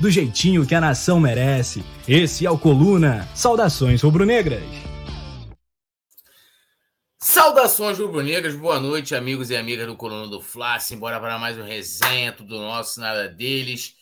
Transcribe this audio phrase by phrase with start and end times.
[0.00, 1.84] do jeitinho que a nação merece.
[2.06, 3.28] Esse é o Coluna.
[3.34, 4.62] Saudações rubro-negras.
[7.18, 10.78] Saudações rubro-negras, boa noite, amigos e amigas do Coluna do Fla.
[10.98, 13.94] Bora para mais um resenha, tudo nosso, nada deles.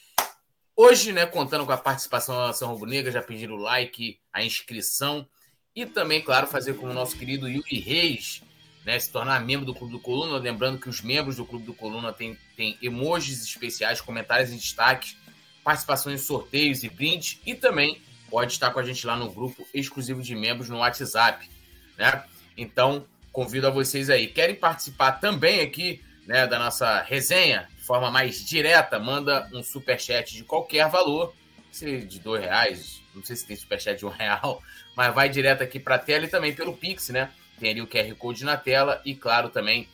[0.77, 5.27] Hoje, né, contando com a participação da Nação Rubro-Negra, já pediram o like, a inscrição
[5.75, 8.43] e também, claro, fazer como o nosso querido Yuri Reis,
[8.85, 10.37] né, se tornar membro do Clube do Coluna.
[10.39, 15.17] Lembrando que os membros do Clube do Coluna têm, têm emojis especiais, comentários e destaques,
[15.65, 18.01] participações em sorteios e brindes e também
[18.31, 21.49] pode estar com a gente lá no grupo exclusivo de membros no WhatsApp,
[21.97, 22.23] né?
[22.57, 24.29] Então, convido a vocês aí.
[24.29, 28.99] Querem participar também aqui né, da nossa resenha de forma mais direta?
[28.99, 31.35] Manda um super chat de qualquer valor,
[31.73, 34.63] se de dois reais, não sei se tem super chat de um real,
[34.97, 37.31] mas vai direto aqui para a tela e também pelo Pix, né?
[37.59, 39.89] Tem ali o QR Code na tela e, claro, também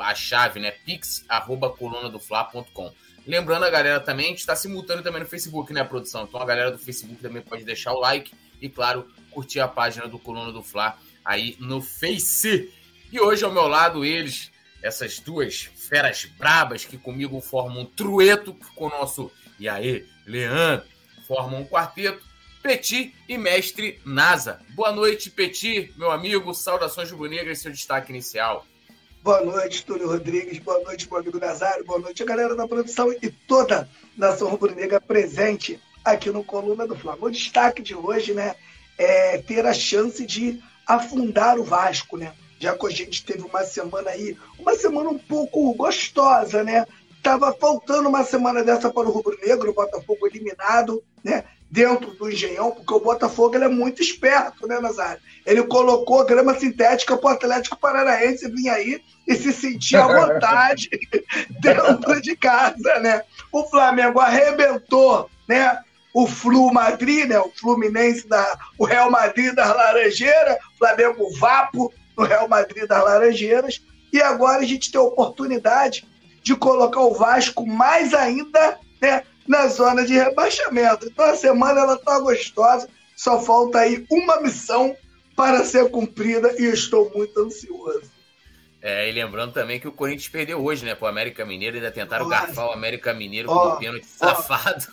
[0.00, 0.70] a chave, né?
[0.70, 2.92] pix.colunadofla.com.
[3.26, 6.24] Lembrando a galera também, a gente está simultâneo também no Facebook, né, produção?
[6.24, 10.06] Então a galera do Facebook também pode deixar o like e, claro, curtir a página
[10.06, 12.72] do Coluna do Fla aí no Face.
[13.10, 14.50] E hoje ao meu lado eles,
[14.82, 20.86] essas duas feras brabas que comigo formam um trueto com o nosso e aí, Leandro,
[21.26, 22.24] formam um quarteto,
[22.62, 24.60] Petit e mestre Nasa.
[24.70, 28.66] Boa noite, Petit, meu amigo, saudações rubro-negras, seu destaque inicial.
[29.24, 30.58] Boa noite, Túlio Rodrigues.
[30.58, 31.82] Boa noite, meu amigo Nazário.
[31.82, 33.86] Boa noite, a galera da produção e toda a
[34.18, 37.28] nação rubro-negra presente aqui no Coluna do Flamengo.
[37.28, 38.54] O destaque de hoje, né,
[38.98, 42.34] é ter a chance de afundar o Vasco, né?
[42.60, 46.86] já que a gente teve uma semana aí, uma semana um pouco gostosa, né?
[47.22, 51.44] Tava faltando uma semana dessa para o Rubro Negro, o Botafogo eliminado, né?
[51.74, 55.20] Dentro do Engenhão, porque o Botafogo ele é muito esperto, né, Nazário?
[55.44, 60.88] Ele colocou grama sintética para o Atlético Paranaense vir aí e se sentir à vontade
[61.60, 63.22] dentro de casa, né?
[63.50, 65.80] O Flamengo arrebentou, né?
[66.14, 67.40] o Flu Madrid, né?
[67.40, 73.82] O Fluminense da, o Real Madrid das Laranjeiras, Flamengo Vapo, no Real Madrid das Laranjeiras.
[74.12, 76.06] E agora a gente tem a oportunidade
[76.40, 81.06] de colocar o Vasco mais ainda né, na zona de rebaixamento.
[81.06, 84.96] Então a semana ela está gostosa, só falta aí uma missão
[85.36, 88.14] para ser cumprida e estou muito ansioso.
[88.80, 90.94] É, e lembrando também que o Corinthians perdeu hoje, né?
[90.94, 94.86] Para o América Mineiro, ainda tentaram Olha, garfar o América Mineiro com o pênalti safado.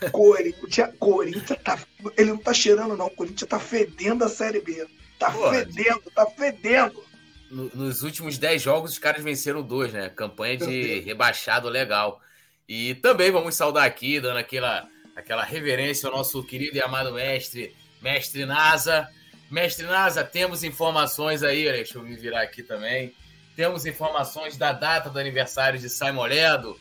[0.10, 1.78] Corinthians, Corinthians tá.
[2.16, 3.06] Ele não tá cheirando, não.
[3.06, 4.84] O Corinthians tá fedendo a Série B.
[5.18, 7.04] Tá Pô, fedendo, tá fedendo.
[7.48, 10.08] No, nos últimos 10 jogos, os caras venceram dois, né?
[10.08, 12.20] Campanha de rebaixado legal.
[12.68, 14.86] E também vamos saudar aqui, dando aquela,
[15.16, 19.08] aquela reverência ao nosso querido e amado mestre, mestre Nasa.
[19.50, 23.14] Mestre Nasa, temos informações aí, deixa eu me virar aqui também.
[23.56, 26.78] Temos informações da data do aniversário de Simon Ledo.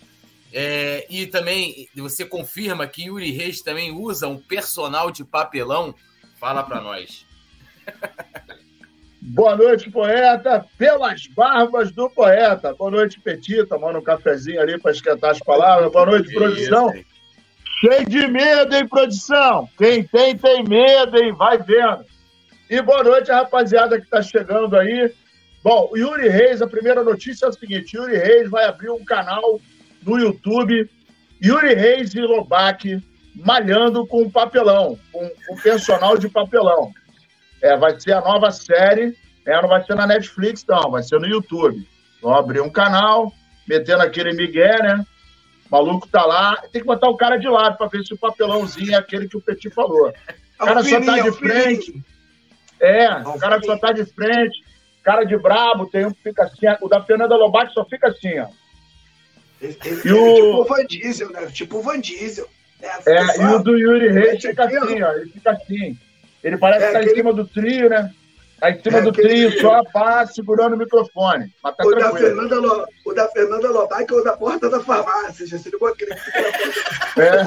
[0.52, 5.96] É, e também você confirma que Yuri Reis também usa um personal de papelão.
[6.38, 7.26] Fala para nós.
[9.30, 12.74] Boa noite, poeta, pelas barbas do poeta.
[12.74, 15.92] Boa noite, Petit, tomando um cafezinho ali para esquentar as palavras.
[15.92, 16.94] Boa noite, produção.
[17.82, 19.68] Cheio de medo, hein, produção?
[19.78, 21.34] Quem tem, tem medo, hein?
[21.34, 22.06] Vai vendo.
[22.70, 25.14] E boa noite, rapaziada que está chegando aí.
[25.62, 29.04] Bom, o Yuri Reis, a primeira notícia é o seguinte: Yuri Reis vai abrir um
[29.04, 29.60] canal
[30.04, 30.90] no YouTube.
[31.44, 33.04] Yuri Reis e Lobac
[33.36, 36.94] malhando com papelão, com, com personal de papelão.
[37.62, 41.20] É, vai ser a nova série, é, não vai ser na Netflix, não, vai ser
[41.20, 41.88] no YouTube.
[42.22, 43.32] Vão abrir um canal,
[43.68, 45.06] metendo aquele Miguel, né?
[45.70, 48.18] O maluco tá lá, tem que botar o cara de lado para ver se o
[48.18, 50.14] papelãozinho é aquele que o Petit falou.
[50.60, 52.04] O cara só tá de frente.
[52.80, 54.64] É, o cara só tá de frente.
[55.04, 56.66] Cara de brabo, tem um que fica assim.
[56.82, 58.48] O da Fernanda Lobato só fica assim, ó.
[59.62, 60.36] e o...
[60.36, 61.46] Tipo o Van Diesel, né?
[61.48, 62.48] Tipo o Van Diesel.
[62.82, 65.12] É, é e o do Yuri Reis fica assim, ó.
[65.14, 65.98] Ele fica assim.
[66.44, 67.14] Ele parece é, que tá aquele...
[67.14, 68.12] em cima do trio, né?
[68.60, 69.28] Tá em cima é, do aquele...
[69.28, 71.54] trio, só a paz, segurando o microfone.
[71.64, 72.88] Mas tá o, da Fernanda Lo...
[73.06, 75.46] o da Fernanda Lobac é o da porta da farmácia.
[75.46, 77.42] Já se ligou aquele que É.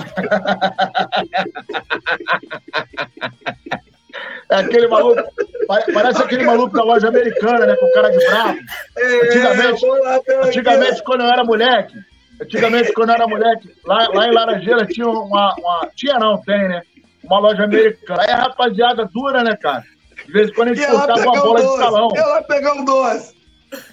[4.51, 5.23] é aquele maluco.
[5.67, 7.77] Parece aquele maluco da loja americana, né?
[7.77, 8.59] Com cara de bravo.
[8.99, 9.87] É, antigamente,
[10.45, 11.95] antigamente quando eu era moleque,
[12.41, 15.91] antigamente, quando eu era moleque, lá, lá em Laranjeira tinha uma, uma.
[15.95, 16.83] Tinha não, tem, né?
[17.31, 18.23] Uma loja americana.
[18.23, 19.85] Aí a rapaziada dura, né, cara?
[20.27, 22.09] De vez em quando a gente cortava uma bola doce, de salão.
[22.15, 23.35] Ela pegar um doce.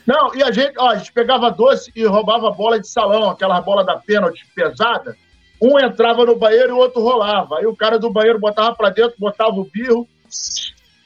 [0.05, 3.61] Não, e a gente, ó, a gente pegava doce e roubava bola de salão, aquela
[3.61, 5.15] bola da pênalti pesada.
[5.61, 7.59] Um entrava no banheiro e o outro rolava.
[7.59, 10.07] Aí o cara do banheiro botava pra dentro, botava o birro,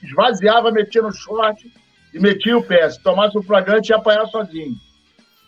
[0.04, 1.72] esvaziava, metia no short
[2.13, 2.89] e metia o pé.
[2.89, 4.75] Se tomasse o flagrante, ia apanhar sozinho.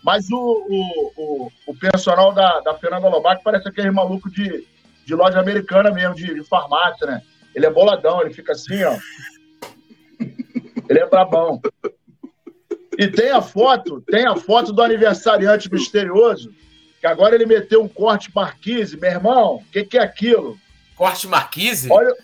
[0.03, 4.65] Mas o, o, o, o personal da, da Fernanda Lobac parece aquele maluco de,
[5.05, 7.21] de loja americana mesmo, de, de farmácia, né?
[7.55, 8.97] Ele é boladão, ele fica assim, ó.
[10.89, 11.61] Ele é brabão.
[12.97, 16.53] E tem a foto, tem a foto do aniversariante misterioso,
[16.99, 18.97] que agora ele meteu um corte marquise.
[18.97, 20.57] Meu irmão, o que, que é aquilo?
[20.95, 21.91] Corte marquise?
[21.91, 22.15] Olha,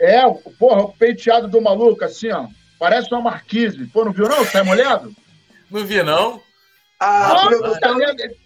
[0.00, 0.22] é,
[0.58, 2.46] porra, o penteado do maluco, assim, ó.
[2.78, 3.86] Parece uma marquise.
[3.86, 4.44] Pô, não viu não?
[4.44, 5.14] Sai molhado?
[5.70, 6.40] Não vi, não.
[7.04, 7.98] A, produção,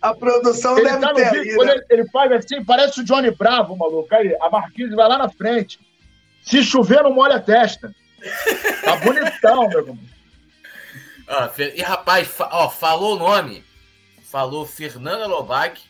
[0.02, 1.72] a produção ele deve tá ter vídeo, né?
[1.72, 4.12] ele, ele, faz assim, parece o Johnny Bravo, maluco.
[4.14, 5.78] Aí, a marquise vai lá na frente.
[6.42, 7.94] Se chover, não molha a testa.
[8.84, 9.98] Tá bonitão, meu irmão.
[11.28, 13.64] Ah, e rapaz, ó, falou o nome.
[14.30, 15.80] Falou Fernanda Lobac.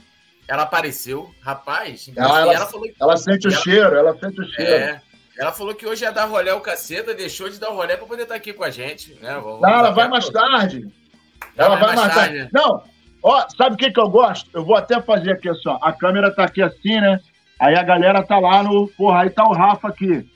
[0.46, 1.30] Ela apareceu.
[1.40, 4.72] Rapaz, ela, ela, ela, falou ela sente o ela, cheiro, ela sente o cheiro.
[4.72, 5.02] É,
[5.38, 8.22] ela falou que hoje ia dar rolé o caceta, deixou de dar rolé para poder
[8.22, 9.14] estar aqui com a gente.
[9.20, 9.34] Né?
[9.34, 10.90] Vamos, Não, ela vai mais tarde.
[11.58, 12.38] Ela, vai, vai mais tarde.
[12.38, 12.50] tarde.
[12.52, 12.82] Não,
[13.22, 14.48] ó, sabe o que, que eu gosto?
[14.54, 15.78] Eu vou até fazer aqui assim, ó.
[15.82, 17.20] A câmera tá aqui assim, né?
[17.58, 18.86] Aí a galera tá lá no.
[18.88, 20.28] Porra, aí tá o Rafa aqui.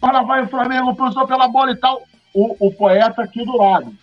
[0.00, 2.02] Fala, vai o Flamengo, passou pela bola e tal.
[2.34, 3.94] O, o poeta aqui do lado.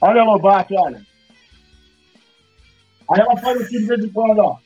[0.00, 1.00] Olha, Lobato, olha.
[3.10, 4.58] Aí ela faz assim de vez em quando, ó.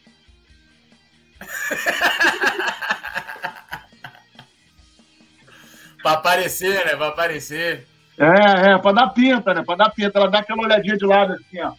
[6.02, 6.96] pra aparecer, né?
[6.96, 7.86] Pra aparecer.
[8.18, 9.62] É, é, pra dar pinta, né?
[9.64, 10.18] Pra dar pinta.
[10.18, 11.72] Ela dá aquela olhadinha de lado assim, ó.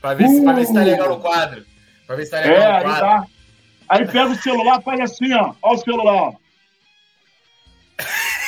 [0.00, 0.28] Pra ver, uh!
[0.28, 1.64] se, pra ver se tá legal no quadro.
[2.06, 3.06] Pra ver se tá legal é, no quadro.
[3.88, 5.54] Aí, aí pega o celular, faz assim, ó.
[5.62, 6.32] Olha o celular.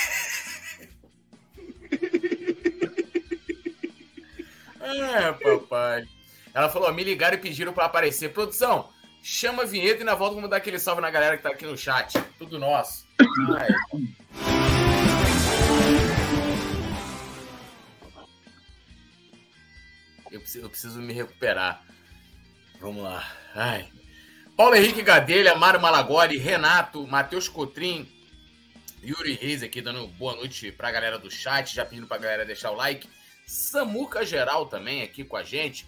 [4.95, 6.05] É, papai.
[6.53, 8.33] Ela falou: me ligaram e pediram para aparecer.
[8.33, 8.89] Produção,
[9.23, 11.65] chama a vinheta e na volta vamos dar aquele salve na galera que tá aqui
[11.65, 12.19] no chat.
[12.39, 13.07] Tudo nosso.
[13.59, 14.82] Ai.
[20.33, 21.85] Eu preciso, eu preciso me recuperar.
[22.81, 23.23] Vamos lá.
[23.55, 23.89] Ai.
[24.57, 28.11] Paulo Henrique Gadelha, Mário Malagoli, Renato, Matheus Cotrim,
[29.05, 32.71] Yuri Reis aqui dando boa noite pra galera do chat, já pedindo pra galera deixar
[32.71, 33.09] o like.
[33.47, 35.87] Samuca Geral também aqui com a gente.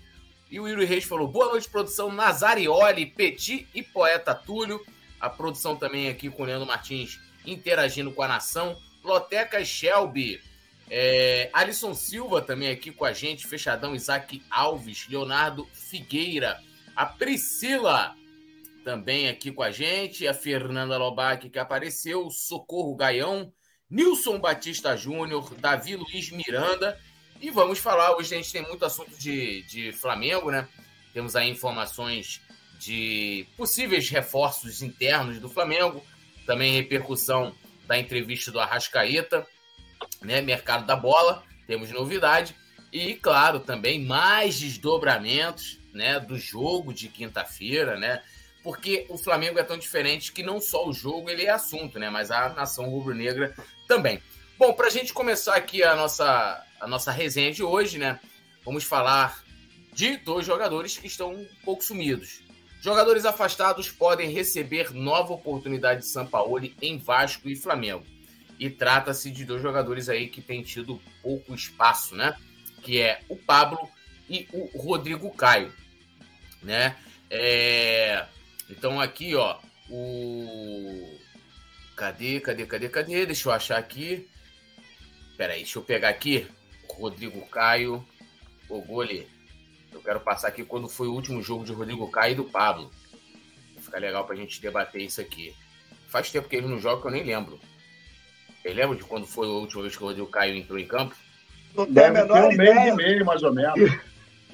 [0.51, 4.85] E o Yuri Reis falou: boa noite, produção Nazarioli, Petit e Poeta Túlio.
[5.19, 8.77] A produção também aqui com o Leandro Martins interagindo com a nação.
[9.03, 10.43] Loteca Shelby.
[10.91, 13.47] É, Alisson Silva também aqui com a gente.
[13.47, 15.07] Fechadão Isaac Alves.
[15.09, 16.61] Leonardo Figueira.
[16.95, 18.15] A Priscila
[18.85, 20.27] também aqui com a gente.
[20.29, 22.31] A Fernanda Lobac que apareceu.
[22.31, 23.53] Socorro Gaião.
[23.91, 25.55] Nilson Batista Júnior.
[25.55, 26.99] Davi Luiz Miranda.
[27.41, 30.67] E vamos falar, hoje a gente tem muito assunto de, de Flamengo, né?
[31.13, 32.41] Temos aí informações
[32.79, 36.03] de possíveis reforços internos do Flamengo,
[36.47, 37.55] também repercussão
[37.87, 39.47] da entrevista do Arrascaeta,
[40.23, 40.41] né?
[40.41, 42.55] Mercado da bola, temos novidade.
[42.93, 48.23] E, claro, também mais desdobramentos né, do jogo de quinta-feira, né?
[48.63, 52.09] Porque o Flamengo é tão diferente que não só o jogo ele é assunto, né?
[52.09, 53.55] Mas a nação rubro-negra
[53.87, 54.23] também.
[54.57, 58.19] Bom, para a gente começar aqui a nossa, a nossa resenha de hoje, né?
[58.65, 59.45] Vamos falar
[59.93, 62.41] de dois jogadores que estão um pouco sumidos.
[62.81, 68.05] Jogadores afastados podem receber nova oportunidade de São Paulo em Vasco e Flamengo.
[68.59, 72.37] E trata-se de dois jogadores aí que têm tido pouco espaço, né?
[72.83, 73.79] Que é o Pablo
[74.29, 75.73] e o Rodrigo Caio,
[76.63, 76.97] né?
[77.31, 78.27] É...
[78.71, 79.59] Então aqui, ó,
[79.91, 81.19] o
[81.97, 83.27] cadê, cadê, cadê, cadê?
[83.27, 84.29] Deixa eu achar aqui.
[85.37, 86.47] Peraí, deixa eu pegar aqui.
[86.89, 88.07] Rodrigo Caio.
[88.69, 89.29] O gole.
[89.93, 92.91] Eu quero passar aqui quando foi o último jogo de Rodrigo Caio e do Pablo.
[93.75, 95.55] Vai ficar legal pra gente debater isso aqui.
[96.09, 97.61] Faz tempo que ele não joga que eu nem lembro.
[98.65, 101.15] Vocês lembram de quando foi a última vez que o Rodrigo Caio entrou em campo?
[101.77, 102.75] Não tem a menor um ideia.
[102.75, 103.79] mês e meio, mais ou menos.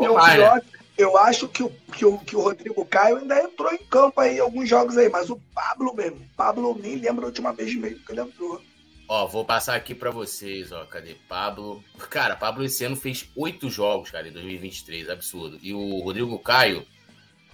[0.01, 0.63] Eu, eu,
[0.99, 4.41] eu acho que o, que, o, que o Rodrigo Caio ainda entrou em campo aí,
[4.41, 8.11] alguns jogos aí, mas o Pablo mesmo, Pablo nem lembra a última vez mesmo que
[8.11, 8.61] ele entrou.
[9.09, 10.85] Ó, vou passar aqui para vocês, ó.
[10.87, 11.85] Cadê Pablo?
[12.09, 15.57] Cara, Pablo esse ano fez oito jogos, cara, em 2023, absurdo.
[15.63, 16.85] E o Rodrigo Caio,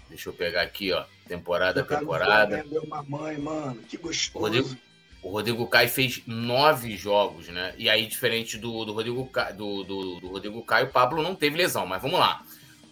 [0.09, 1.05] deixa eu pegar aqui, ó.
[1.29, 2.65] Temporada, temporada.
[2.65, 4.39] Meu mamãe, mano, que gostoso.
[4.39, 4.77] O Rodrigo,
[5.27, 7.75] o Rodrigo Caio fez nove jogos, né?
[7.77, 11.57] E aí, diferente do, do, Rodrigo, do, do, do Rodrigo Caio, o Pablo não teve
[11.57, 12.45] lesão, mas vamos lá.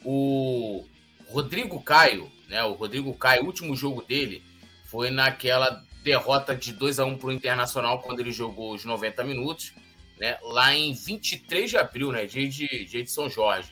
[0.04, 0.84] O
[1.28, 2.64] Rodrigo Caio, né?
[2.64, 4.42] O Rodrigo Caio, o último jogo dele
[4.86, 9.22] foi naquela derrota de 2 a 1 para o Internacional quando ele jogou os 90
[9.22, 9.72] minutos,
[10.18, 10.36] né?
[10.42, 12.26] Lá em 23 de abril, né?
[12.26, 13.70] Dia de, dia de São Jorge.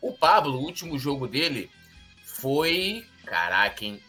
[0.00, 1.70] O Pablo, o último jogo dele
[2.24, 3.06] foi.
[3.24, 4.00] Caraca, hein?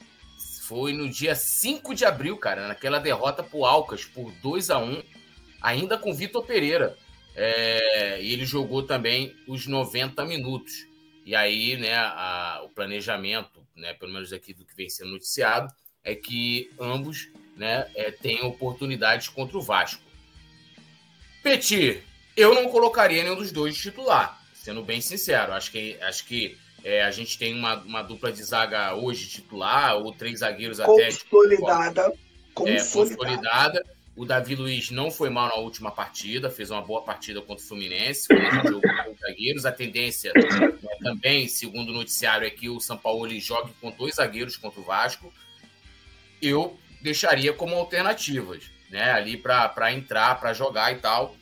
[0.72, 5.04] Foi no dia 5 de abril, cara, naquela derrota pro Alcas por 2 a 1
[5.62, 6.98] ainda com Vitor Pereira.
[7.36, 10.88] É, ele jogou também os 90 minutos.
[11.26, 15.68] E aí, né, a, o planejamento, né, pelo menos aqui do que vem sendo noticiado,
[16.06, 20.02] é que ambos né, é, tenham oportunidades contra o Vasco.
[21.44, 22.02] Petit,
[22.38, 25.52] eu não colocaria nenhum dos dois titular, sendo bem sincero.
[25.52, 29.96] Acho que, acho que é, a gente tem uma, uma, dupla de zaga hoje titular,
[29.98, 31.10] ou três zagueiros até.
[31.12, 32.14] Consolidada.
[32.54, 32.80] Consolidada.
[32.80, 33.86] É, consolidada.
[34.16, 37.68] O Davi Luiz não foi mal na última partida, fez uma boa partida contra o
[37.68, 38.28] Fluminense,
[38.64, 39.66] jogou com os zagueiros.
[39.66, 44.16] A tendência né, também, segundo o noticiário, é que o São Paulo jogue com dois
[44.16, 45.34] zagueiros contra o Vasco.
[46.42, 49.12] Eu deixaria como alternativas, né?
[49.12, 51.36] Ali para entrar, para jogar e tal.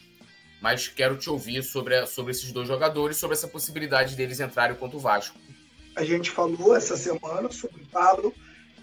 [0.61, 4.97] Mas quero te ouvir sobre, sobre esses dois jogadores, sobre essa possibilidade deles entrarem contra
[4.97, 5.37] o Vasco.
[5.95, 8.33] A gente falou essa semana sobre o Pablo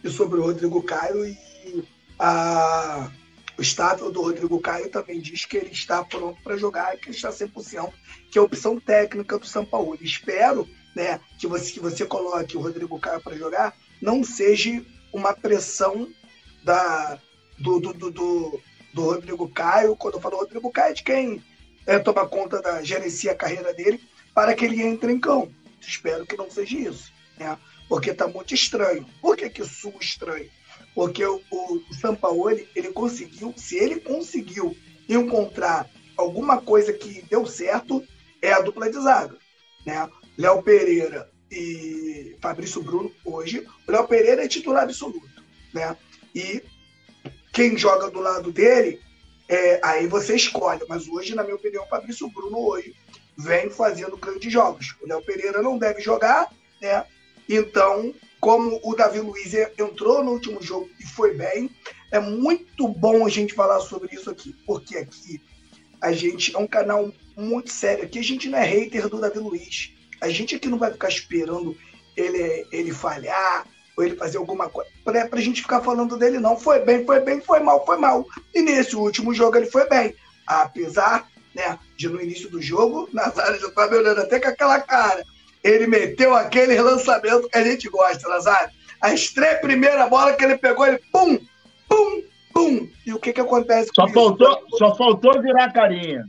[0.02, 1.84] e sobre o Rodrigo Caio e
[2.18, 3.10] a
[3.58, 7.30] o status do Rodrigo Caio também diz que ele está pronto para jogar que está
[7.30, 7.90] 100%,
[8.30, 9.96] que é a opção técnica do São Paulo.
[10.00, 15.32] Espero né, que, você, que você coloque o Rodrigo Caio para jogar, não seja uma
[15.32, 16.06] pressão
[16.62, 17.18] da,
[17.58, 18.60] do, do, do, do,
[18.92, 21.42] do Rodrigo Caio, quando eu falo Rodrigo Caio, é de quem
[21.86, 24.00] é, toma conta da gerencia a carreira dele,
[24.34, 25.52] para que ele entre em campo.
[25.80, 27.56] Espero que não seja isso, né?
[27.88, 29.06] porque está muito estranho.
[29.20, 30.50] Por que, que isso estranho?
[30.94, 34.76] Porque o, o Sampaoli, ele conseguiu, se ele conseguiu
[35.08, 38.02] encontrar alguma coisa que deu certo,
[38.42, 39.36] é a dupla de zaga.
[39.84, 40.08] Né?
[40.36, 45.28] Léo Pereira e Fabrício Bruno, hoje, o Léo Pereira é titular absoluto.
[45.72, 45.96] Né?
[46.34, 46.62] E
[47.52, 49.00] quem joga do lado dele,
[49.48, 50.82] é, aí você escolhe.
[50.88, 52.94] Mas hoje, na minha opinião, o Fabrício Bruno hoje
[53.36, 54.94] vem fazendo grandes jogos.
[55.02, 56.50] O Léo Pereira não deve jogar,
[56.80, 57.04] né?
[57.48, 61.70] Então, como o Davi Luiz entrou no último jogo e foi bem.
[62.10, 65.40] É muito bom a gente falar sobre isso aqui, porque aqui
[66.00, 68.04] a gente é um canal muito sério.
[68.04, 69.92] Aqui a gente não é hater do Davi Luiz.
[70.20, 71.76] A gente aqui não vai ficar esperando
[72.16, 76.56] ele, ele falhar ou ele fazer alguma coisa pra, pra gente ficar falando dele, não.
[76.56, 78.26] Foi bem, foi bem, foi mal, foi mal.
[78.54, 80.14] E nesse último jogo ele foi bem.
[80.46, 85.24] Apesar né, de no início do jogo, Nazário já estava olhando até com aquela cara
[85.66, 88.70] ele meteu aquele lançamento que a gente gosta, Nazário.
[89.00, 91.38] As três primeiras bolas que ele pegou, ele pum,
[91.88, 92.22] pum,
[92.54, 92.88] pum.
[93.04, 94.78] E o que que acontece só faltou, isso?
[94.78, 96.24] Só faltou virar carinha.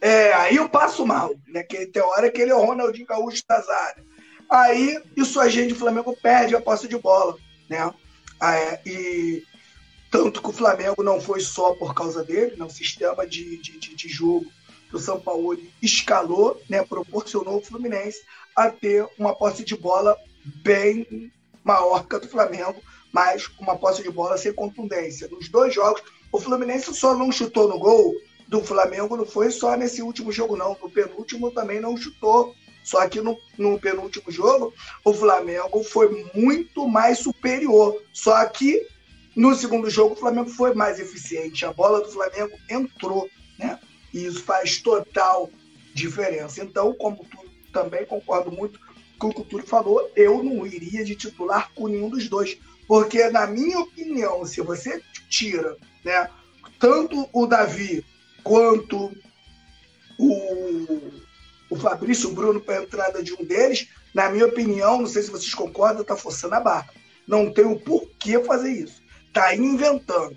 [0.00, 1.62] É, aí eu passo mal, né?
[1.64, 4.06] Que tem hora que ele é o Ronaldinho Gaúcho das áreas.
[4.50, 7.36] Aí isso a gente, o Flamengo, perde a posse de bola,
[7.68, 7.92] né?
[8.42, 9.44] É, e
[10.10, 12.64] tanto que o Flamengo não foi só por causa dele, né?
[12.64, 14.46] o sistema de, de, de, de jogo
[14.88, 16.82] que o São Paulo escalou, né?
[16.82, 18.20] proporcionou ao Fluminense
[18.56, 20.16] a ter uma posse de bola
[20.62, 21.30] bem
[21.62, 25.28] maior que a do Flamengo, mas uma posse de bola sem contundência.
[25.28, 26.02] Nos dois jogos,
[26.32, 28.14] o Fluminense só não chutou no gol
[28.46, 30.76] do Flamengo, não foi só nesse último jogo, não.
[30.80, 32.54] No penúltimo também não chutou.
[32.82, 34.72] Só que no, no penúltimo jogo,
[35.04, 38.02] o Flamengo foi muito mais superior.
[38.12, 38.86] Só que
[39.38, 41.64] no segundo jogo, o Flamengo foi mais eficiente.
[41.64, 43.78] A bola do Flamengo entrou, né?
[44.12, 45.50] E isso faz total
[45.94, 46.62] diferença.
[46.62, 47.38] Então, como tu
[47.72, 48.80] também concordo muito
[49.18, 52.58] com o que o Túlio falou, eu não iria de titular com nenhum dos dois.
[52.86, 56.28] Porque, na minha opinião, se você tira né,
[56.78, 58.04] tanto o Davi
[58.42, 59.12] quanto
[60.18, 61.12] o,
[61.70, 65.30] o Fabrício Bruno para a entrada de um deles, na minha opinião, não sei se
[65.30, 66.90] vocês concordam, está forçando a barra.
[67.26, 69.02] Não tem o porquê fazer isso.
[69.26, 70.36] Está inventando.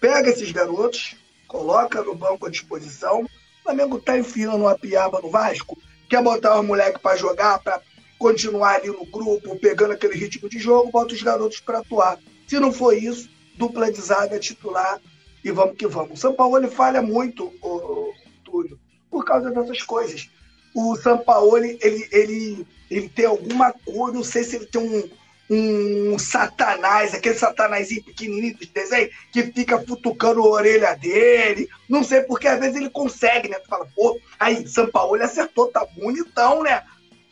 [0.00, 1.16] Pega esses garotos,
[1.48, 3.22] coloca no banco à disposição.
[3.22, 3.28] O
[3.64, 5.76] Flamengo está enfiando uma piaba no Vasco
[6.10, 7.80] quer botar os moleques para jogar, para
[8.18, 12.18] continuar ali no grupo, pegando aquele ritmo de jogo, bota os garotos para atuar.
[12.48, 15.00] Se não for isso, dupla de zaga titular
[15.42, 16.18] e vamos que vamos.
[16.18, 18.12] O São Paulo ele falha muito, o,
[18.44, 20.28] Túlio, por causa dessas coisas.
[20.74, 25.08] O São Paulo ele, ele, ele tem alguma coisa, não sei se ele tem um,
[25.50, 31.68] um satanás, aquele satanazinho pequenininho de desenho, que fica futucando a orelha dele.
[31.88, 33.58] Não sei porque às vezes ele consegue, né?
[33.58, 34.64] Tu fala, pô, aí,
[35.14, 36.82] ele acertou, tá bonitão, né?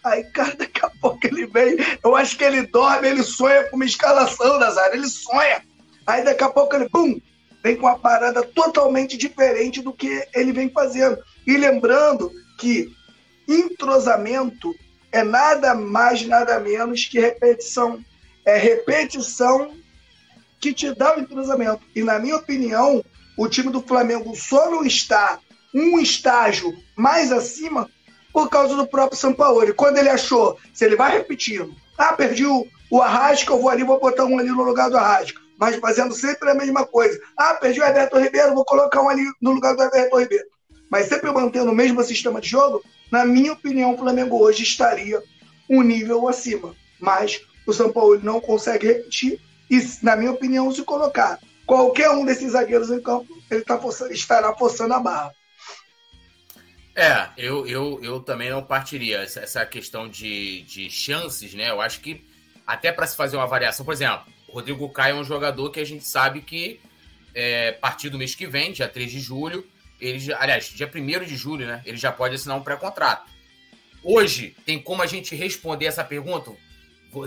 [0.03, 1.77] Aí, cara, daqui a pouco ele vem.
[2.03, 5.63] Eu acho que ele dorme, ele sonha com uma escalação áreas, ele sonha.
[6.07, 7.21] Aí daqui a pouco ele, pum,
[7.63, 11.19] vem com uma parada totalmente diferente do que ele vem fazendo.
[11.47, 12.91] E lembrando que
[13.49, 14.75] entrosamento
[15.11, 18.05] é nada mais, nada menos que repetição.
[18.45, 19.75] É repetição
[20.61, 21.83] que te dá o entrosamento.
[21.95, 23.03] E, na minha opinião,
[23.37, 25.39] o time do Flamengo só não está
[25.75, 27.89] um estágio mais acima
[28.33, 29.73] por causa do próprio Sampaoli.
[29.73, 33.83] Quando ele achou, se ele vai repetindo, ah, perdi o, o Arrasca, eu vou ali,
[33.83, 35.41] vou botar um ali no lugar do Arrasca.
[35.59, 37.19] Mas fazendo sempre a mesma coisa.
[37.37, 40.45] Ah, perdi o Everton Ribeiro, vou colocar um ali no lugar do Everton Ribeiro.
[40.91, 45.23] Mas sempre mantendo o mesmo sistema de jogo, na minha opinião, o Flamengo hoje estaria
[45.69, 46.75] um nível acima.
[46.99, 52.25] Mas o São Paulo não consegue repetir e, na minha opinião, se colocar qualquer um
[52.25, 55.35] desses zagueiros em campo, ele tá forçando, estará forçando a barra.
[56.97, 61.71] É, eu, eu, eu também não partiria essa, questão de, de chances, né?
[61.71, 62.27] Eu acho que
[62.67, 65.79] até para se fazer uma variação, por exemplo, o Rodrigo Caio é um jogador que
[65.79, 66.81] a gente sabe que
[67.35, 69.65] é, a partir do mês que vem, dia 3 de julho,
[70.01, 71.83] ele já, aliás, dia 1 de julho, né?
[71.85, 73.31] Ele já pode assinar um pré-contrato.
[74.03, 76.53] Hoje, tem como a gente responder essa pergunta?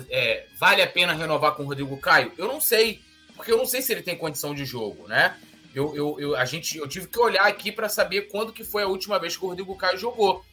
[0.09, 2.31] É, vale a pena renovar com o Rodrigo Caio?
[2.37, 3.01] Eu não sei,
[3.35, 5.37] porque eu não sei se ele tem condição de jogo, né?
[5.73, 8.83] Eu, eu, eu, a gente, eu tive que olhar aqui para saber quando que foi
[8.83, 10.45] a última vez que o Rodrigo Caio jogou,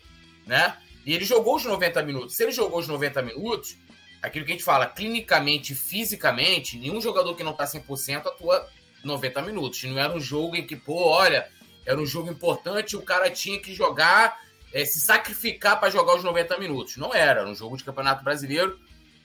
[0.46, 0.76] né?
[1.04, 2.37] E ele jogou os 90 minutos.
[2.37, 3.76] Se ele jogou os 90 minutos,
[4.22, 8.68] aquilo que a gente fala, clinicamente, fisicamente, nenhum jogador que não tá 100% atua
[9.04, 9.82] 90 minutos.
[9.84, 11.48] Não era um jogo em que, pô, olha,
[11.88, 14.38] era um jogo importante, o cara tinha que jogar,
[14.75, 16.99] é, se sacrificar para jogar os 90 minutos.
[16.99, 18.78] Não era, era um jogo de Campeonato Brasileiro,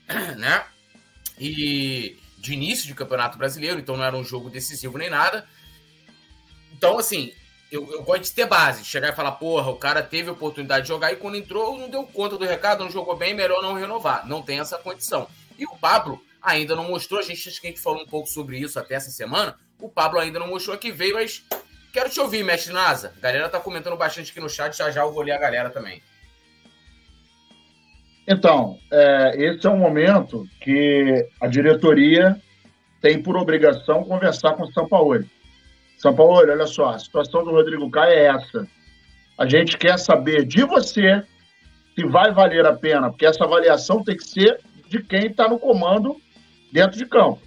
[0.38, 0.64] né?
[1.38, 5.46] E de início de Campeonato Brasileiro, então não era um jogo decisivo nem nada.
[6.72, 7.34] Então, assim,
[7.70, 10.88] eu, eu gosto de ter base, chegar e falar, porra, o cara teve oportunidade de
[10.88, 14.26] jogar e quando entrou não deu conta do recado, não jogou bem, melhor não renovar.
[14.26, 15.28] Não tem essa condição.
[15.58, 18.26] E o Pablo ainda não mostrou, a gente acho que a gente falou um pouco
[18.26, 19.54] sobre isso até essa semana.
[19.78, 21.44] O Pablo ainda não mostrou que veio, mas
[21.94, 23.12] quero te ouvir, mestre Nasa.
[23.16, 25.70] A galera tá comentando bastante aqui no chat, já já eu vou ler a galera
[25.70, 26.02] também.
[28.26, 32.36] Então, é, esse é um momento que a diretoria
[33.00, 35.24] tem por obrigação conversar com o São Paulo.
[35.96, 38.66] São Paulo, olha só, a situação do Rodrigo Caio é essa.
[39.38, 41.22] A gente quer saber de você
[41.94, 45.58] se vai valer a pena, porque essa avaliação tem que ser de quem está no
[45.58, 46.16] comando
[46.72, 47.40] dentro de campo.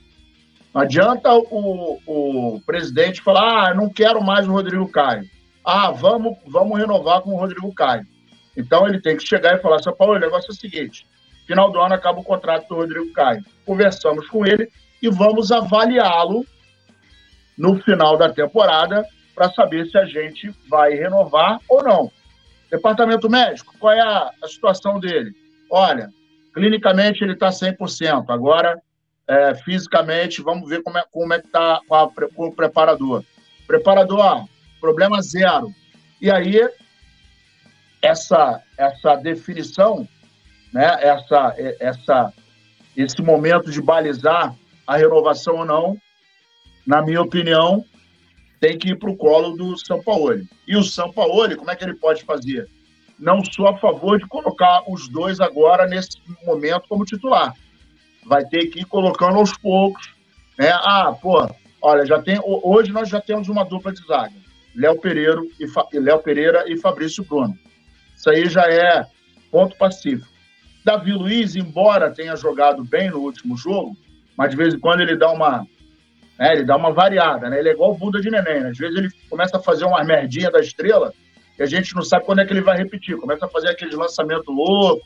[0.77, 5.27] Não adianta o, o presidente falar, ah, não quero mais o Rodrigo Caio.
[5.65, 8.05] Ah, vamos, vamos renovar com o Rodrigo Caio.
[8.55, 11.07] Então ele tem que chegar e falar, São Paulo, o negócio é o seguinte,
[11.47, 13.43] final do ano acaba o contrato do Rodrigo Caio.
[13.65, 14.69] Conversamos com ele
[15.01, 16.45] e vamos avaliá-lo
[17.57, 22.11] no final da temporada para saber se a gente vai renovar ou não.
[22.69, 25.31] Departamento médico, qual é a, a situação dele?
[25.71, 26.11] Olha,
[26.53, 28.25] clinicamente ele está 100%.
[28.29, 28.79] Agora,
[29.27, 31.81] é, fisicamente, vamos ver como é, como é que está
[32.35, 33.23] com, o preparador.
[33.65, 34.47] Preparador,
[34.79, 35.69] problema zero.
[36.21, 36.61] E aí,
[38.01, 40.07] essa, essa definição,
[40.71, 42.33] né, essa, essa,
[42.95, 45.97] esse momento de balizar a renovação ou não,
[46.85, 47.83] na minha opinião,
[48.61, 50.41] tem que ir para o colo do São Paulo.
[50.65, 52.67] E o São Paulo, como é que ele pode fazer?
[53.19, 57.53] Não sou a favor de colocar os dois agora nesse momento como titular.
[58.27, 60.13] Vai ter que ir colocando aos poucos.
[60.57, 60.69] Né?
[60.71, 61.49] Ah, pô,
[61.81, 64.33] olha, já tem, hoje nós já temos uma dupla de zaga.
[64.75, 67.57] Léo Pereira e, Fa, Léo Pereira e Fabrício Bruno.
[68.15, 69.05] Isso aí já é
[69.51, 70.27] ponto pacífico.
[70.83, 73.97] Davi Luiz, embora tenha jogado bem no último jogo,
[74.37, 75.65] mas de vez em quando ele dá uma
[76.37, 76.53] né?
[76.53, 77.59] Ele dá uma variada, né?
[77.59, 78.61] Ele é igual o Buda de neném.
[78.61, 78.69] Né?
[78.69, 81.13] Às vezes ele começa a fazer uma merdinha da estrela
[81.57, 83.17] e a gente não sabe quando é que ele vai repetir.
[83.17, 85.05] Começa a fazer aquele lançamento louco,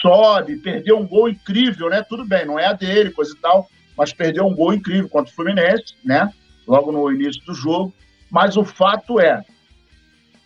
[0.00, 2.04] sobe, perdeu um gol incrível, né?
[2.08, 5.32] Tudo bem, não é a dele, coisa e tal, mas perdeu um gol incrível contra
[5.32, 6.32] o Fluminense, né?
[6.66, 7.92] Logo no início do jogo.
[8.30, 9.42] Mas o fato é,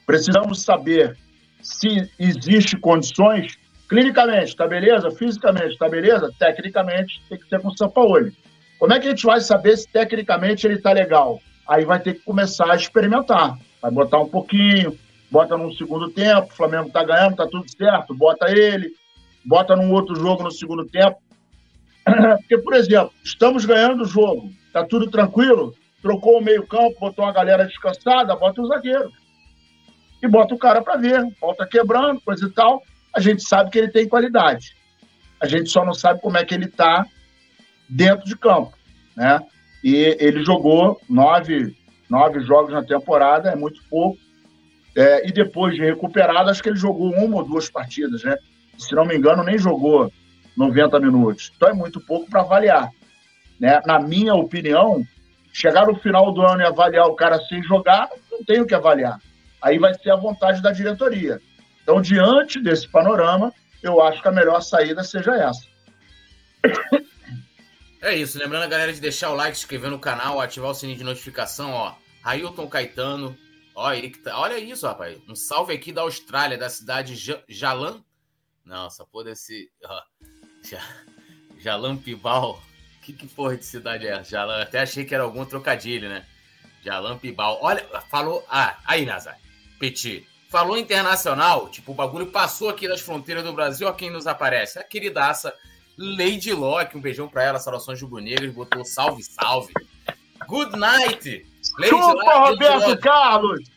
[0.06, 1.16] precisamos saber
[1.60, 3.56] se existe condições
[3.88, 5.10] clinicamente, tá beleza?
[5.10, 6.32] Fisicamente, tá beleza?
[6.38, 8.30] Tecnicamente, tem que ser com o São Paulo.
[8.78, 11.40] Como é que a gente vai saber se tecnicamente ele está legal?
[11.68, 13.58] Aí vai ter que começar a experimentar.
[13.80, 14.98] Vai botar um pouquinho,
[15.30, 18.92] bota num segundo tempo, o Flamengo está ganhando, está tudo certo, bota ele,
[19.44, 21.16] bota num outro jogo no segundo tempo.
[22.38, 27.32] Porque, por exemplo, estamos ganhando o jogo, está tudo tranquilo, trocou o meio-campo, botou a
[27.32, 29.10] galera descansada, bota o zagueiro.
[30.22, 32.82] E bota o cara para ver, volta quebrando, coisa e tal.
[33.14, 34.76] A gente sabe que ele tem qualidade.
[35.40, 37.04] A gente só não sabe como é que ele está
[37.88, 38.72] dentro de campo,
[39.16, 39.40] né?
[39.82, 41.76] E ele jogou nove,
[42.08, 44.18] nove jogos na temporada, é muito pouco.
[44.96, 48.36] É, e depois de recuperado, acho que ele jogou uma ou duas partidas, né?
[48.78, 50.12] Se não me engano, nem jogou
[50.56, 51.52] 90 minutos.
[51.56, 52.90] Então é muito pouco para avaliar.
[53.58, 53.80] Né?
[53.86, 55.04] Na minha opinião,
[55.52, 58.74] chegar no final do ano e avaliar o cara sem jogar, não tem o que
[58.74, 59.18] avaliar.
[59.60, 61.40] Aí vai ser a vontade da diretoria.
[61.82, 65.72] Então, diante desse panorama, eu acho que a melhor saída seja essa.
[68.00, 70.74] É isso, lembrando a galera de deixar o like, se inscrever no canal, ativar o
[70.74, 71.94] sininho de notificação, ó.
[72.24, 73.36] Railton Caetano,
[73.76, 75.18] ó, ele que tá, olha isso, rapaz.
[75.28, 77.14] Um salve aqui da Austrália, da cidade
[77.48, 78.02] Jalan.
[78.64, 80.02] Nossa, pô, desse, ó.
[82.02, 82.62] Pibal.
[83.02, 84.62] Que que porra de cidade é essa?
[84.62, 86.24] Até achei que era algum trocadilho, né?
[86.84, 87.58] Jalan Pibal.
[87.60, 89.38] Olha, falou, ah, aí, Nazar.
[89.78, 90.26] Petit.
[90.48, 94.78] Falou internacional, tipo, o bagulho passou aqui das fronteiras do Brasil, ó quem nos aparece.
[94.78, 95.52] A queridaça
[95.96, 99.72] Lady Locke, um beijão pra ela, saudações rubro-negras, botou salve, salve.
[100.46, 101.46] Good night!
[101.78, 103.70] Lady Chupa, Locke, Roberto Lady Carlos!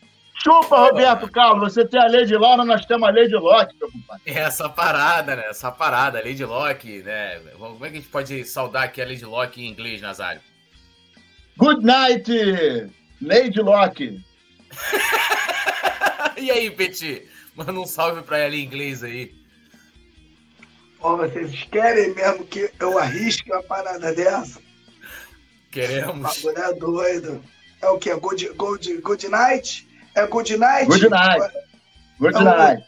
[0.46, 1.74] Chupa, Roberto Carlos!
[1.74, 4.22] Você tem a Lady Laura, nós temos a Lady Locke, meu compadre.
[4.26, 5.46] Essa parada, né?
[5.48, 7.40] Essa parada, Lady Locke, né?
[7.58, 10.40] Como é que a gente pode saudar aqui a Lady Locke em inglês, Nazário?
[11.56, 12.30] Good night,
[13.20, 14.24] Lady Locke!
[16.38, 17.28] e aí, Petit?
[17.56, 19.34] Manda um salve pra ela em inglês aí.
[21.00, 24.60] Ó, vocês querem mesmo que eu arrisque uma parada dessa?
[25.72, 26.44] Queremos.
[26.44, 27.42] O é doido.
[27.82, 28.14] É o quê?
[28.14, 29.86] Good, good, good night?
[30.16, 30.86] É good night?
[30.86, 31.52] Good night.
[32.18, 32.84] Good é night.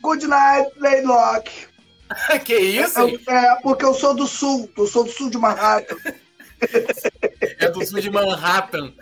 [0.00, 1.50] Good night, Laylock.
[2.44, 3.20] que isso?
[3.28, 4.70] É, é, porque eu sou do sul.
[4.76, 5.96] Eu sou do sul de Manhattan.
[7.60, 8.92] É do sul de Manhattan.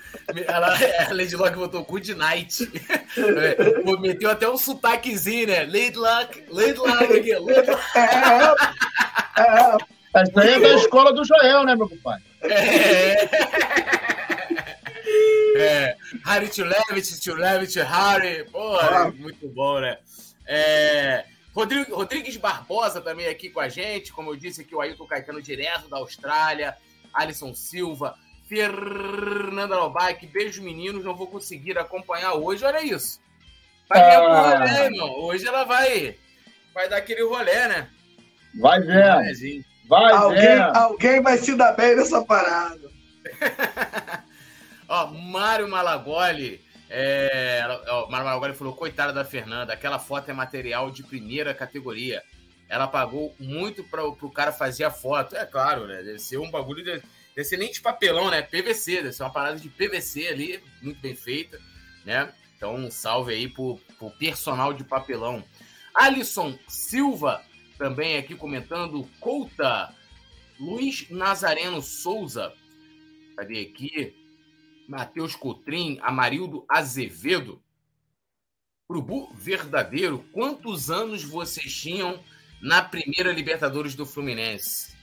[0.46, 0.76] Ela,
[1.08, 2.70] a Lady Luck botou Good Night.
[3.16, 5.64] É, meteu até um sotaquezinho, né?
[5.64, 7.34] Lady Luck, Lady Luck aqui.
[7.34, 7.80] Lady Luck.
[7.96, 9.76] É, é,
[10.20, 12.24] Essa aí é da escola do Joel, né, meu compadre?
[12.42, 13.95] É.
[15.60, 15.96] é.
[16.24, 18.44] Harry to Levitt, to Levitt, Harry.
[18.50, 19.10] Porra, ah.
[19.10, 19.98] muito bom, né?
[20.46, 21.24] É.
[21.54, 24.12] Rodrigo, Rodrigues Barbosa também aqui com a gente.
[24.12, 26.76] Como eu disse aqui, o Ailton Caetano direto da Austrália.
[27.16, 28.14] Alisson Silva,
[28.46, 33.20] Fernanda Lobac, beijo meninos, não vou conseguir acompanhar hoje, olha isso.
[33.88, 34.58] Vai ah.
[34.58, 35.10] rolê, irmão.
[35.20, 36.16] Hoje ela vai,
[36.74, 37.88] vai dar aquele rolê, né?
[38.60, 39.64] Vai ver.
[39.88, 40.60] Vai alguém, ver.
[40.60, 42.90] alguém vai se dar bem nessa parada.
[44.88, 46.64] ó, Mário Malagoli.
[46.88, 47.62] É,
[48.08, 52.22] Mário Malagoli falou: coitada da Fernanda, aquela foto é material de primeira categoria
[52.68, 55.36] ela pagou muito para o cara fazer a foto.
[55.36, 56.02] É claro, né?
[56.02, 56.82] Deve ser um bagulho.
[56.82, 57.02] De,
[57.34, 58.42] deve ser nem de papelão, né?
[58.42, 61.60] PVC, deve ser uma parada de PVC ali, muito bem feita,
[62.04, 62.32] né?
[62.56, 65.44] Então, um salve aí pro, pro personal de papelão.
[65.94, 67.42] Alisson Silva,
[67.78, 69.08] também aqui comentando.
[69.20, 69.94] Couta.
[70.58, 72.52] Luiz Nazareno Souza.
[73.36, 74.16] Cadê aqui?
[74.88, 77.60] Matheus Cotrim, Amarildo Azevedo.
[78.88, 82.20] Urubu verdadeiro, quantos anos vocês tinham
[82.62, 84.94] na primeira Libertadores do Fluminense.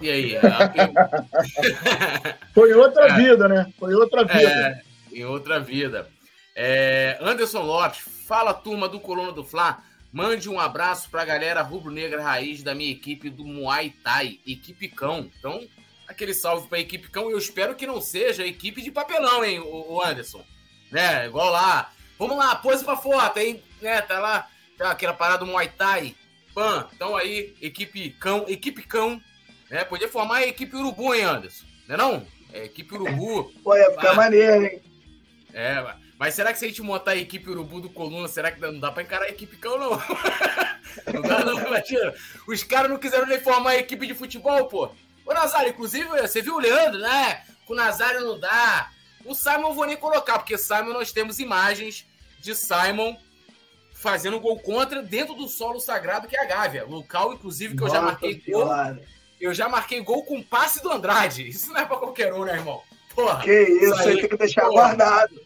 [0.00, 0.34] E aí?
[2.54, 3.16] Foi outra é.
[3.16, 3.72] vida, né?
[3.78, 4.48] Foi outra vida.
[4.48, 4.82] É,
[5.12, 6.08] em outra vida.
[6.54, 9.82] É, Anderson Lopes, fala turma do Coluna do Fla.
[10.12, 14.88] Mande um abraço para a galera rubro-negra raiz da minha equipe do Muay Thai, equipe
[14.88, 15.30] cão.
[15.38, 15.66] Então,
[16.08, 17.30] aquele salve para a equipe cão.
[17.30, 20.44] Eu espero que não seja equipe de papelão, hein, o Anderson.
[20.90, 21.26] Né?
[21.26, 21.92] Igual lá.
[22.18, 23.62] Vamos lá, pose para foto, hein?
[23.80, 24.00] Né?
[24.02, 26.14] Tá lá Tá, aquela parada do Muay Thai.
[26.54, 29.20] Pan, então aí, equipe cão, equipe cão,
[29.68, 29.84] né?
[29.84, 31.66] Podia formar a equipe urubu, hein, Anderson?
[31.86, 32.26] Não é não?
[32.52, 33.52] É, equipe urubu.
[33.62, 34.14] Pô, ia ficar ah.
[34.14, 34.82] maneiro, hein?
[35.52, 35.84] É,
[36.16, 38.78] mas será que se a gente montar a equipe urubu do Coluna, será que não
[38.78, 39.90] dá pra encarar a equipe cão, não?
[41.12, 42.14] não dá, não, imagina.
[42.46, 44.92] Os caras não quiseram nem formar a equipe de futebol, pô.
[45.28, 47.42] Ô, Nazário, inclusive, você viu o Leandro, né?
[47.66, 48.90] Com o Nazário não dá.
[49.26, 52.06] O Simon eu vou nem colocar, porque Simon nós temos imagens
[52.40, 53.14] de Simon
[53.92, 56.86] fazendo gol contra dentro do solo sagrado que é a Gávea.
[56.86, 58.70] Local, inclusive, que eu já marquei gol.
[59.38, 61.46] Eu já marquei gol com passe do Andrade.
[61.46, 62.80] Isso não é pra qualquer um, né, irmão?
[63.14, 64.72] Porra, que isso, aí tem que deixar porra.
[64.72, 65.40] guardado.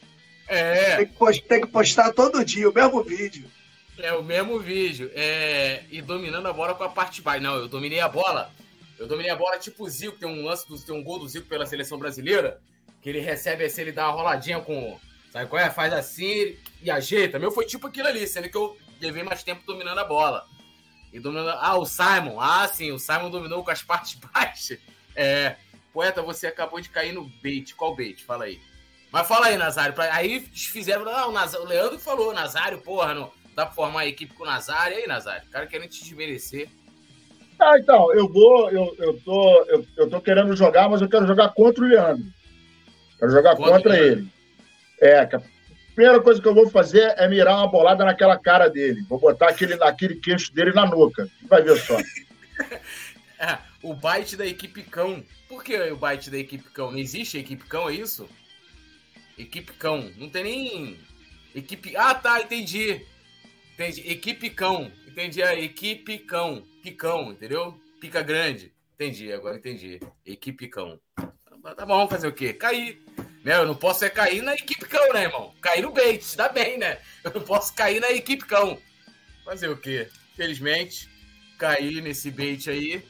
[0.47, 0.97] É.
[0.97, 3.51] Tem que, postar, tem que postar todo dia o mesmo vídeo.
[3.99, 5.11] É o mesmo vídeo.
[5.15, 7.43] É, e dominando a bola com a parte de baixo.
[7.43, 8.51] Não, eu dominei a bola.
[8.99, 11.29] Eu dominei a bola tipo o Zico, tem um lance do, tem um gol do
[11.29, 12.61] Zico pela seleção brasileira,
[13.01, 14.99] que ele recebe assim, ele dá uma roladinha com
[15.33, 15.71] Sabe qual é?
[15.71, 17.39] Faz assim e ajeita.
[17.39, 20.47] Meu foi tipo aquilo ali, sendo que eu levei mais tempo dominando a bola.
[21.11, 21.57] E dominando.
[21.59, 22.39] Ah, o Simon.
[22.39, 24.79] Ah, sim, o Simon dominou com as partes baixas.
[25.17, 25.57] É.
[25.91, 27.75] Poeta, você acabou de cair no bait.
[27.75, 28.23] Qual bait?
[28.23, 28.61] Fala aí.
[29.11, 29.95] Mas fala aí, Nazário.
[30.11, 31.05] Aí fizeram.
[31.05, 31.55] Não, o, Naz...
[31.55, 34.99] o Leandro falou, Nazário, porra, não dá pra formar a equipe com o Nazário.
[34.99, 35.49] E aí, Nazário?
[35.49, 36.69] O cara querendo te desmerecer.
[37.63, 38.69] Ah, então, eu vou.
[38.71, 42.27] Eu, eu, tô, eu, eu tô querendo jogar, mas eu quero jogar contra o Leandro.
[43.19, 44.29] Quero jogar contra, contra ele.
[45.01, 45.43] É, a
[45.95, 49.05] primeira coisa que eu vou fazer é mirar uma bolada naquela cara dele.
[49.09, 51.29] Vou botar aquele, aquele queixo dele na nuca.
[51.49, 51.97] Vai ver só.
[53.39, 55.23] é, o bite da equipe cão.
[55.49, 56.91] Por que o bite da equipe cão?
[56.91, 58.29] Não existe equipe cão, é isso?
[59.39, 60.11] Equipe cão.
[60.19, 61.01] Não tem nem.
[61.55, 61.97] Equipe.
[61.97, 63.07] Ah, tá, entendi.
[63.75, 64.01] Entendi.
[64.11, 64.91] Equipe cão.
[65.07, 66.65] Entendi a equipe cão.
[66.83, 67.79] Picão, entendeu?
[68.01, 68.73] Pica grande.
[68.95, 70.01] Entendi, agora entendi.
[70.27, 70.99] Equipe cão.
[71.77, 72.53] Tá bom, fazer o quê?
[72.53, 73.01] Cair.
[73.45, 73.57] Né?
[73.57, 75.55] Eu não posso é cair na equipe cão, né, irmão?
[75.61, 76.99] Cair no bait, dá bem, né?
[77.25, 78.79] Eu não posso cair na equipe cão.
[79.45, 80.09] Fazer o quê?
[80.37, 81.09] Felizmente,
[81.59, 83.03] cair nesse bait aí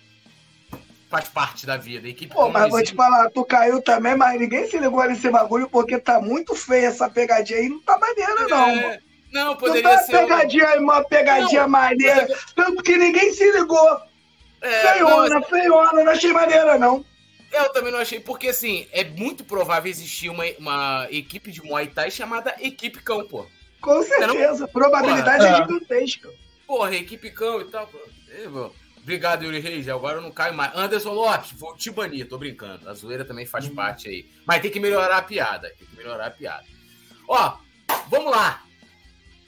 [1.09, 2.07] faz parte da vida.
[2.07, 5.29] A equipe Pô, mas vou te falar, tu caiu também, mas ninguém se ligou nesse
[5.31, 8.83] bagulho porque tá muito feia essa pegadinha aí, não tá maneira, não, é...
[8.83, 9.03] mano.
[9.33, 10.12] Não, poderia não tá ser.
[10.18, 12.29] Pegadinha, uma, uma pegadinha não, maneira.
[12.55, 14.01] Tanto que ninguém se ligou.
[14.61, 17.05] É, feiona, não, feiona, não achei maneira, não.
[17.53, 21.88] Eu também não achei, porque assim, é muito provável existir uma, uma equipe de Muay
[21.88, 23.47] Thai chamada Equipe Cão, pô.
[23.81, 24.68] Com certeza, não...
[24.68, 26.31] probabilidade porra, é gigantesca.
[26.66, 28.73] Porra, Equipe Cão e tal, pô.
[29.03, 29.88] Obrigado, Yuri Reis.
[29.88, 30.75] Agora eu não caio mais.
[30.77, 32.88] Anderson Lopes, vou te banir, tô brincando.
[32.88, 33.75] A zoeira também faz uhum.
[33.75, 34.31] parte aí.
[34.47, 35.75] Mas tem que melhorar a piada.
[35.77, 36.64] Tem que melhorar a piada.
[37.29, 37.57] Ó,
[38.09, 38.62] vamos lá.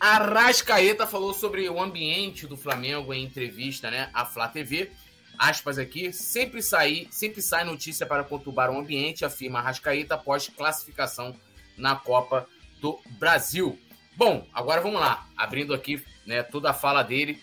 [0.07, 4.11] A Rascaeta falou sobre o ambiente do Flamengo em entrevista, né?
[4.13, 4.91] A Flá TV.
[5.39, 10.47] Aspas aqui, sempre sai, sempre sai notícia para conturbar o ambiente, afirma a Rascaeta após
[10.47, 11.35] classificação
[11.75, 12.47] na Copa
[12.83, 13.79] do Brasil.
[14.15, 17.43] Bom, agora vamos lá, abrindo aqui né, toda a fala dele.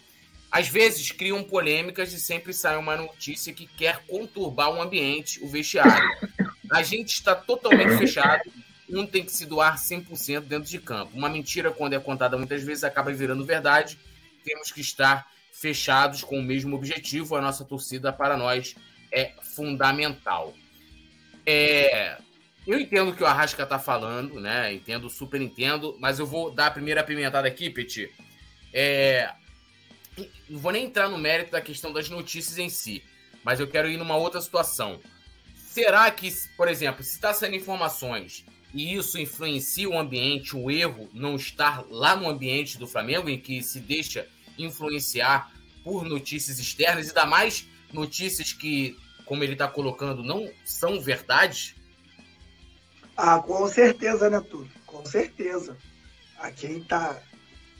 [0.51, 5.49] Às vezes criam polêmicas e sempre sai uma notícia que quer conturbar o ambiente, o
[5.49, 6.07] vestiário.
[6.71, 8.51] A gente está totalmente fechado,
[8.91, 11.17] um tem que se doar 100% dentro de campo.
[11.17, 13.97] Uma mentira, quando é contada muitas vezes, acaba virando verdade.
[14.43, 17.35] Temos que estar fechados com o mesmo objetivo.
[17.35, 18.75] A nossa torcida, para nós,
[19.11, 20.53] é fundamental.
[21.45, 22.17] É,
[22.67, 24.73] eu entendo o que o Arrasca está falando, né?
[24.73, 28.13] Entendo, super entendo, mas eu vou dar a primeira apimentada aqui, Petit.
[28.73, 29.31] É,
[30.49, 33.03] não vou nem entrar no mérito da questão das notícias em si,
[33.43, 34.99] mas eu quero ir numa outra situação.
[35.55, 41.09] Será que, por exemplo, se está saindo informações e isso influencia o ambiente, o erro
[41.13, 45.51] não estar lá no ambiente do Flamengo, em que se deixa influenciar
[45.83, 51.75] por notícias externas, e ainda mais notícias que, como ele está colocando, não são verdades?
[53.17, 54.71] Ah, com certeza, né, Túlio?
[54.85, 55.77] Com certeza.
[56.37, 57.21] A quem está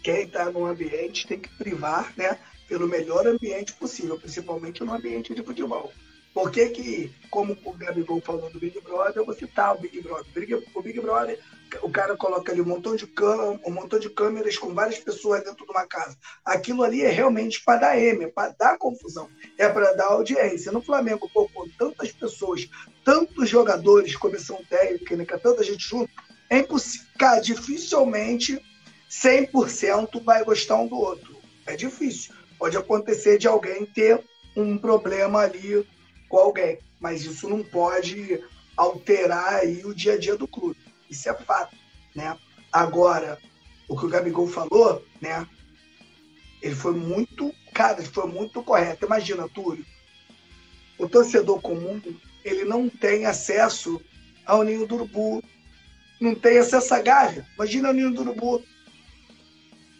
[0.03, 5.33] quem tá no ambiente tem que privar, né, pelo melhor ambiente possível, principalmente no ambiente
[5.33, 5.93] de futebol.
[6.33, 10.01] Por que, que como o Gabigol falou do Big Brother, eu vou citar o Big
[10.01, 10.25] Brother.
[10.73, 11.39] O Big Brother,
[11.81, 15.43] o cara coloca ali um montão de câmeras, um montão de câmeras com várias pessoas
[15.43, 16.17] dentro de uma casa.
[16.45, 20.71] Aquilo ali é realmente para dar M, é para dar confusão, é para dar audiência.
[20.71, 22.69] No Flamengo, pô, com tantas pessoas,
[23.03, 26.11] tantos jogadores, comissão técnica, tanta gente junto,
[26.49, 27.07] é impossível.
[27.17, 28.61] Cara, dificilmente
[29.09, 31.35] 100% vai gostar um do outro.
[31.65, 32.33] É difícil.
[32.57, 34.21] Pode acontecer de alguém ter
[34.55, 35.87] um problema ali
[36.31, 38.41] com alguém, mas isso não pode
[38.77, 40.79] alterar aí o dia a dia do clube.
[41.09, 41.75] Isso é fato,
[42.15, 42.37] né?
[42.71, 43.37] Agora,
[43.89, 45.45] o que o Gabigol falou, né?
[46.61, 49.05] Ele foi muito, cara, ele foi muito correto.
[49.05, 49.85] Imagina, Túlio,
[50.97, 52.01] o torcedor comum,
[52.45, 53.99] ele não tem acesso
[54.45, 55.43] ao ninho do urubu,
[56.17, 57.45] não tem acesso à gávea.
[57.55, 58.63] Imagina o ninho do urubu.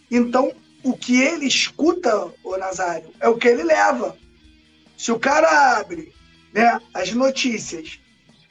[0.10, 4.16] Então, o que ele escuta, o Nazário, é o que ele leva.
[4.98, 6.14] Se o cara abre
[6.54, 8.00] né, as notícias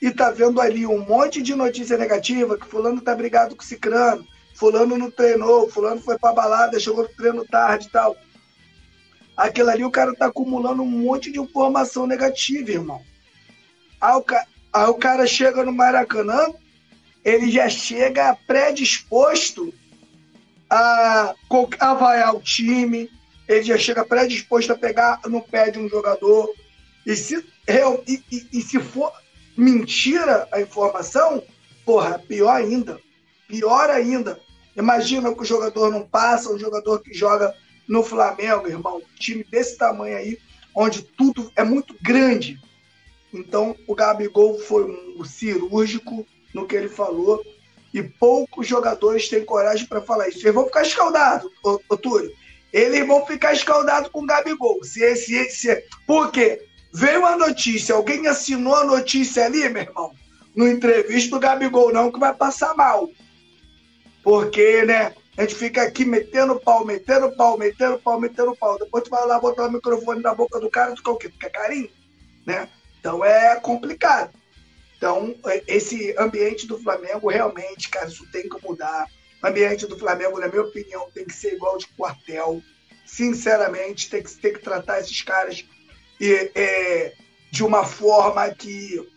[0.01, 4.27] e tá vendo ali um monte de notícia negativa, que fulano tá brigado com cicrano,
[4.55, 8.17] fulano não treinou, fulano foi pra balada, chegou no treino tarde e tal.
[9.37, 13.03] Aquilo ali o cara tá acumulando um monte de informação negativa, irmão.
[14.01, 14.47] Aí o, ca...
[14.73, 16.53] Aí o cara chega no Maracanã,
[17.25, 19.73] ele já chega predisposto
[20.69, 21.35] a,
[21.81, 23.11] a vaiar o time,
[23.49, 26.55] ele já chega predisposto a pegar no pé de um jogador.
[27.05, 27.45] E se,
[28.07, 29.13] e, e, e se for
[29.57, 31.43] mentira a informação,
[31.85, 33.01] porra, pior ainda.
[33.49, 34.41] Pior ainda.
[34.77, 37.55] Imagina que o jogador não passa, um jogador que joga
[37.87, 40.39] no Flamengo, irmão, um time desse tamanho aí,
[40.75, 42.61] onde tudo é muito grande.
[43.33, 47.45] Então, o Gabigol foi um cirúrgico no que ele falou
[47.93, 50.39] e poucos jogadores têm coragem para falar isso.
[50.39, 52.33] Eles vão ficar escaldados, ô, ô Túlio.
[52.73, 54.83] Eles vão ficar escaldados com o Gabigol.
[54.85, 56.65] Se esse, esse, por quê?
[56.93, 60.13] Veio a notícia, alguém assinou a notícia ali, meu irmão,
[60.57, 63.09] no entrevista do Gabigol, não, que vai passar mal.
[64.23, 68.79] Porque, né, a gente fica aqui metendo pau, metendo pau, metendo pau, metendo pau.
[68.79, 71.29] Depois tu vai lá botar o microfone na boca do cara, tu quer o quê?
[71.29, 71.89] Tu quer carinho?
[72.45, 72.69] Né?
[72.99, 74.33] Então é complicado.
[74.97, 75.35] Então,
[75.67, 79.07] esse ambiente do Flamengo, realmente, cara, isso tem que mudar.
[79.43, 82.61] O ambiente do Flamengo, na minha opinião, tem que ser igual de quartel.
[83.07, 85.65] Sinceramente, tem que, tem que tratar esses caras
[86.21, 87.15] e, é,
[87.51, 89.09] de uma forma que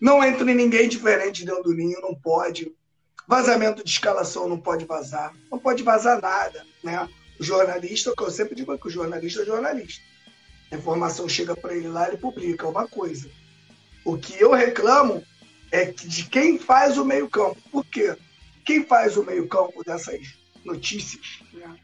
[0.00, 2.74] não entre ninguém diferente dentro do ninho, não pode.
[3.28, 5.34] Vazamento de escalação não pode vazar.
[5.50, 7.08] Não pode vazar nada, né?
[7.38, 10.02] O jornalista, que eu sempre digo que o jornalista é jornalista.
[10.70, 13.30] A informação chega para ele lá, ele publica é uma coisa.
[14.04, 15.22] O que eu reclamo
[15.70, 17.56] é de quem faz o meio-campo.
[17.70, 18.16] Por quê?
[18.64, 20.20] Quem faz o meio-campo dessas
[20.64, 21.76] notícias, né?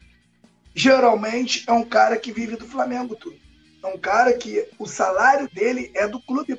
[0.75, 3.42] geralmente é um cara que vive do Flamengo tudo.
[3.83, 6.57] É um cara que o salário dele é do clube.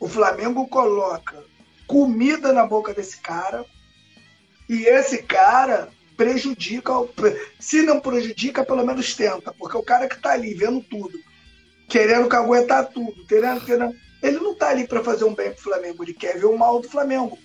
[0.00, 1.44] O Flamengo coloca
[1.86, 3.64] comida na boca desse cara
[4.68, 6.92] e esse cara prejudica,
[7.60, 11.18] se não prejudica, pelo menos tenta, porque o cara que está ali vendo tudo,
[11.88, 16.02] querendo caguetar tudo, querendo, querendo, ele não está ali para fazer um bem pro Flamengo,
[16.02, 17.38] ele quer ver o mal do Flamengo.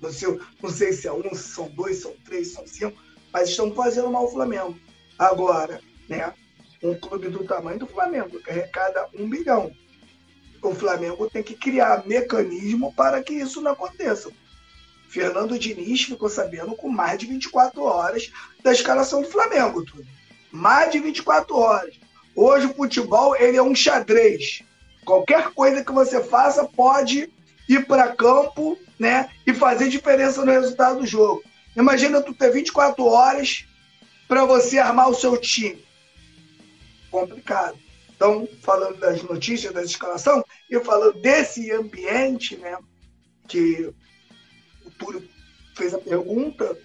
[0.00, 2.98] Não sei, não sei se é um, se são dois, são três, são cinco,
[3.32, 4.78] mas estão fazendo mal ao Flamengo.
[5.18, 6.32] Agora, né?
[6.82, 9.72] Um clube do tamanho do Flamengo, que arrecada um bilhão.
[10.62, 14.30] O Flamengo tem que criar mecanismo para que isso não aconteça.
[15.08, 18.30] Fernando Diniz ficou sabendo com mais de 24 horas
[18.62, 20.06] da escalação do Flamengo, tudo.
[20.52, 21.94] Mais de 24 horas.
[22.34, 24.62] Hoje o futebol ele é um xadrez.
[25.04, 27.32] Qualquer coisa que você faça pode
[27.68, 31.42] ir para campo, né, e fazer diferença no resultado do jogo.
[31.76, 33.64] Imagina tu ter 24 horas
[34.26, 35.84] para você armar o seu time.
[37.10, 37.78] Complicado.
[38.14, 42.76] Então, falando das notícias, da escalação, e falando desse ambiente, né,
[43.46, 43.92] que
[44.84, 45.28] o Túlio
[45.76, 46.76] fez a pergunta,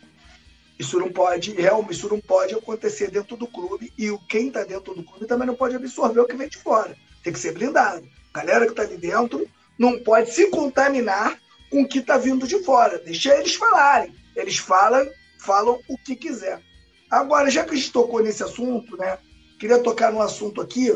[0.78, 4.64] isso não pode, realmente, isso não pode acontecer dentro do clube e o quem está
[4.64, 6.96] dentro do clube também não pode absorver o que vem de fora.
[7.24, 8.08] Tem que ser blindado.
[8.34, 12.48] A galera que está ali dentro não pode se contaminar com o que está vindo
[12.48, 13.00] de fora.
[13.00, 14.14] Deixa eles falarem.
[14.36, 15.08] Eles falam,
[15.40, 16.62] falam o que quiser.
[17.10, 19.18] Agora, já que a gente tocou nesse assunto, né?
[19.64, 20.92] Queria tocar num assunto aqui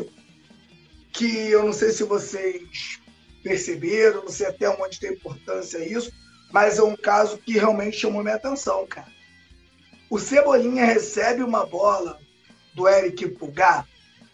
[1.10, 3.00] que eu não sei se vocês
[3.42, 6.12] perceberam, não sei até onde tem importância isso,
[6.52, 9.08] mas é um caso que realmente chamou minha atenção, cara.
[10.10, 12.18] O Cebolinha recebe uma bola
[12.74, 13.88] do Eric Pulgar,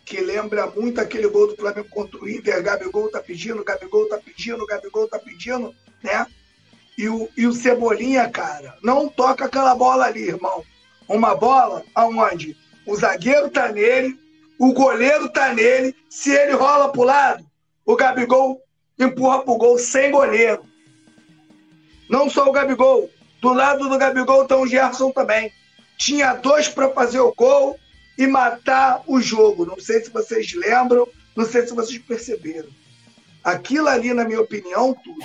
[0.04, 4.18] que lembra muito aquele gol do Flamengo contra o Inter, Gabigol tá pedindo, Gabigol tá
[4.18, 6.26] pedindo, Gabigol tá pedindo, né?
[6.98, 10.64] E o, e o Cebolinha, cara, não toca aquela bola ali, irmão
[11.08, 14.18] uma bola aonde o zagueiro tá nele,
[14.58, 17.44] o goleiro tá nele, se ele rola pro lado,
[17.84, 18.60] o Gabigol
[18.98, 20.64] empurra pro gol sem goleiro.
[22.08, 25.52] Não só o Gabigol, do lado do Gabigol tá o Gerson também.
[25.98, 27.78] Tinha dois para fazer o gol
[28.16, 29.66] e matar o jogo.
[29.66, 32.68] Não sei se vocês lembram, não sei se vocês perceberam.
[33.42, 35.24] Aquilo ali, na minha opinião, tudo.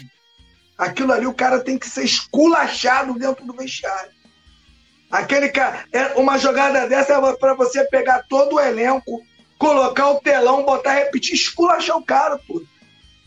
[0.78, 4.12] Aquilo ali o cara tem que ser esculachado dentro do vestiário.
[5.12, 9.24] Aquele cara, é uma jogada dessa é para você pegar todo o elenco,
[9.58, 12.68] colocar o telão, botar, repetir, esculachar o cara, tudo.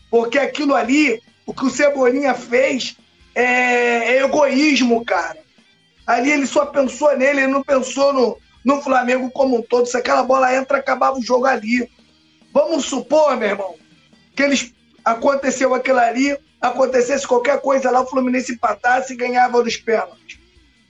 [0.09, 2.95] Porque aquilo ali, o que o Cebolinha fez
[3.35, 5.37] é, é egoísmo, cara.
[6.07, 9.85] Ali ele só pensou nele, ele não pensou no, no Flamengo como um todo.
[9.85, 11.89] Se aquela bola entra, acabava o jogo ali.
[12.53, 13.75] Vamos supor, meu irmão,
[14.35, 19.75] que eles aconteceu aquilo ali, acontecesse qualquer coisa lá, o Fluminense empatasse e ganhava nos
[19.75, 20.42] pênaltis.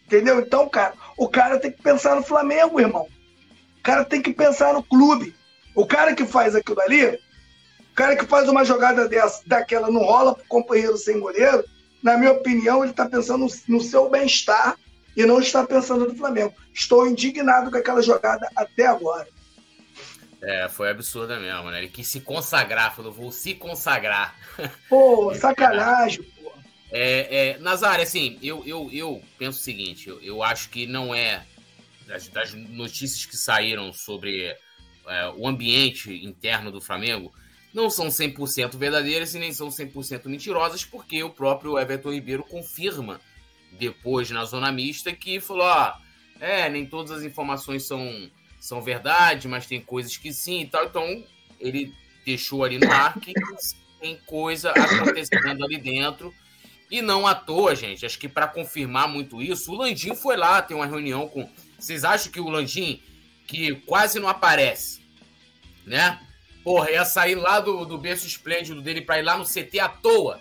[0.06, 0.40] Entendeu?
[0.40, 3.08] Então, cara, o cara tem que pensar no Flamengo, irmão.
[3.80, 5.36] O cara tem que pensar no clube.
[5.76, 10.02] O cara que faz aquilo ali, o cara que faz uma jogada dessa, daquela não
[10.02, 11.64] rola pro companheiro sem goleiro,
[12.02, 14.78] na minha opinião, ele está pensando no seu bem-estar
[15.16, 16.54] e não está pensando no Flamengo.
[16.74, 19.28] Estou indignado com aquela jogada até agora.
[20.42, 21.78] É, foi absurda mesmo, né?
[21.78, 24.36] Ele quis se consagrar, falou, vou se consagrar.
[24.90, 26.26] Pô, sacanagem,
[26.96, 31.14] é, é, Nazário, assim, eu, eu, eu penso o seguinte: eu, eu acho que não
[31.14, 31.44] é.
[32.06, 34.46] Das, das notícias que saíram sobre
[35.08, 37.34] é, o ambiente interno do Flamengo,
[37.74, 43.22] não são 100% verdadeiras e nem são 100% mentirosas, porque o próprio Everton Ribeiro confirma
[43.72, 45.96] depois na zona mista que falou: ó,
[46.40, 48.30] é, nem todas as informações são,
[48.60, 50.86] são verdade, mas tem coisas que sim e tal.
[50.86, 51.26] Então,
[51.60, 51.92] ele
[52.24, 53.34] deixou ali no ar que
[54.00, 56.32] tem coisa acontecendo ali dentro
[56.90, 60.62] e não à toa, gente, acho que para confirmar muito isso, o Landim foi lá
[60.62, 61.50] ter uma reunião com.
[61.80, 63.02] Vocês acham que o Landim,
[63.48, 65.02] que quase não aparece,
[65.86, 66.20] né?
[66.64, 69.90] Porra, ia sair lá do, do berço esplêndido dele para ir lá no CT à
[69.90, 70.40] toa?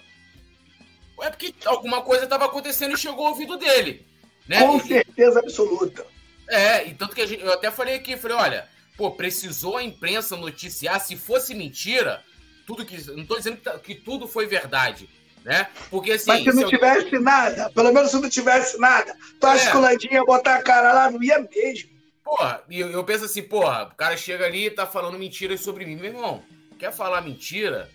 [1.21, 4.07] É porque alguma coisa estava acontecendo e chegou ao ouvido dele.
[4.47, 4.61] Né?
[4.61, 6.07] Com certeza absoluta.
[6.49, 10.37] É, e tanto que gente, eu até falei aqui, falei, olha, pô, precisou a imprensa
[10.37, 12.23] noticiar, se fosse mentira,
[12.67, 13.01] tudo que.
[13.11, 15.09] Não estou dizendo que, tá, que tudo foi verdade
[15.45, 15.69] né?
[15.91, 16.29] Porque assim.
[16.29, 17.21] Mas se não se tivesse eu...
[17.21, 19.71] nada, pelo menos se não tivesse nada, tu acha é.
[19.71, 21.11] que o Landinho ia botar a cara lá?
[21.11, 21.91] Não ia mesmo.
[22.25, 25.61] Porra, e eu, eu, penso assim, porra, o cara chega ali e tá falando mentiras
[25.61, 25.97] sobre mim.
[25.97, 26.43] Meu irmão,
[26.79, 27.91] quer falar mentira?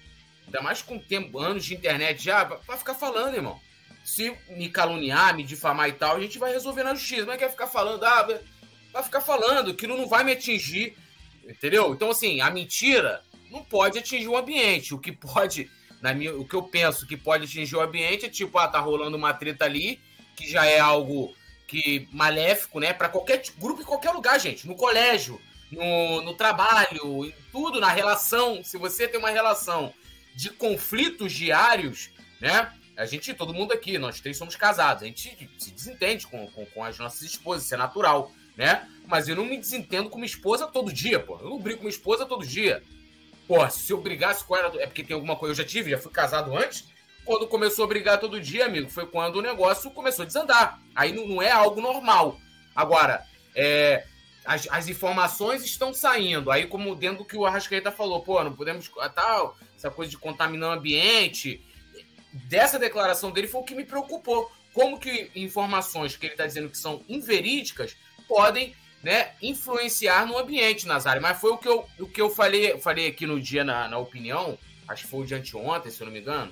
[0.45, 3.59] Ainda mais com tempo, anos de internet já, vai ficar falando, irmão.
[4.03, 7.25] Se me caluniar, me difamar e tal, a gente vai resolver na justiça.
[7.25, 8.39] Mas quer ficar falando, ah,
[8.93, 10.95] vai ficar falando, aquilo não vai me atingir.
[11.45, 11.93] Entendeu?
[11.93, 13.21] Então, assim, a mentira
[13.51, 14.93] não pode atingir o ambiente.
[14.93, 15.69] O que pode,
[16.13, 19.17] minha, o que eu penso que pode atingir o ambiente é tipo, ah, tá rolando
[19.17, 19.99] uma treta ali,
[20.35, 21.35] que já é algo
[21.67, 25.39] que maléfico, né, para qualquer grupo em qualquer lugar, gente, no colégio,
[25.71, 28.63] no, no trabalho, em tudo, na relação.
[28.63, 29.93] Se você tem uma relação
[30.35, 32.71] de conflitos diários, né?
[32.95, 36.65] A gente, todo mundo aqui, nós três somos casados, a gente se desentende com, com,
[36.65, 38.87] com as nossas esposas, isso é natural, né?
[39.05, 41.37] Mas eu não me desentendo com minha esposa todo dia, pô.
[41.39, 42.83] Eu não brigo com minha esposa todo dia.
[43.71, 46.11] Se eu brigasse com ela, é porque tem alguma coisa, eu já tive, já fui
[46.11, 46.85] casado antes.
[47.23, 50.79] Quando começou a brigar todo dia, amigo, foi quando o negócio começou a desandar.
[50.95, 52.39] Aí não, não é algo normal.
[52.75, 53.25] Agora,
[53.55, 54.05] é,
[54.45, 56.49] as, as, informações estão saindo.
[56.49, 58.89] Aí, como dentro do que o Arrascaeta falou, pô, não podemos.
[59.13, 61.61] Tal, essa coisa de contaminar o ambiente.
[62.31, 64.49] Dessa declaração dele foi o que me preocupou.
[64.73, 70.87] Como que informações que ele está dizendo que são inverídicas podem né, influenciar no ambiente,
[70.87, 71.21] Nazário?
[71.21, 73.97] Mas foi o que eu, o que eu falei, falei aqui no dia na, na
[73.97, 76.51] opinião, acho que foi o de anteontem, se eu não me engano,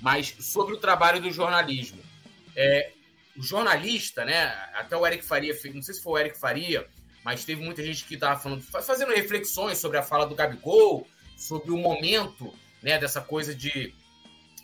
[0.00, 2.00] mas sobre o trabalho do jornalismo.
[2.56, 2.92] É,
[3.36, 6.86] o jornalista, né, até o Eric Faria, não sei se foi o Eric Faria,
[7.24, 11.70] mas teve muita gente que estava falando, fazendo reflexões sobre a fala do Gabigol, sobre
[11.70, 13.94] o momento né, dessa coisa de,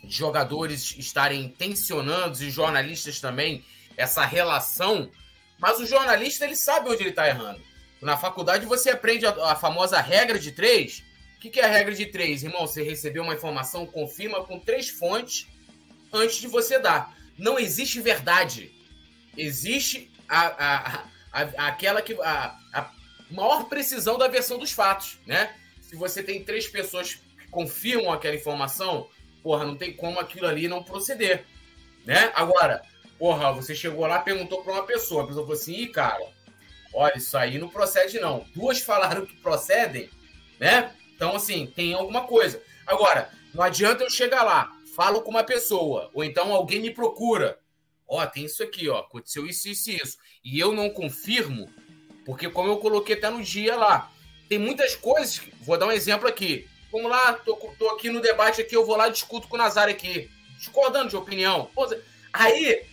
[0.03, 3.63] de jogadores estarem tensionando e jornalistas também
[3.95, 5.09] essa relação.
[5.57, 7.61] Mas o jornalista ele sabe onde ele está errando.
[8.01, 11.03] Na faculdade você aprende a, a famosa regra de três.
[11.35, 12.67] O que, que, é a regra de três, irmão?
[12.67, 15.47] Você recebeu uma informação, confirma com três fontes
[16.11, 17.15] antes de você dar.
[17.37, 18.71] Não existe verdade.
[19.35, 22.13] Existe a, a, a aquela que.
[22.21, 22.91] A, a
[23.29, 25.53] maior precisão da versão dos fatos, né?
[25.87, 29.07] se você tem três pessoas que confirmam aquela informação,
[29.41, 31.45] porra, não tem como aquilo ali não proceder,
[32.05, 32.29] né?
[32.35, 32.81] Agora,
[33.17, 36.23] porra, você chegou lá, perguntou para uma pessoa, a pessoa falou assim, ih, cara,
[36.93, 38.45] olha, isso aí não procede não.
[38.55, 40.09] Duas falaram que procedem,
[40.59, 40.93] né?
[41.15, 42.61] Então, assim, tem alguma coisa.
[42.85, 47.59] Agora, não adianta eu chegar lá, falo com uma pessoa, ou então alguém me procura.
[48.07, 50.17] Ó, tem isso aqui, ó, aconteceu isso, isso e isso.
[50.43, 51.69] E eu não confirmo,
[52.25, 54.11] porque como eu coloquei até no dia lá,
[54.47, 55.41] tem muitas coisas.
[55.61, 56.67] Vou dar um exemplo aqui.
[56.91, 59.93] Vamos lá, tô, tô aqui no debate aqui, eu vou lá discuto com o Nazário
[59.93, 60.29] aqui.
[60.57, 61.69] Discordando de opinião.
[62.31, 62.85] Aí,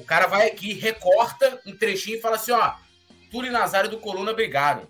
[0.00, 2.74] o cara vai aqui, recorta um trechinho e fala assim, ó,
[3.30, 4.88] Túlio Nazário do Coluna brigaram.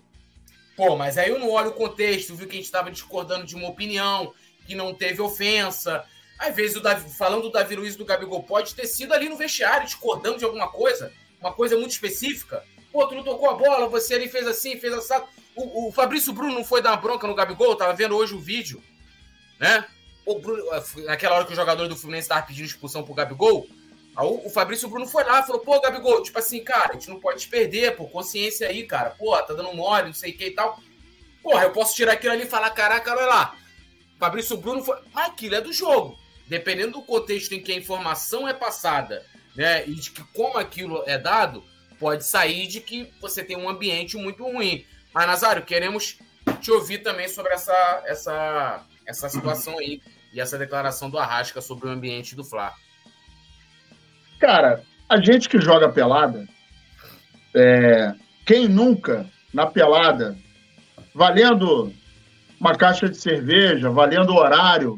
[0.75, 3.55] Pô, mas aí eu não olho o contexto, viu que a gente estava discordando de
[3.55, 4.33] uma opinião,
[4.65, 6.03] que não teve ofensa.
[6.39, 9.35] Às vezes, o Davi, falando do Davi Luiz do Gabigol, pode ter sido ali no
[9.35, 12.63] vestiário, discordando de alguma coisa, uma coisa muito específica.
[12.91, 15.25] Pô, tu não tocou a bola, você ali fez assim, fez assado.
[15.55, 17.75] O, o Fabrício Bruno não foi dar uma bronca no Gabigol?
[17.75, 18.81] tava vendo hoje o vídeo,
[19.59, 19.85] né?
[20.25, 20.63] O Bruno,
[21.05, 23.67] naquela hora que o jogador do Fluminense tava pedindo expulsão pro Gabigol,
[24.17, 27.19] o, o Fabrício Bruno foi lá falou, pô, Gabigol, tipo assim, cara, a gente não
[27.19, 29.11] pode te perder, pô, consciência aí, cara.
[29.11, 30.79] Pô, tá dando mole, não sei o que e tal.
[31.41, 33.55] Porra, eu posso tirar aquilo ali e falar, caraca, olha lá.
[34.19, 34.97] Fabrício Bruno foi.
[35.13, 36.17] Mas aquilo é do jogo.
[36.47, 39.87] Dependendo do contexto em que a informação é passada, né?
[39.87, 41.63] E de que como aquilo é dado,
[41.97, 44.85] pode sair de que você tem um ambiente muito ruim.
[45.13, 46.19] Mas, Nazário, queremos
[46.59, 50.01] te ouvir também sobre essa, essa, essa situação aí
[50.33, 52.73] e essa declaração do Arrasca sobre o ambiente do Fla.
[54.41, 56.47] Cara, a gente que joga pelada,
[57.55, 58.11] é,
[58.43, 60.35] quem nunca na pelada,
[61.13, 61.93] valendo
[62.59, 64.95] uma caixa de cerveja, valendo horário,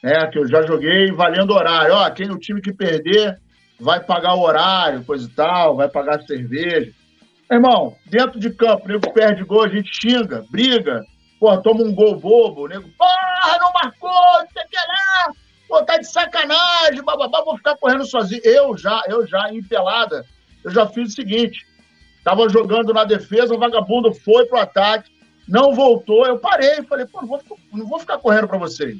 [0.00, 1.94] né, que eu já joguei, valendo horário.
[1.94, 3.40] Ó, quem o time que perder
[3.80, 6.92] vai pagar o horário, coisa e tal, vai pagar cerveja.
[7.50, 11.02] Irmão, dentro de campo, o nego perde gol, a gente xinga, briga,
[11.40, 15.32] porra, toma um gol bobo, o nego, porra, não marcou, não sei o que lá,
[15.68, 18.40] pô, tá de sacanagem, bababá, vou ficar correndo sozinho.
[18.44, 20.24] Eu já, eu já, em pelada,
[20.64, 21.66] eu já fiz o seguinte,
[22.24, 25.10] tava jogando na defesa, o vagabundo foi pro ataque,
[25.48, 27.42] não voltou, eu parei, falei, pô, não vou,
[27.72, 28.96] não vou ficar correndo pra vocês.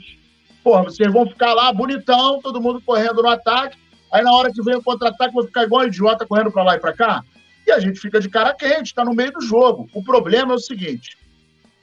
[0.62, 3.78] Porra, vocês vão ficar lá bonitão, todo mundo correndo no ataque,
[4.12, 6.76] aí na hora que vem o contra-ataque, vou ficar igual um idiota correndo pra lá
[6.76, 7.22] e pra cá
[7.66, 9.88] e a gente fica de cara quente, está no meio do jogo.
[9.92, 11.18] O problema é o seguinte: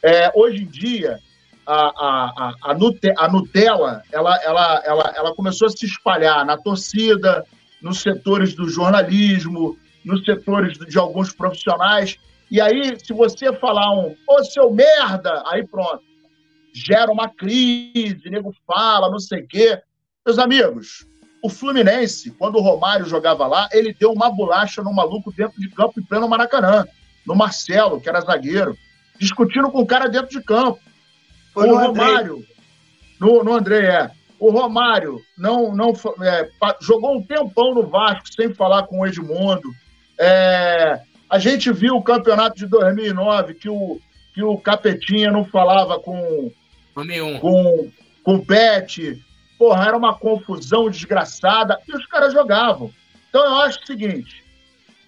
[0.02, 1.20] é, hoje em dia,
[1.66, 7.45] a, a, a, a, Nutella ela, ela, ela, ela começou a se espalhar na torcida,
[7.82, 12.18] nos setores do jornalismo, nos setores de alguns profissionais.
[12.49, 16.01] E aí, se você falar um, ô seu merda, aí pronto.
[16.74, 19.80] Gera uma crise, nego fala, não sei o quê.
[20.26, 21.05] Meus amigos,
[21.43, 25.70] o Fluminense, quando o Romário jogava lá, ele deu uma bolacha no maluco dentro de
[25.70, 26.86] campo em pleno Maracanã,
[27.28, 28.78] no Marcelo, que era zagueiro,
[29.20, 30.80] discutindo com o cara dentro de campo.
[31.54, 32.43] Foi o Romário,
[33.20, 34.12] no, no André, é.
[34.39, 36.49] O Romário não, não é,
[36.82, 39.70] jogou um tempão no Vasco sem falar com o Edmundo.
[40.20, 40.99] É,
[41.30, 44.01] a gente viu o campeonato de 2009 que o,
[44.34, 46.51] que o Capetinha não falava com,
[47.39, 47.91] com,
[48.22, 49.24] com Pet.
[49.58, 52.91] Porra, era uma confusão desgraçada e os caras jogavam.
[53.30, 54.43] Então eu acho o seguinte: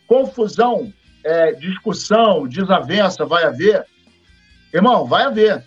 [0.08, 0.94] confusão,
[1.26, 3.86] é, discussão, desavença vai haver.
[4.74, 5.64] Irmão, vai haver.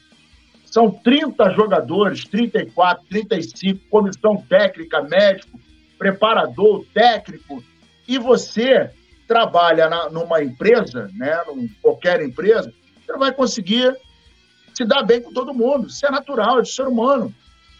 [0.78, 5.58] São 30 jogadores, 34, 35, comissão técnica, médico,
[5.98, 7.64] preparador, técnico,
[8.06, 8.88] e você
[9.26, 12.72] trabalha na, numa empresa, né, num, qualquer empresa,
[13.04, 13.92] você vai conseguir
[14.72, 15.88] se dar bem com todo mundo.
[15.88, 17.34] Isso é natural, é de ser humano.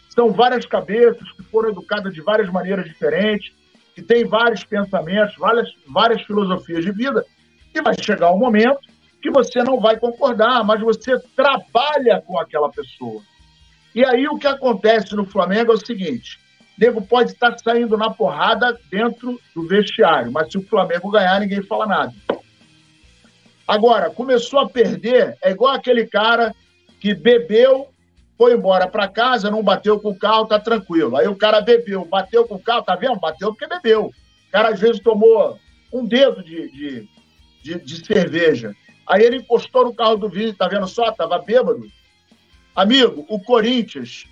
[0.09, 3.53] São várias cabeças que foram educadas de várias maneiras diferentes,
[3.95, 7.25] que têm vários pensamentos, várias, várias filosofias de vida,
[7.73, 8.88] e vai chegar um momento
[9.21, 13.21] que você não vai concordar, mas você trabalha com aquela pessoa.
[13.93, 16.39] E aí o que acontece no Flamengo é o seguinte:
[16.77, 21.61] nego pode estar saindo na porrada dentro do vestiário, mas se o Flamengo ganhar, ninguém
[21.61, 22.13] fala nada.
[23.67, 26.55] Agora, começou a perder, é igual aquele cara
[26.99, 27.87] que bebeu,
[28.37, 31.15] foi embora para casa, não bateu com o carro, tá tranquilo.
[31.15, 33.19] Aí o cara bebeu, bateu com o carro, tá vendo?
[33.19, 34.05] Bateu porque bebeu.
[34.05, 35.59] O cara às vezes tomou
[35.93, 37.09] um dedo de, de,
[37.61, 38.73] de, de cerveja.
[39.09, 41.11] Aí ele encostou no carro do Vini, tá vendo só?
[41.11, 41.83] Tava bêbado.
[42.75, 44.25] Amigo, o Corinthians,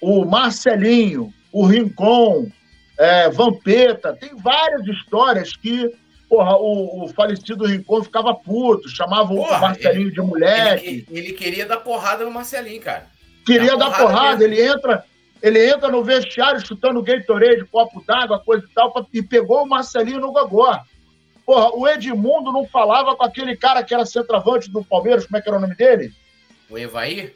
[0.00, 2.48] o Marcelinho, o Rincon,
[2.96, 5.90] é, Vampeta, tem várias histórias que
[6.28, 11.06] porra, o, o falecido Rincon ficava puto, chamava porra, o Marcelinho ele, de moleque.
[11.10, 13.06] Ele, ele, queria dar porrada no Marcelinho, cara.
[13.44, 15.04] Queria dar porrada, porrada ele entra
[15.42, 20.18] ele entra no vestiário chutando Gatorade, copo d'água, coisa e tal, e pegou o Marcelinho
[20.18, 20.80] no gogó.
[21.44, 25.42] Porra, o Edmundo não falava com aquele cara que era centroavante do Palmeiras, como é
[25.42, 26.12] que era o nome dele?
[26.70, 27.32] O Evaí?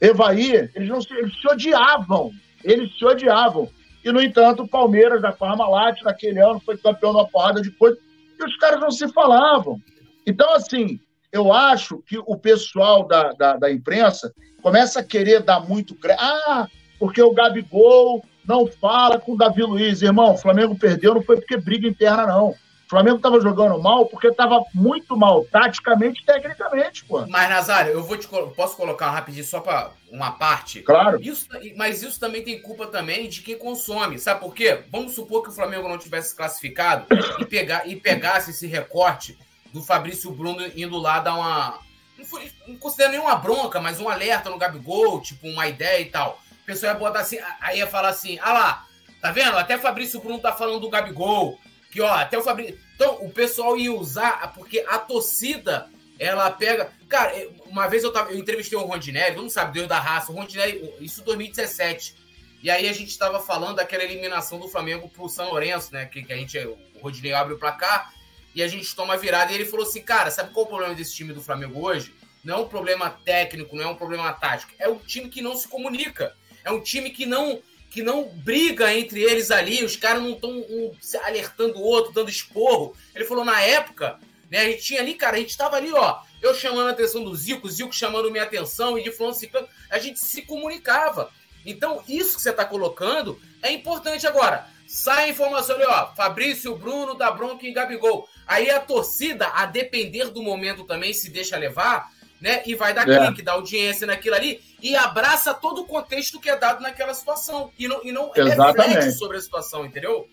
[0.00, 2.32] Evaí, eles, não se, eles se odiavam.
[2.62, 3.68] Eles se odiavam.
[4.04, 7.98] E, no entanto, o Palmeiras, da Parmalat, naquele ano, foi campeão numa porrada de coisa,
[8.38, 9.80] e os caras não se falavam.
[10.24, 11.00] Então, assim,
[11.32, 16.22] eu acho que o pessoal da, da, da imprensa começa a querer dar muito crédito.
[16.22, 16.68] Ah,
[16.98, 20.02] porque o Gabigol não fala com o Davi Luiz.
[20.02, 22.54] Irmão, o Flamengo perdeu não foi porque briga interna, não.
[22.86, 27.26] O Flamengo estava jogando mal porque estava muito mal, taticamente e tecnicamente, pô.
[27.26, 30.82] Mas, Nazário, eu vou te posso colocar rapidinho só para uma parte?
[30.82, 31.20] Claro.
[31.20, 34.20] Isso, mas isso também tem culpa também de quem consome.
[34.20, 34.84] Sabe por quê?
[34.92, 37.06] Vamos supor que o Flamengo não tivesse classificado
[37.40, 39.36] e, pegar, e pegasse esse recorte
[39.72, 41.80] do Fabrício Bruno indo lá dar uma.
[42.16, 46.06] Não, foi, não considero nenhuma bronca, mas um alerta no Gabigol, tipo, uma ideia e
[46.06, 46.40] tal.
[46.62, 48.84] O pessoal ia botar assim, aí ia falar assim: ah lá,
[49.20, 49.58] tá vendo?
[49.58, 51.58] Até Fabrício Bruno tá falando do Gabigol
[51.96, 52.78] que, ó, até o Fabrício.
[52.94, 55.88] Então, o pessoal ia usar, porque a torcida,
[56.18, 56.92] ela pega.
[57.08, 57.32] Cara,
[57.66, 60.34] uma vez eu, tava, eu entrevistei o Rondinelli, todo mundo sabe, Deus da raça, o
[60.34, 62.14] Rondinelli, isso em 2017.
[62.62, 66.04] E aí a gente estava falando daquela eliminação do Flamengo pro São Lourenço, né?
[66.04, 68.12] Que, que a gente, o Rodinei abre o placar
[68.54, 69.52] e a gente toma a virada.
[69.52, 72.12] E ele falou assim: cara, sabe qual é o problema desse time do Flamengo hoje?
[72.44, 74.72] Não é um problema técnico, não é um problema tático.
[74.78, 76.36] É um time que não se comunica.
[76.62, 77.62] É um time que não
[77.96, 80.94] que não briga entre eles ali, os caras não estão um,
[81.24, 82.94] alertando o outro, dando esporro.
[83.14, 84.20] Ele falou, na época,
[84.50, 87.24] né, a gente tinha ali, cara, a gente tava ali, ó, eu chamando a atenção
[87.24, 91.30] do Zico, Zico chamando minha atenção, e de fulano ciclano, a gente se comunicava.
[91.64, 94.66] Então, isso que você está colocando é importante agora.
[94.86, 98.28] Sai a informação ali, ó, Fabrício, Bruno, da Bronca e Gabigol.
[98.46, 102.62] Aí a torcida, a depender do momento também, se deixa levar, né?
[102.66, 103.26] E vai dar é.
[103.26, 107.70] clique, dá audiência naquilo ali e abraça todo o contexto que é dado naquela situação.
[107.78, 110.28] E não, e não reflete sobre a situação, entendeu?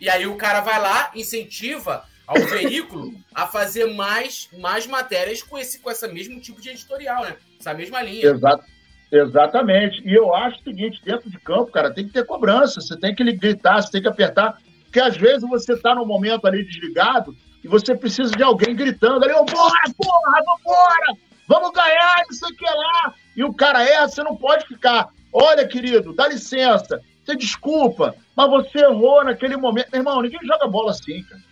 [0.00, 5.56] E aí o cara vai lá, incentiva ao veículo a fazer mais, mais matérias com,
[5.56, 7.36] esse, com esse mesmo tipo de editorial, né?
[7.58, 8.26] Essa mesma linha.
[8.26, 8.64] Exato.
[9.10, 10.02] Exatamente.
[10.04, 13.14] E eu acho o seguinte, dentro de campo, cara, tem que ter cobrança, você tem
[13.14, 17.36] que gritar, você tem que apertar, porque às vezes você está num momento ali desligado
[17.62, 21.25] e você precisa de alguém gritando ali, vambora, porra, vambora!
[21.46, 23.14] Vamos ganhar, não sei o que lá.
[23.36, 25.08] E o cara erra, você não pode ficar.
[25.32, 29.90] Olha, querido, dá licença, você desculpa, mas você errou naquele momento.
[29.90, 31.42] Meu irmão, ninguém joga bola assim, cara.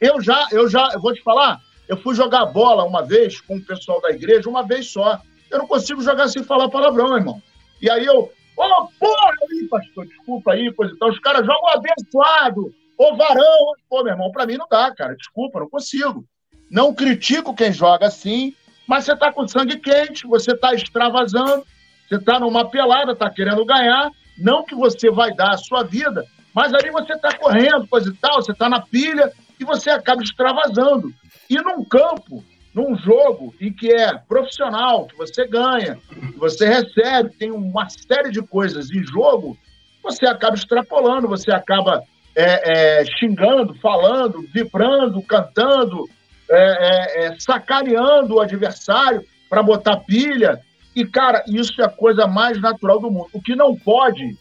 [0.00, 3.56] Eu já, eu já, eu vou te falar, eu fui jogar bola uma vez com
[3.56, 5.20] o pessoal da igreja, uma vez só.
[5.50, 7.42] Eu não consigo jogar sem falar palavrão, irmão.
[7.80, 11.10] E aí eu, ô, oh, porra, aí, pastor, desculpa aí, coisa e tal.
[11.10, 13.72] Os caras jogam abençoado, ô varão.
[13.88, 15.16] Pô, meu irmão, pra mim não dá, cara.
[15.16, 16.24] Desculpa, não consigo.
[16.70, 18.54] Não critico quem joga assim,
[18.88, 21.62] mas você está com sangue quente, você está extravasando,
[22.08, 24.10] você está numa pelada, está querendo ganhar.
[24.38, 26.24] Não que você vai dar a sua vida,
[26.54, 29.30] mas ali você está correndo, coisa e tal, você está na pilha
[29.60, 31.12] e você acaba extravasando.
[31.50, 32.42] E num campo,
[32.74, 38.30] num jogo em que é profissional, que você ganha, que você recebe, tem uma série
[38.30, 39.58] de coisas em jogo,
[40.02, 42.02] você acaba extrapolando, você acaba
[42.34, 46.08] é, é, xingando, falando, vibrando, cantando,
[46.50, 50.60] é, é, é, sacaneando o adversário para botar pilha.
[50.94, 53.28] E, cara, isso é a coisa mais natural do mundo.
[53.32, 54.36] O que não pode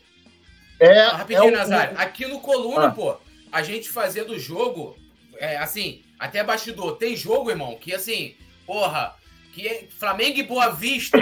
[0.80, 1.02] é.
[1.02, 1.58] Ah, rapidinho, é o...
[1.58, 1.98] Nazário.
[1.98, 2.92] Aqui no Coluna, ah.
[2.92, 3.18] pô,
[3.52, 4.98] a gente fazer do jogo,
[5.38, 6.98] é, assim, até bastidor.
[6.98, 8.36] Tem jogo, irmão, que assim,
[8.66, 9.16] porra,
[9.54, 11.18] que é Flamengo e Boa Vista.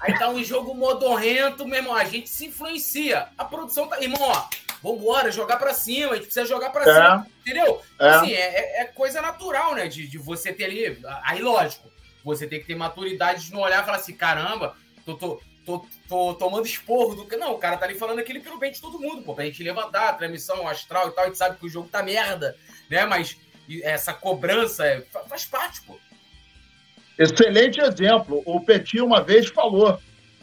[0.00, 1.94] Aí tá um jogo modorrento, meu irmão.
[1.94, 3.28] A gente se influencia.
[3.38, 4.00] A produção tá.
[4.00, 4.48] Irmão, ó,
[4.82, 6.12] vambora, jogar pra cima.
[6.12, 6.94] A gente precisa jogar pra é.
[6.94, 7.26] cima.
[7.40, 7.80] Entendeu?
[7.98, 8.08] É.
[8.08, 9.86] Assim, é, é, é, coisa natural, né?
[9.86, 10.98] De, de você ter ali.
[11.22, 11.90] Aí, lógico,
[12.24, 15.86] você tem que ter maturidade de não olhar e falar assim: caramba, tô, tô, tô,
[16.08, 17.38] tô tomando esporro do.
[17.38, 19.34] Não, o cara tá ali falando aquilo pelo bem de todo mundo, pô.
[19.34, 21.24] Pra gente levantar, transmissão astral e tal.
[21.24, 22.56] A gente sabe que o jogo tá merda,
[22.90, 23.06] né?
[23.06, 23.36] Mas
[23.82, 25.98] essa cobrança é, faz parte, pô.
[27.18, 28.42] Excelente exemplo.
[28.44, 30.00] O Petit uma vez falou,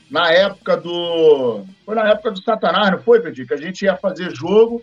[0.09, 1.63] na época do.
[1.85, 3.45] Foi na época do Satanás, não foi, Petit?
[3.45, 4.81] Que a gente ia fazer jogo.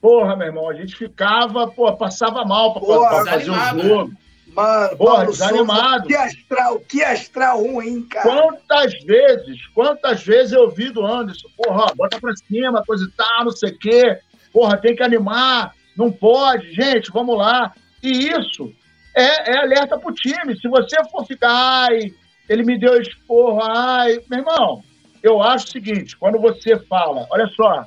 [0.00, 4.12] Porra, meu irmão, a gente ficava, pô, passava mal para fazer o jogo.
[4.54, 6.06] Mano, Porra, Paulo desanimado.
[6.06, 8.28] que astral, que astral ruim, cara.
[8.28, 13.44] Quantas vezes, quantas vezes eu ouvi do Anderson, porra, bota pra cima, coisa e tal,
[13.46, 14.18] não sei o quê.
[14.52, 17.72] Porra, tem que animar, não pode, gente, vamos lá.
[18.00, 18.72] E isso
[19.16, 20.56] é, é alerta pro time.
[20.60, 22.12] Se você for ficar, ai,
[22.48, 24.84] ele me deu esporro, ai, meu irmão,
[25.22, 27.84] eu acho o seguinte, quando você fala, olha só,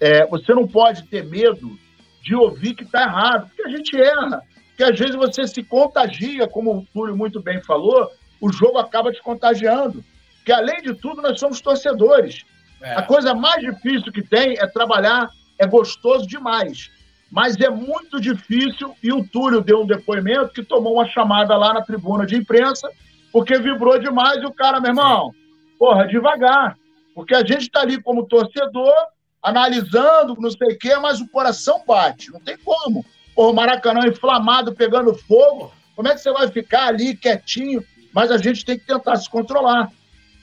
[0.00, 1.78] é, você não pode ter medo
[2.22, 6.46] de ouvir que está errado, porque a gente erra, porque às vezes você se contagia,
[6.46, 8.10] como o Túlio muito bem falou,
[8.40, 10.04] o jogo acaba te contagiando,
[10.36, 12.44] porque além de tudo nós somos torcedores.
[12.80, 12.94] É.
[12.94, 16.90] A coisa mais difícil que tem é trabalhar, é gostoso demais
[17.32, 18.94] mas é muito difícil.
[19.02, 22.90] E o Túlio deu um depoimento que tomou uma chamada lá na tribuna de imprensa,
[23.32, 25.34] porque vibrou demais e o cara, meu irmão,
[25.78, 26.76] porra, devagar.
[27.14, 28.94] Porque a gente está ali como torcedor,
[29.42, 33.04] analisando, não sei o quê, mas o coração bate, não tem como.
[33.34, 37.84] Porra, o Maracanã inflamado, pegando fogo, como é que você vai ficar ali quietinho?
[38.12, 39.90] Mas a gente tem que tentar se controlar.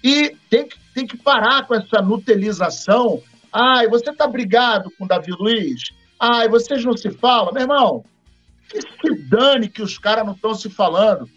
[0.04, 3.22] E tem que, tem que parar com essa nutelização.
[3.52, 5.92] Ai, você tá brigado com o Davi Luiz?
[6.20, 7.54] Ai, vocês não se falam?
[7.54, 8.04] Meu irmão,
[8.70, 11.30] que se dane que os caras não estão se falando.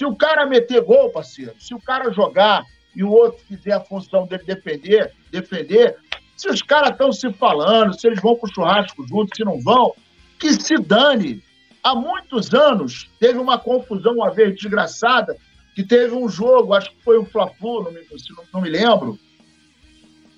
[0.00, 2.64] Se o cara meter gol, parceiro, se o cara jogar
[2.96, 5.94] e o outro fizer a função dele defender, defender,
[6.34, 9.92] se os caras estão se falando, se eles vão pro churrasco juntos, se não vão,
[10.38, 11.44] que se dane.
[11.82, 15.36] Há muitos anos teve uma confusão uma vez desgraçada,
[15.74, 19.18] que teve um jogo, acho que foi o Fla-Flu, não, não, não me lembro,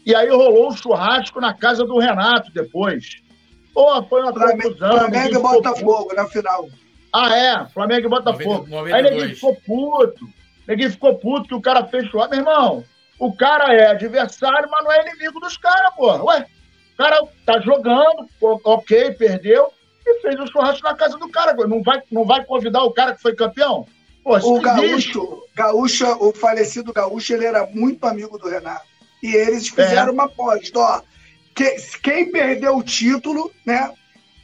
[0.05, 3.23] e aí rolou um churrasco na casa do Renato depois.
[3.73, 4.99] Pô, foi uma Flamengo, confusão.
[4.99, 6.69] Flamengo e Botafogo na final.
[7.13, 7.67] Ah, é?
[7.67, 8.67] Flamengo e Botafogo.
[8.69, 10.29] 90, Aí ninguém ficou puto.
[10.67, 12.27] Ninguém ficou puto que o cara fechou.
[12.29, 12.85] Meu irmão,
[13.19, 16.11] o cara é adversário, mas não é inimigo dos caras, pô.
[16.25, 16.47] Ué,
[16.95, 19.71] o cara tá jogando, ok, perdeu,
[20.07, 21.53] e fez um churrasco na casa do cara.
[21.67, 23.87] Não vai, não vai convidar o cara que foi campeão?
[24.25, 28.87] Pô, o Gaúcho, Gaúcho, o falecido Gaúcho, ele era muito amigo do Renato.
[29.21, 30.13] E eles fizeram é.
[30.13, 31.03] uma aposta, ó
[31.55, 33.93] que, quem perder o título, né?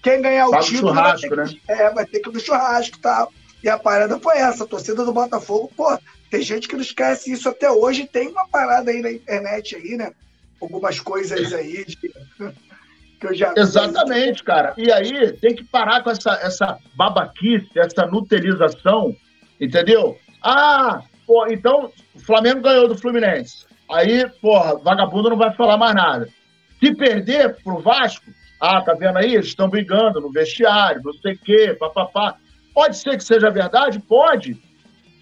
[0.02, 1.50] Quem ganhar o Fala título vai ter, que, né?
[1.68, 3.32] é, vai ter que ir no churrasco e tal.
[3.62, 5.98] E a parada foi essa, a torcida do Botafogo, pô,
[6.30, 9.96] tem gente que não esquece isso até hoje, tem uma parada aí na internet aí,
[9.96, 10.12] né?
[10.60, 11.96] Algumas coisas aí de,
[13.18, 14.74] que eu já Exatamente, cara.
[14.76, 19.16] E aí tem que parar com essa, essa babaquice, essa nuterização,
[19.60, 20.16] entendeu?
[20.42, 23.66] Ah, pô, então o Flamengo ganhou do Fluminense.
[23.90, 26.28] Aí, porra, vagabundo não vai falar mais nada.
[26.78, 28.26] Se perder pro Vasco,
[28.60, 29.34] ah, tá vendo aí?
[29.34, 32.36] Eles estão brigando no vestiário, não sei o quê, papapá.
[32.74, 33.98] Pode ser que seja verdade?
[34.00, 34.60] Pode.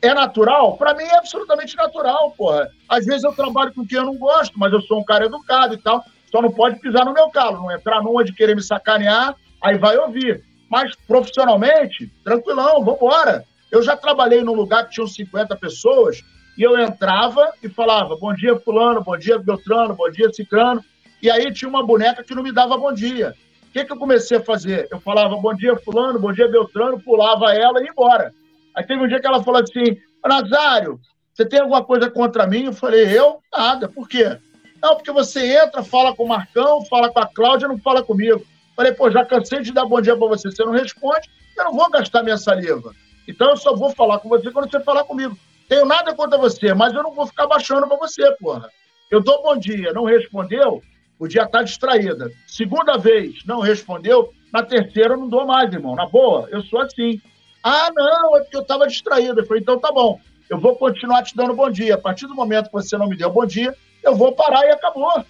[0.03, 0.76] É natural?
[0.76, 2.68] Para mim é absolutamente natural, porra.
[2.89, 5.74] Às vezes eu trabalho com quem eu não gosto, mas eu sou um cara educado
[5.74, 6.05] e tal.
[6.30, 9.78] Só não pode pisar no meu calo, não entrar numa de querer me sacanear, aí
[9.78, 10.43] vai ouvir.
[10.68, 13.45] Mas profissionalmente, tranquilão, vambora.
[13.70, 16.22] Eu já trabalhei num lugar que tinham 50 pessoas
[16.57, 20.84] e eu entrava e falava: bom dia, Fulano, bom dia, Beltrano, bom dia, Cicrano.
[21.27, 23.35] E aí tinha uma boneca que não me dava bom dia.
[23.68, 24.87] O que, que eu comecei a fazer?
[24.93, 28.33] Eu falava bom dia, Fulano, bom dia, Beltrano, pulava ela e ia embora.
[28.72, 31.01] Aí teve um dia que ela falou assim: Nazário,
[31.35, 32.66] você tem alguma coisa contra mim?
[32.66, 33.41] Eu falei: eu?
[33.53, 33.89] Nada.
[33.89, 34.39] Por quê?
[34.81, 38.47] Não, porque você entra, fala com o Marcão, fala com a Cláudia, não fala comigo.
[38.77, 41.74] Falei, pô, já cansei de dar bom dia para você, você não responde, eu não
[41.74, 42.95] vou gastar minha saliva.
[43.27, 45.37] Então eu só vou falar com você quando você falar comigo.
[45.68, 48.70] Tenho nada contra você, mas eu não vou ficar baixando para você, porra.
[49.11, 50.83] Eu dou bom dia, não respondeu,
[51.18, 52.30] podia estar distraída.
[52.46, 54.32] Segunda vez, não respondeu.
[54.52, 55.94] Na terceira, eu não dou mais, irmão.
[55.94, 57.20] Na boa, eu sou assim.
[57.62, 59.40] Ah, não, é porque eu estava distraída.
[59.40, 61.94] Eu falei, então tá bom, eu vou continuar te dando bom dia.
[61.94, 64.70] A partir do momento que você não me deu bom dia, eu vou parar e
[64.70, 65.24] acabou.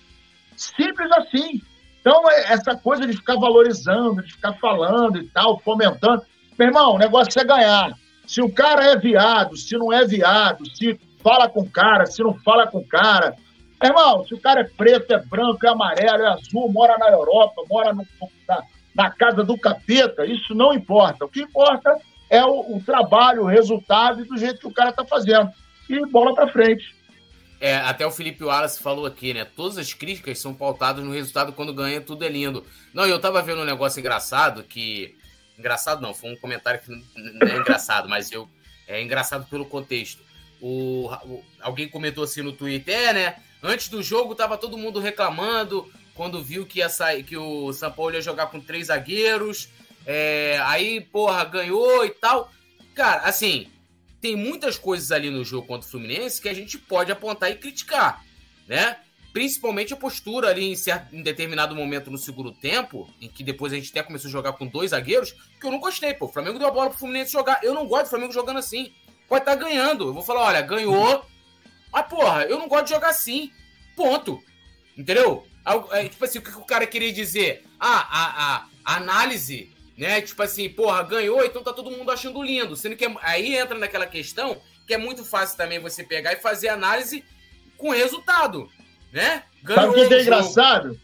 [0.56, 1.62] Simples assim.
[2.00, 6.22] Então, é, essa coisa de ficar valorizando, de ficar falando e tal, fomentando.
[6.58, 7.92] Meu irmão, o negócio é ganhar.
[8.26, 12.22] Se o cara é viado, se não é viado, se fala com o cara, se
[12.22, 13.34] não fala com o cara.
[13.82, 17.62] Irmão, se o cara é preto, é branco, é amarelo, é azul, mora na Europa,
[17.68, 18.06] mora no,
[18.48, 18.62] na,
[18.94, 21.24] na casa do capeta, isso não importa.
[21.24, 21.94] O que importa
[22.30, 25.50] é o, o trabalho, o resultado e do jeito que o cara tá fazendo.
[25.88, 26.96] E bola para frente.
[27.60, 29.44] É, até o Felipe Wallace falou aqui, né?
[29.44, 32.64] Todas as críticas são pautadas no resultado quando ganha, tudo é lindo.
[32.92, 35.16] Não, eu tava vendo um negócio engraçado que.
[35.58, 38.48] Engraçado não, foi um comentário que não é engraçado, mas eu.
[38.86, 40.22] É engraçado pelo contexto.
[40.60, 43.36] O, o, alguém comentou assim no Twitter, é, né?
[43.62, 47.92] Antes do jogo tava todo mundo reclamando quando viu que, ia sair, que o São
[47.92, 49.68] Paulo ia jogar com três zagueiros.
[50.06, 52.50] É, aí, porra, ganhou e tal.
[52.94, 53.68] Cara, assim,
[54.20, 57.56] tem muitas coisas ali no jogo contra o Fluminense que a gente pode apontar e
[57.56, 58.24] criticar,
[58.66, 58.98] né?
[59.32, 63.72] Principalmente a postura ali em, certo, em determinado momento no segundo tempo, em que depois
[63.72, 66.24] a gente até começou a jogar com dois zagueiros, que eu não gostei, pô.
[66.24, 67.60] O Flamengo deu a bola pro Fluminense jogar.
[67.62, 68.90] Eu não gosto do Flamengo jogando assim.
[69.28, 70.08] Pode estar tá ganhando.
[70.08, 71.26] Eu vou falar, olha, ganhou.
[71.96, 73.50] Mas, porra, eu não gosto de jogar assim.
[73.96, 74.38] Ponto.
[74.98, 75.46] Entendeu?
[75.92, 77.64] É, tipo assim, o que o cara queria dizer?
[77.80, 80.20] Ah, a, a, análise né?
[80.20, 82.76] Tipo assim, porra, ganhou, então tá todo mundo achando lindo.
[82.76, 86.36] Sendo que é, aí entra naquela questão que é muito fácil também você pegar e
[86.36, 87.24] fazer análise
[87.78, 88.68] com resultado,
[89.10, 89.42] né?
[89.62, 91.00] Ganhou Sabe o que, que é engraçado?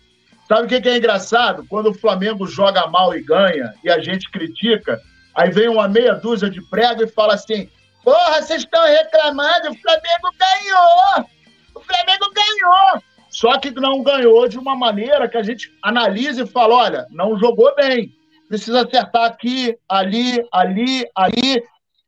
[0.47, 1.65] Sabe o que, que é engraçado?
[1.71, 5.01] Quando o Flamengo joga mal e ganha e a gente critica,
[5.35, 7.71] aí vem uma meia dúzia de prego e fala assim:
[8.05, 11.29] Porra, vocês estão reclamando, o Flamengo ganhou!
[11.75, 13.03] O Flamengo ganhou!
[13.31, 17.39] Só que não ganhou de uma maneira que a gente analisa e fala: olha, não
[17.39, 18.13] jogou bem
[18.53, 21.63] precisa acertar aqui, ali, ali, aí.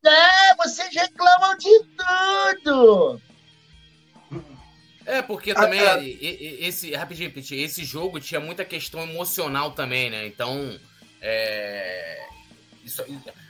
[0.04, 1.80] É, vocês reclamam de
[2.60, 3.20] tudo!
[5.06, 6.04] É, porque também ah, é.
[6.04, 10.26] esse, rapidinho, esse jogo tinha muita questão emocional também, né?
[10.26, 10.78] Então,
[11.22, 12.26] é,
[12.84, 13.02] isso,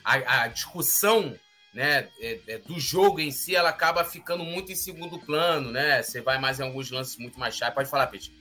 [0.05, 1.35] a, a, discussão
[1.75, 6.03] né, é, é, do jogo em si, ela acaba ficando muito em segundo plano, né?
[6.03, 7.75] Você vai mais em alguns lances muito mais chato.
[7.75, 8.33] Pode falar, Pete.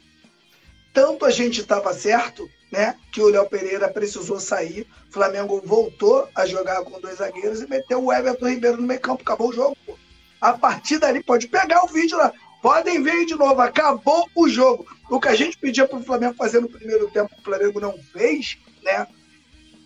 [0.93, 4.88] Tanto a gente estava certo né, que o Léo Pereira precisou sair.
[5.09, 8.99] O Flamengo voltou a jogar com dois zagueiros e meteu o Everton Ribeiro no meio
[8.99, 9.23] campo.
[9.23, 9.75] Acabou o jogo.
[9.84, 9.97] Pô.
[10.39, 12.31] A partir dali, pode pegar o vídeo lá.
[12.61, 13.59] Podem ver de novo.
[13.61, 14.86] Acabou o jogo.
[15.09, 17.97] O que a gente pedia para o Flamengo fazer no primeiro tempo, o Flamengo não
[18.11, 19.07] fez, né?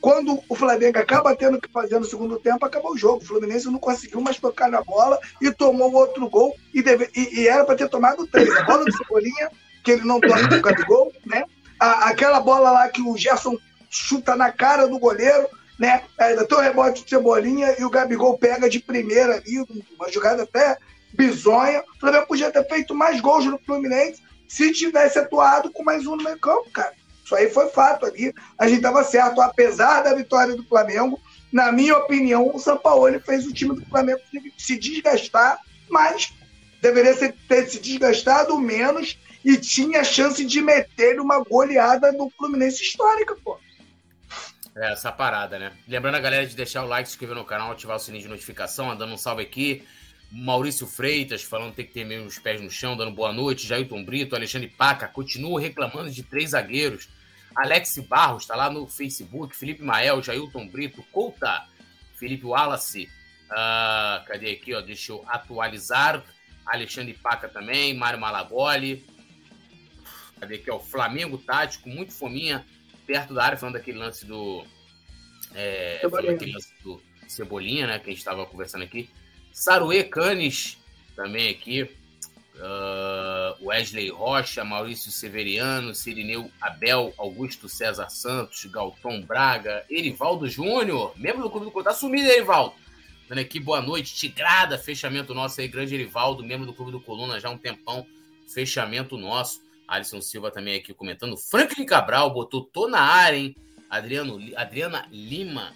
[0.02, 3.24] Quando o Flamengo acaba tendo que fazer no segundo tempo, acabou o jogo.
[3.24, 6.56] O Fluminense não conseguiu mais tocar na bola e tomou outro gol.
[6.74, 7.10] E, deve...
[7.16, 8.50] e, e era para ter tomado três.
[8.56, 9.50] A bola do Cebolinha,
[9.84, 11.44] que ele não toca no Gabigol, né?
[11.80, 13.58] a, aquela bola lá que o Gerson
[13.90, 15.48] chuta na cara do goleiro,
[15.80, 16.04] né?
[16.18, 19.64] Ainda tem o rebote de Cebolinha e o Gabigol pega de primeira ali,
[19.98, 20.78] uma jogada até
[21.14, 21.84] bizonha.
[21.96, 26.16] O Flamengo podia ter feito mais gols no Fluminense se tivesse atuado com mais um
[26.16, 26.94] no meio campo, cara.
[27.28, 28.34] Isso aí foi fato ali.
[28.58, 29.42] A gente estava certo.
[29.42, 31.20] Apesar da vitória do Flamengo,
[31.52, 34.22] na minha opinião, o São Paulo fez o time do Flamengo
[34.58, 35.60] se desgastar,
[35.90, 36.34] mas
[36.82, 37.14] deveria
[37.50, 43.60] ter se desgastado menos e tinha chance de meter uma goleada no Fluminense histórica, pô.
[44.74, 45.74] É, essa parada, né?
[45.86, 48.30] Lembrando a galera de deixar o like, se inscrever no canal, ativar o sininho de
[48.30, 49.84] notificação, dando um salve aqui.
[50.32, 53.68] Maurício Freitas falando que tem que ter meio os pés no chão, dando boa noite.
[53.68, 57.10] Jailton Brito, Alexandre Paca, continua reclamando de três zagueiros.
[57.58, 59.56] Alex Barros está lá no Facebook.
[59.56, 61.68] Felipe Mael, Jailton Brito, Couta,
[62.14, 63.10] Felipe Wallace.
[63.50, 64.82] Uh, cadê aqui, ó?
[64.82, 66.24] Deixa eu atualizar.
[66.68, 69.04] Alexandre Paca também, Mário Malagoli.
[70.40, 70.76] Cadê aqui, ó?
[70.76, 72.64] O Flamengo tático, muito fominha,
[73.08, 74.64] perto da área, falando daquele lance do.
[75.56, 77.98] É, falando daquele lance do Cebolinha, né?
[77.98, 79.10] Que a gente estava conversando aqui.
[79.52, 80.78] Saruê Canes,
[81.16, 81.90] também aqui.
[82.58, 91.44] Uh, Wesley Rocha, Maurício Severiano, Sirineu Abel, Augusto César Santos, Galton Braga, Erivaldo Júnior, membro
[91.44, 91.92] do Clube do Coluna.
[91.92, 92.74] Tá sumido, Erivaldo.
[93.30, 97.40] Dando aqui boa noite, Tigrada, fechamento nosso aí, grande Erivaldo, membro do Clube do Coluna
[97.40, 98.08] já há um tempão,
[98.48, 99.62] fechamento nosso.
[99.88, 101.38] Alisson Silva também aqui comentando.
[101.38, 103.56] Franklin Cabral botou tô na área, hein?
[103.90, 105.74] Adriano, Adriana Lima.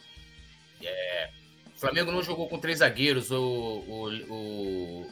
[0.84, 1.30] É,
[1.76, 3.32] Flamengo não jogou com três zagueiros.
[3.32, 5.12] O, o, o,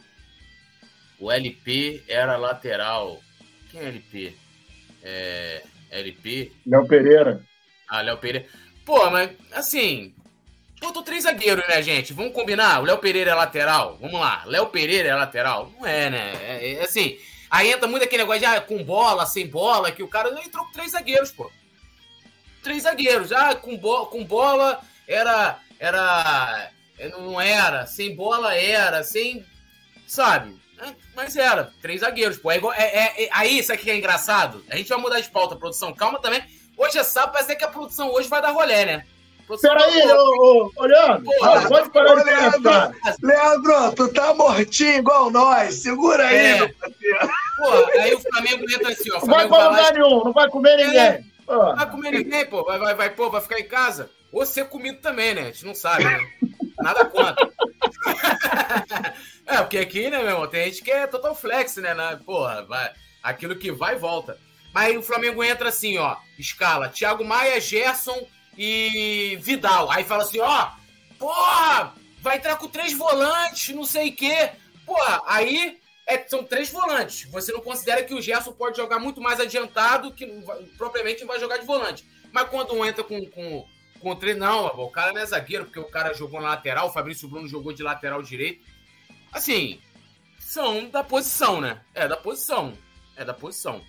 [1.20, 3.20] o LP era lateral.
[3.72, 4.34] Quem é LP?
[5.04, 6.52] É, LP?
[6.66, 7.44] Léo Pereira.
[7.88, 8.48] Ah, Léo Pereira.
[8.86, 10.14] Pô, mas assim.
[10.80, 12.14] Botou três zagueiros, né, gente?
[12.14, 12.80] Vamos combinar?
[12.80, 13.98] O Léo Pereira é lateral?
[14.00, 14.44] Vamos lá.
[14.46, 15.70] Léo Pereira é lateral?
[15.78, 16.34] Não é, né?
[16.42, 17.20] É, é assim.
[17.50, 20.66] Aí entra muito aquele negócio de ah, com bola, sem bola, que o cara entrou
[20.66, 21.52] com três zagueiros, pô.
[22.64, 23.32] Três zagueiros.
[23.32, 25.60] Ah, com, bo com bola era.
[25.80, 26.72] Era.
[27.12, 27.86] Não era.
[27.86, 29.04] Sem bola era.
[29.04, 29.46] Sem.
[30.08, 30.56] Sabe?
[30.82, 31.72] É, mas era.
[31.82, 32.52] Três zagueiros, pô.
[32.52, 34.64] É igual, é, é, é, aí, isso aqui é engraçado?
[34.70, 35.94] A gente vai mudar de pauta, produção.
[35.94, 36.42] Calma também.
[36.78, 39.06] Hoje é sábado, parece que a produção hoje vai dar rolé, né?
[39.62, 41.26] Peraí, ô, ô, Leandro,
[41.68, 42.72] pode parar de Leandro,
[43.24, 45.74] Leandro, tu tá mortinho igual nós.
[45.74, 46.58] Segura aí, é.
[46.60, 47.30] meu parceiro.
[47.58, 49.20] Pô, aí o Flamengo entra assim, ó.
[49.20, 51.00] Não vai pra lugar nenhum, não vai comer ninguém.
[51.00, 52.64] É, não vai comer ninguém, pô.
[52.64, 54.12] Vai, vai, vai, pô, vai ficar em casa.
[54.32, 55.42] Ou ser comido também, né?
[55.42, 56.20] A gente não sabe, né?
[56.78, 57.50] Nada contra.
[59.46, 61.94] É, porque aqui, né, meu irmão, tem gente que é total flex, né?
[61.94, 62.20] né?
[62.26, 62.92] Porra, vai,
[63.22, 64.38] aquilo que vai e volta.
[64.74, 68.28] Mas o Flamengo entra assim, ó, escala, Thiago Maia, Gerson
[68.58, 69.90] e Vidal.
[69.90, 70.72] Aí fala assim, ó,
[71.18, 74.52] porra, vai entrar com três volantes, não sei o quê.
[74.86, 77.30] Porra, aí é, são três volantes.
[77.32, 80.26] Você não considera que o Gerson pode jogar muito mais adiantado, que
[80.78, 82.06] propriamente vai jogar de volante.
[82.32, 83.66] Mas quando um entra com, com,
[84.16, 87.28] três, não, o cara não é zagueiro, porque o cara jogou na lateral, o Fabrício
[87.28, 88.66] Bruno jogou de lateral direito.
[89.32, 89.80] Assim,
[90.40, 91.82] são da posição, né?
[91.94, 92.74] É da posição.
[93.16, 93.84] É da posição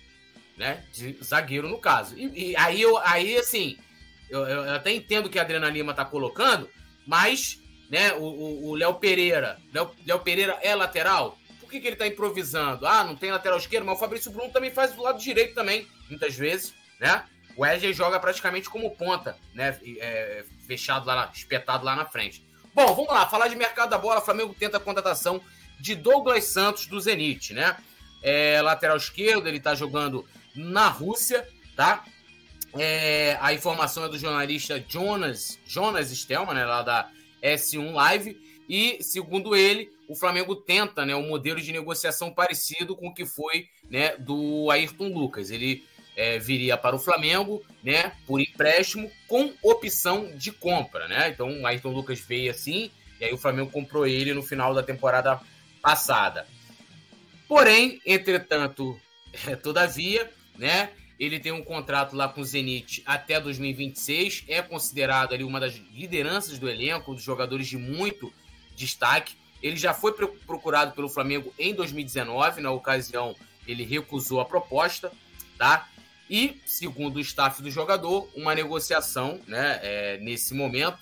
[0.61, 0.83] né?
[0.93, 2.17] De zagueiro, no caso.
[2.17, 3.77] E, e aí, eu, aí, assim,
[4.29, 6.69] eu, eu, até entendo que a Adriana Lima tá colocando,
[7.05, 7.59] mas,
[7.89, 9.59] né, o Léo Pereira,
[10.05, 11.37] Léo Pereira é lateral?
[11.59, 12.85] Por que, que ele tá improvisando?
[12.85, 15.87] Ah, não tem lateral esquerdo, mas o Fabrício Bruno também faz do lado direito também,
[16.09, 17.25] muitas vezes, né?
[17.55, 19.77] O Wesley joga praticamente como ponta, né?
[19.99, 22.43] É, fechado lá, espetado lá na frente.
[22.73, 24.19] Bom, vamos lá, falar de mercado da bola.
[24.19, 25.41] O Flamengo tenta a contratação
[25.79, 27.75] de Douglas Santos do Zenit, né?
[28.21, 30.25] É, lateral esquerdo, ele tá jogando
[30.55, 32.05] na Rússia, tá?
[32.77, 37.09] É, a informação é do jornalista Jonas, Jonas Stelman, né, lá da
[37.41, 38.39] S1 Live,
[38.69, 43.25] e segundo ele, o Flamengo tenta né, um modelo de negociação parecido com o que
[43.25, 45.51] foi né, do Ayrton Lucas.
[45.51, 45.83] Ele
[46.15, 51.07] é, viria para o Flamengo né, por empréstimo com opção de compra.
[51.07, 51.29] Né?
[51.29, 54.83] Então o Ayrton Lucas veio assim, e aí o Flamengo comprou ele no final da
[54.83, 55.39] temporada
[55.81, 56.47] passada.
[57.47, 58.99] Porém, entretanto,
[59.47, 60.89] é, todavia, né?
[61.19, 65.75] Ele tem um contrato lá com o Zenit até 2026, é considerado ali uma das
[65.93, 68.33] lideranças do elenco, dos jogadores de muito
[68.75, 69.35] destaque.
[69.61, 73.35] Ele já foi procurado pelo Flamengo em 2019, na ocasião
[73.67, 75.11] ele recusou a proposta,
[75.57, 75.87] tá?
[76.31, 80.97] E, segundo o staff do jogador, uma negociação, né, é, nesse momento,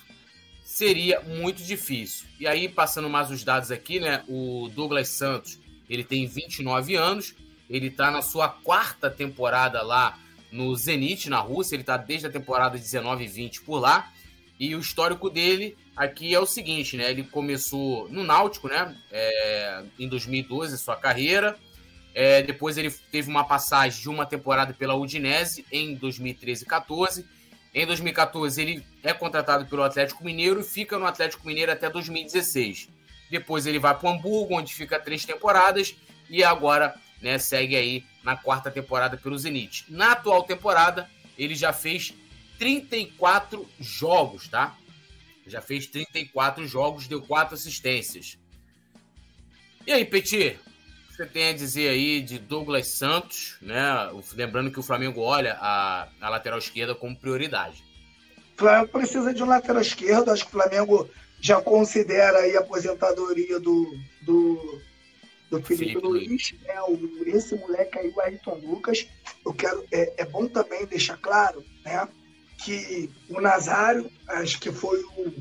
[0.65, 2.25] seria muito difícil.
[2.39, 7.35] E aí, passando mais os dados aqui, né, o Douglas Santos, ele tem 29 anos,
[7.69, 10.17] ele está na sua quarta temporada lá
[10.51, 11.75] no Zenit, na Rússia.
[11.75, 14.11] Ele está desde a temporada 19 e 20 por lá.
[14.59, 17.11] E o histórico dele aqui é o seguinte, né?
[17.11, 18.95] Ele começou no Náutico, né?
[19.11, 21.57] É, em 2012, sua carreira.
[22.13, 27.25] É, depois ele teve uma passagem de uma temporada pela Udinese em 2013 e 14.
[27.73, 32.89] Em 2014 ele é contratado pelo Atlético Mineiro e fica no Atlético Mineiro até 2016.
[33.29, 35.95] Depois ele vai para o Hamburgo, onde fica três temporadas.
[36.29, 39.85] E agora né, segue aí na quarta temporada pelo Zenit.
[39.87, 42.13] Na atual temporada, ele já fez
[42.57, 44.75] 34 jogos, tá?
[45.47, 48.37] Já fez 34 jogos, deu quatro assistências.
[49.87, 50.59] E aí, Petit,
[51.19, 54.09] você tem a dizer aí de Douglas Santos, né?
[54.33, 57.83] Lembrando que o Flamengo olha a, a lateral esquerda como prioridade.
[58.55, 61.09] O Flamengo precisa de um lateral esquerdo, acho que o Flamengo
[61.41, 64.81] já considera aí a aposentadoria do, do
[65.49, 69.07] do Felipe, Felipe Luiz, né, o, esse moleque aí, o Ayrton Lucas,
[69.43, 72.07] eu quero, é, é bom também deixar claro, né,
[72.63, 75.33] que o Nazário, acho que foi o,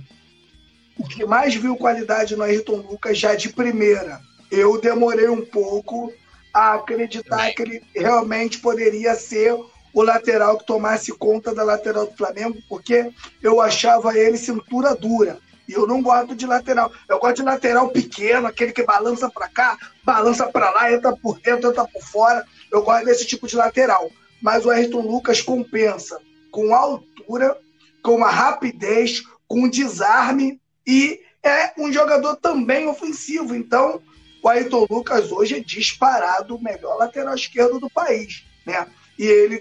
[0.98, 4.18] o que mais viu qualidade no Ayrton Lucas já de primeira.
[4.50, 6.12] Eu demorei um pouco
[6.52, 9.56] a acreditar que ele realmente poderia ser
[9.92, 13.10] o lateral que tomasse conta da lateral do Flamengo, porque
[13.42, 15.38] eu achava ele cintura dura.
[15.68, 16.90] E eu não gosto de lateral.
[17.08, 21.38] Eu gosto de lateral pequeno, aquele que balança para cá, balança para lá, entra por
[21.40, 22.44] dentro, entra por fora.
[22.72, 24.10] Eu gosto desse tipo de lateral.
[24.40, 26.20] Mas o Ayrton Lucas compensa
[26.50, 27.56] com altura,
[28.02, 33.54] com uma rapidez, com desarme e é um jogador também ofensivo.
[33.54, 34.00] Então,
[34.42, 38.86] o Ayrton Lucas hoje é disparado o melhor lateral esquerdo do país, né?
[39.18, 39.58] E ele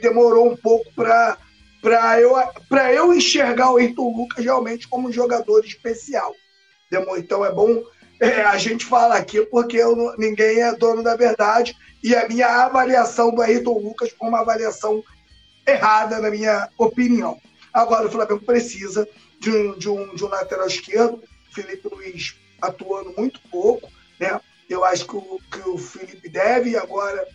[0.00, 2.34] demorou, um pouco para eu,
[2.92, 6.34] eu enxergar o Ayrton Lucas realmente como um jogador especial.
[7.16, 7.84] Então é bom
[8.20, 12.48] é, a gente falar aqui porque eu, ninguém é dono da verdade e a minha
[12.64, 15.02] avaliação do Ayrton Lucas foi uma avaliação
[15.66, 17.38] errada, na minha opinião.
[17.72, 19.08] Agora o Flamengo precisa
[19.38, 23.88] de um, de um, de um lateral esquerdo, Felipe Luiz atuando muito pouco,
[24.20, 24.40] né?
[24.68, 27.26] Eu acho que o, que o Felipe deve agora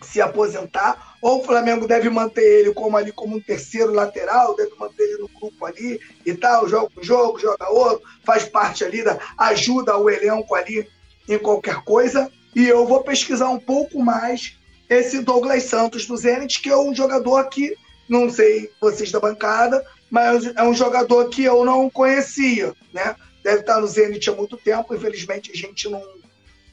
[0.00, 4.74] se aposentar, ou o Flamengo deve manter ele como ali como um terceiro lateral, deve
[4.78, 9.02] manter ele no grupo ali e tal, joga um jogo, joga outro, faz parte ali
[9.02, 10.86] da ajuda o elenco ali
[11.28, 12.30] em qualquer coisa.
[12.54, 14.56] E eu vou pesquisar um pouco mais
[14.88, 17.74] esse Douglas Santos do Zenit, que é um jogador que
[18.08, 23.16] não sei vocês da bancada, mas é um jogador que eu não conhecia, né?
[23.44, 26.02] Deve estar no Zenit há muito tempo, infelizmente a gente não.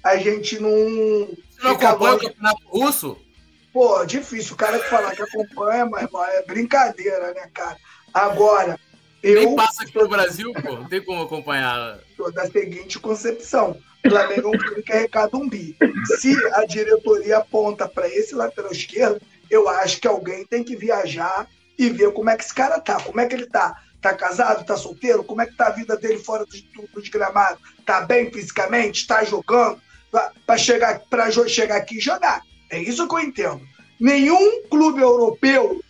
[0.01, 0.71] A gente não.
[0.71, 3.17] Você não acompanha o campeonato russo?
[3.73, 4.53] Pô, difícil.
[4.53, 7.75] O cara que falar que acompanha, mas é brincadeira, né, cara?
[8.13, 8.79] Agora,
[9.21, 9.43] eu.
[9.43, 11.99] Nem passa aqui no Brasil, pô, não tem como acompanhar.
[12.15, 15.75] Tô da seguinte concepção: o Flamengo é um time que arrecada um bi.
[16.19, 21.47] Se a diretoria aponta para esse lateral esquerdo, eu acho que alguém tem que viajar
[21.77, 23.75] e ver como é que esse cara tá, como é que ele tá.
[24.01, 25.23] Tá casado, tá solteiro?
[25.23, 27.59] Como é que tá a vida dele fora do, do desgramado?
[27.85, 29.05] Tá bem fisicamente?
[29.05, 29.79] Tá jogando?
[30.45, 32.41] Para chegar, pra chegar aqui e jogar.
[32.69, 33.61] É isso que eu entendo.
[33.99, 35.81] Nenhum clube europeu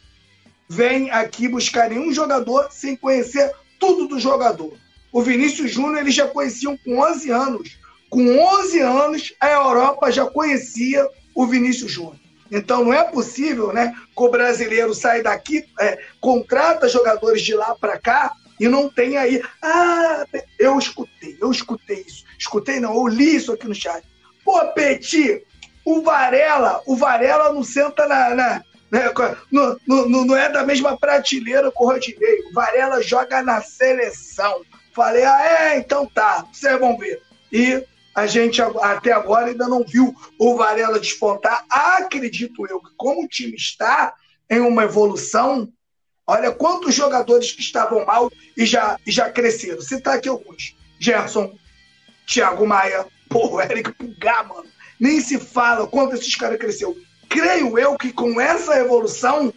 [0.67, 4.73] vem aqui buscar nenhum jogador sem conhecer tudo do jogador.
[5.11, 7.77] O Vinícius Júnior eles já conheciam com 11 anos.
[8.09, 12.20] Com 11 anos, a Europa já conhecia o Vinícius Júnior.
[12.51, 17.73] Então não é possível né, que o brasileiro saia daqui, é, contrata jogadores de lá
[17.75, 19.41] para cá e não tem aí.
[19.61, 20.25] Ah,
[20.59, 22.25] eu escutei, eu escutei isso.
[22.37, 24.03] Escutei não, eu li isso aqui no chat.
[24.43, 25.43] Pô, Petit,
[25.85, 29.11] o Varela, o Varela não senta na, na, né?
[29.49, 32.41] Não, não, é da mesma prateleira com o Rodinei.
[32.49, 34.61] O Varela joga na seleção.
[34.93, 37.21] Falei, ah, é, então tá, vocês vão ver.
[37.51, 37.83] E
[38.13, 41.65] a gente até agora ainda não viu o Varela despontar.
[41.69, 44.13] Acredito eu que, como o time está
[44.49, 45.71] em uma evolução,
[46.27, 49.81] olha quantos jogadores que estavam mal e já, e já cresceram.
[49.81, 51.53] Citar aqui alguns: Gerson,
[52.27, 54.69] Thiago Maia, pô, Eric Pulgar, mano.
[54.99, 56.95] Nem se fala quanto esses caras cresceram
[57.31, 59.53] creio eu que com essa evolução,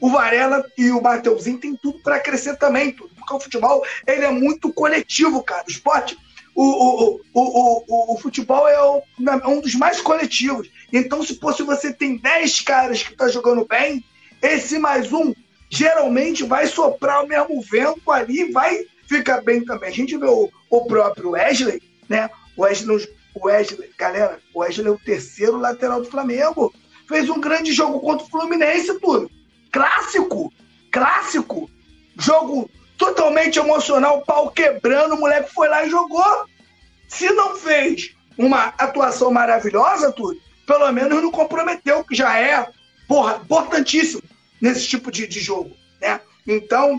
[0.00, 3.10] o Varela e o Mateuzinho têm tudo para crescer também, tudo.
[3.16, 5.64] Porque o futebol ele é muito coletivo, cara.
[5.66, 6.16] O esporte,
[6.56, 10.70] o, o, o, o, o futebol é, o, é um dos mais coletivos.
[10.92, 14.02] Então, se fosse você tem 10 caras que tá jogando bem,
[14.42, 15.34] esse mais um
[15.68, 19.90] geralmente vai soprar o mesmo vento ali vai ficar bem também.
[19.90, 22.30] A gente vê o, o próprio Wesley, né?
[22.56, 26.72] O Wesley, o Wesley, galera, o Wesley é o terceiro lateral do Flamengo
[27.06, 29.30] fez um grande jogo contra o Fluminense, tudo.
[29.70, 30.52] Clássico,
[30.90, 31.70] clássico.
[32.18, 36.46] Jogo totalmente emocional, pau quebrando, o moleque foi lá e jogou.
[37.08, 42.68] Se não fez uma atuação maravilhosa, tudo, pelo menos não comprometeu, que já é,
[43.06, 44.22] porra, importantíssimo
[44.60, 46.20] nesse tipo de, de jogo, né?
[46.46, 46.98] Então,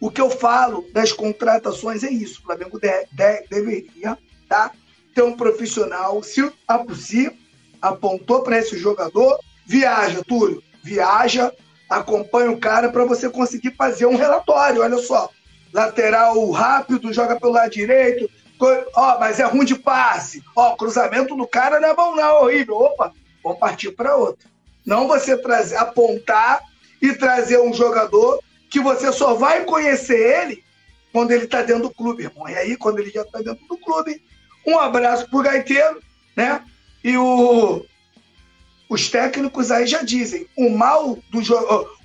[0.00, 2.40] o que eu falo das contratações é isso.
[2.40, 4.18] O Flamengo de, de, deveria
[4.48, 4.72] tá,
[5.14, 7.36] ter um profissional, se a possível,
[7.80, 11.52] apontou para esse jogador, viaja, Túlio, viaja,
[11.98, 14.82] acompanha o cara para você conseguir fazer um relatório.
[14.82, 15.30] Olha só,
[15.72, 18.30] lateral rápido, joga pelo lado direito,
[18.94, 20.42] ó, mas é ruim de passe.
[20.54, 22.76] Ó, cruzamento do cara não é bom não, é horrível.
[22.76, 23.12] Opa,
[23.42, 24.48] vamos partir para outro.
[24.84, 26.60] Não você trazer, apontar
[27.00, 28.40] e trazer um jogador
[28.70, 30.64] que você só vai conhecer ele
[31.12, 32.48] quando ele está dentro do clube, irmão.
[32.48, 34.22] E aí, quando ele já está dentro do clube,
[34.66, 36.00] um abraço pro gaiteiro,
[36.34, 36.64] né?
[37.04, 37.84] E o,
[38.92, 41.40] os técnicos aí já dizem: o mal do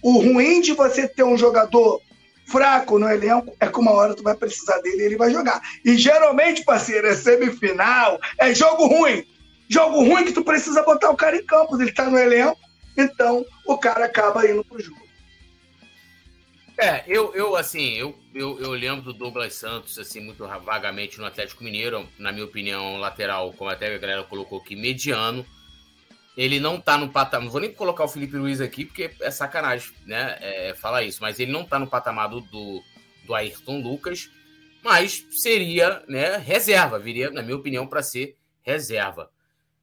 [0.01, 2.01] o ruim de você ter um jogador
[2.45, 5.61] fraco no elenco é que uma hora tu vai precisar dele e ele vai jogar.
[5.83, 9.25] E geralmente, parceiro, é semifinal, é jogo ruim.
[9.67, 12.57] Jogo ruim que tu precisa botar o cara em campo, ele tá no elenco,
[12.95, 15.05] então o cara acaba indo pro jogo.
[16.79, 21.25] É, eu, eu assim, eu, eu, eu lembro do Douglas Santos, assim, muito vagamente no
[21.25, 25.45] Atlético Mineiro, na minha opinião, lateral, como até a galera colocou aqui, mediano.
[26.37, 27.45] Ele não tá no patamar.
[27.45, 30.37] Não vou nem colocar o Felipe Luiz aqui, porque é sacanagem, né?
[30.39, 32.83] É, falar isso, mas ele não tá no patamar do, do,
[33.25, 34.29] do Ayrton Lucas,
[34.83, 39.31] mas seria, né, reserva, viria, na minha opinião, para ser reserva.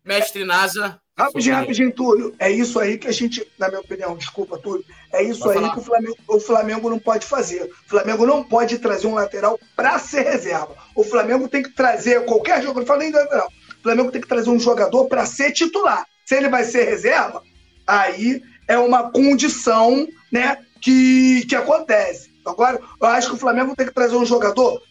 [0.04, 1.00] Mestre Nasa.
[1.16, 2.34] Rapidinho, rapidinho, Túlio.
[2.38, 4.84] É isso aí que a gente, na minha opinião, desculpa, Túlio.
[5.12, 5.74] É isso Pode aí falar.
[5.74, 7.64] que o Flamengo, o Flamengo não pode fazer.
[7.64, 10.76] O Flamengo não pode trazer um lateral para ser reserva.
[10.94, 12.80] O Flamengo tem que trazer qualquer jogo.
[12.80, 13.48] Eu falei lateral.
[13.78, 16.04] O Flamengo tem que trazer um jogador para ser titular.
[16.24, 17.42] Se ele vai ser reserva,
[17.86, 22.30] aí é uma condição né, que, que acontece.
[22.44, 24.82] Agora, eu acho que o Flamengo tem que trazer um jogador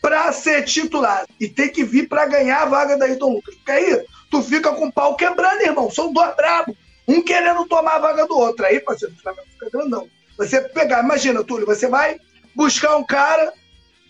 [0.00, 3.54] para ser titular e tem que vir para ganhar a vaga da Ayrton Lucas.
[3.56, 5.90] Porque aí tu fica com o pau quebrando, irmão.
[5.90, 6.76] São dois brabos.
[7.06, 8.64] Um querendo tomar a vaga do outro.
[8.64, 10.08] Aí, parceiro, o Flamengo fica grandão.
[10.36, 12.18] Você pegar, imagina, Túlio, você vai
[12.54, 13.52] buscar um cara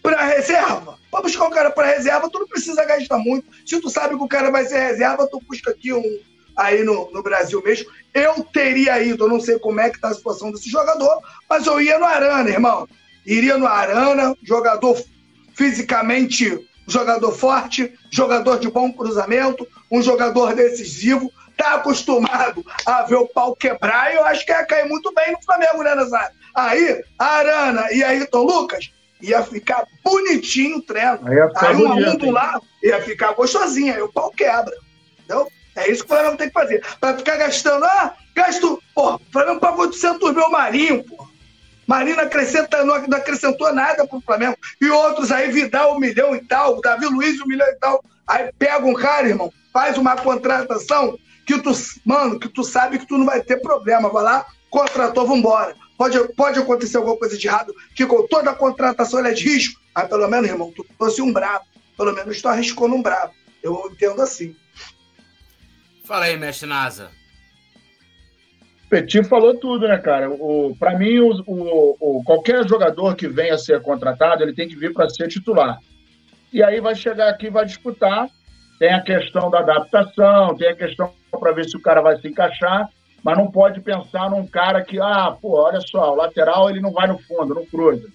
[0.03, 0.99] para reserva.
[1.11, 3.47] Para buscar um cara para reserva, tu não precisa gastar muito.
[3.67, 6.21] Se tu sabe que o cara vai ser reserva, tu busca aqui um
[6.59, 7.89] aí no, no Brasil mesmo.
[8.13, 11.67] Eu teria ido, eu não sei como é que tá a situação desse jogador, mas
[11.67, 12.87] eu ia no Arana, irmão.
[13.25, 15.01] Iria no Arana, jogador
[15.55, 23.29] fisicamente jogador forte, jogador de bom cruzamento, um jogador decisivo, tá acostumado a ver o
[23.29, 26.37] pau quebrar e eu acho que ia cair muito bem no Flamengo, né, Nazário?
[26.55, 28.91] Aí, Arana e Ayrton Lucas
[29.21, 31.21] ia ficar bonitinho o treino.
[31.25, 34.75] Aí, ia ficar aí bonito, um do lado ia ficar gostosinha, aí o pau quebra.
[35.19, 35.47] Entendeu?
[35.79, 36.85] É isso que o Flamengo tem que fazer.
[37.01, 38.83] Pra ficar gastando, ah, gasto.
[38.95, 41.29] Pô, o Flamengo pagou 800 mil Marinho, pô.
[41.87, 44.57] Marinho não, acrescenta, não acrescentou nada pro Flamengo.
[44.81, 48.05] E outros aí, Vidal um milhão e tal, Davi Luiz um milhão e tal.
[48.27, 51.73] Aí pega um cara, irmão, faz uma contratação que tu,
[52.05, 54.11] mano, que tu sabe que tu não vai ter problema.
[54.11, 55.75] Vai lá, contratou, vambora.
[55.97, 59.81] Pode, pode acontecer alguma coisa de errado, que com toda a contratação é de risco.
[59.95, 61.65] Mas pelo menos, irmão, tu fosse um brabo.
[61.97, 63.33] Pelo menos tu arriscou num brabo.
[63.63, 64.55] Eu entendo assim.
[66.09, 67.11] Fala aí, mestre Nasa.
[68.89, 70.31] Petit falou tudo, né, cara?
[70.31, 74.67] O, para mim, o, o, o, qualquer jogador que venha a ser contratado, ele tem
[74.67, 75.79] que vir para ser titular.
[76.51, 78.27] E aí vai chegar aqui vai disputar.
[78.79, 82.27] Tem a questão da adaptação, tem a questão para ver se o cara vai se
[82.27, 82.89] encaixar,
[83.23, 86.93] mas não pode pensar num cara que, ah, pô, olha só, o lateral ele não
[86.93, 88.09] vai no fundo, não cruza.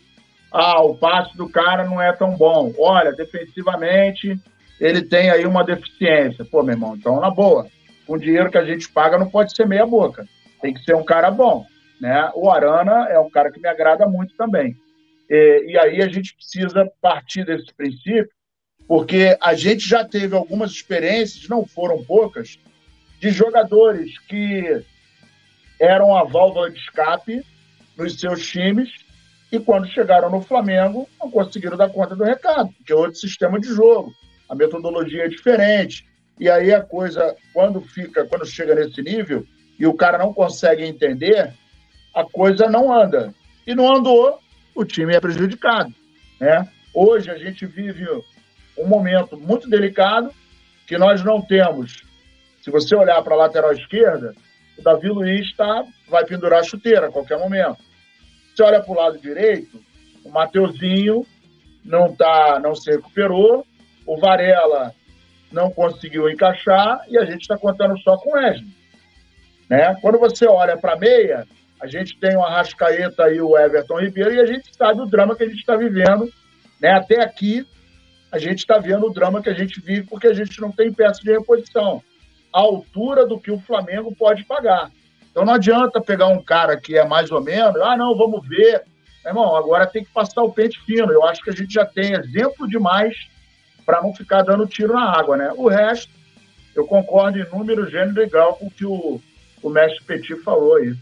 [0.52, 2.74] Ah, o passe do cara não é tão bom.
[2.80, 4.36] Olha, defensivamente
[4.80, 6.44] ele tem aí uma deficiência.
[6.44, 7.68] Pô, meu irmão, então na boa,
[8.06, 10.28] com o dinheiro que a gente paga não pode ser meia boca
[10.64, 11.68] tem que ser um cara bom.
[12.00, 12.32] Né?
[12.34, 14.76] O Arana é um cara que me agrada muito também.
[15.30, 18.30] E, e aí a gente precisa partir desse princípio,
[18.88, 22.58] porque a gente já teve algumas experiências, não foram poucas,
[23.20, 24.84] de jogadores que
[25.80, 27.46] eram a válvula de escape
[27.98, 28.90] nos seus times
[29.52, 33.60] e quando chegaram no Flamengo não conseguiram dar conta do recado, porque é outro sistema
[33.60, 34.14] de jogo,
[34.50, 36.06] a metodologia é diferente.
[36.40, 39.46] E aí a coisa, quando fica, quando chega nesse nível,
[39.80, 41.54] e o cara não consegue entender,
[42.14, 43.34] a coisa não anda.
[43.66, 44.40] E não andou,
[44.76, 45.94] o time é prejudicado.
[46.40, 46.68] Né?
[46.94, 48.06] Hoje a gente vive
[48.78, 50.32] um momento muito delicado
[50.88, 52.04] que nós não temos.
[52.62, 54.34] Se você olhar para a lateral esquerda,
[54.78, 57.78] o Davi Luiz tá, vai pendurar a chuteira a qualquer momento.
[58.54, 59.82] Você olha para o lado direito,
[60.24, 61.26] o Mateuzinho
[61.84, 63.66] não, tá, não se recuperou,
[64.06, 64.94] o Varela
[65.54, 68.68] não conseguiu encaixar e a gente está contando só com Wesley.
[69.70, 69.96] Né?
[70.02, 71.48] Quando você olha para a meia,
[71.82, 75.36] a gente tem o Arrascaeta e o Everton Ribeiro e a gente sabe o drama
[75.36, 76.32] que a gente está vivendo.
[76.82, 76.92] Né?
[76.92, 77.66] Até aqui,
[78.32, 80.92] a gente está vendo o drama que a gente vive porque a gente não tem
[80.92, 82.04] peça de reposição
[82.52, 84.92] à altura do que o Flamengo pode pagar.
[85.30, 88.84] Então não adianta pegar um cara que é mais ou menos, ah, não, vamos ver.
[89.26, 91.12] Irmão, agora tem que passar o pente fino.
[91.12, 93.16] Eu acho que a gente já tem exemplo demais
[93.86, 95.52] para não ficar dando tiro na água, né?
[95.56, 96.12] O resto,
[96.76, 99.22] eu concordo em número, gênero e grau com o que o
[99.64, 100.94] o mestre Petit falou aí.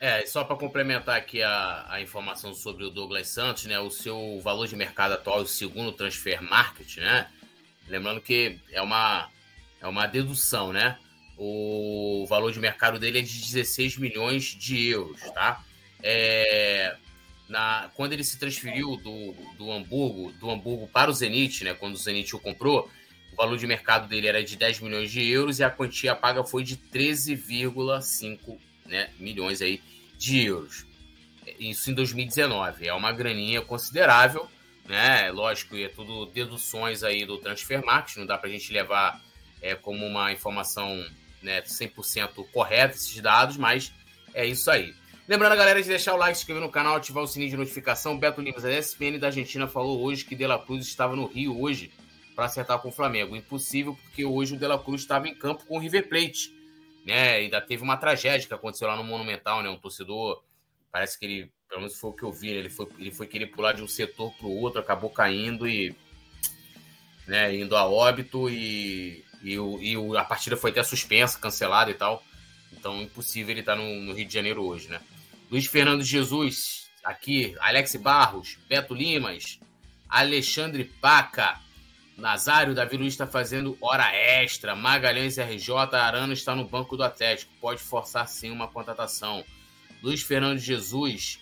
[0.00, 3.78] É, só para complementar aqui a, a informação sobre o Douglas Santos, né?
[3.78, 7.28] O seu valor de mercado atual, o segundo transfer market, né?
[7.86, 9.28] Lembrando que é uma,
[9.80, 10.98] é uma dedução, né?
[11.36, 15.62] O valor de mercado dele é de 16 milhões de euros, tá?
[16.02, 16.96] É,
[17.48, 21.74] na, quando ele se transferiu do, do Hamburgo, do Hamburgo para o Zenit, né?
[21.74, 22.90] Quando o Zenit o comprou,
[23.32, 26.44] o valor de mercado dele era de 10 milhões de euros e a quantia paga
[26.44, 29.82] foi de 13,5 né, milhões aí
[30.16, 30.86] de euros.
[31.58, 32.86] Isso em 2019.
[32.86, 34.48] É uma graninha considerável,
[34.86, 35.30] né?
[35.30, 39.20] Lógico, é tudo deduções aí do Transfer Market, não dá para a gente levar
[39.60, 41.04] é, como uma informação
[41.42, 43.92] né, 100% correta esses dados, mas
[44.32, 44.94] é isso aí.
[45.26, 47.56] Lembrando a galera de deixar o like, se inscrever no canal, ativar o sininho de
[47.56, 48.18] notificação.
[48.18, 51.58] Beto Lima, da ESPN da Argentina, falou hoje que De La Cruz estava no Rio
[51.58, 51.90] hoje
[52.36, 53.34] para acertar com o Flamengo.
[53.34, 56.54] Impossível, porque hoje o De La Cruz estava em campo com o River Plate.
[57.06, 57.36] Né?
[57.36, 59.70] Ainda teve uma tragédia que aconteceu lá no Monumental, né?
[59.70, 60.42] Um torcedor,
[60.92, 62.58] parece que ele, pelo menos foi o que eu vi, né?
[62.58, 65.96] ele foi, ele foi querer pular de um setor para o outro, acabou caindo e.
[67.26, 71.90] Né, indo a óbito e, e, o, e o, a partida foi até suspensa, cancelada
[71.90, 72.22] e tal.
[72.70, 75.00] Então, impossível ele estar tá no, no Rio de Janeiro hoje, né?
[75.54, 79.60] Luiz Fernando Jesus, aqui, Alex Barros, Beto Limas,
[80.08, 81.60] Alexandre Paca,
[82.18, 84.74] Nazário, Davi Luiz está fazendo hora extra.
[84.74, 87.52] Magalhães RJ, Arana está no banco do Atlético.
[87.60, 89.44] Pode forçar sim uma contratação.
[90.02, 91.38] Luiz Fernando Jesus,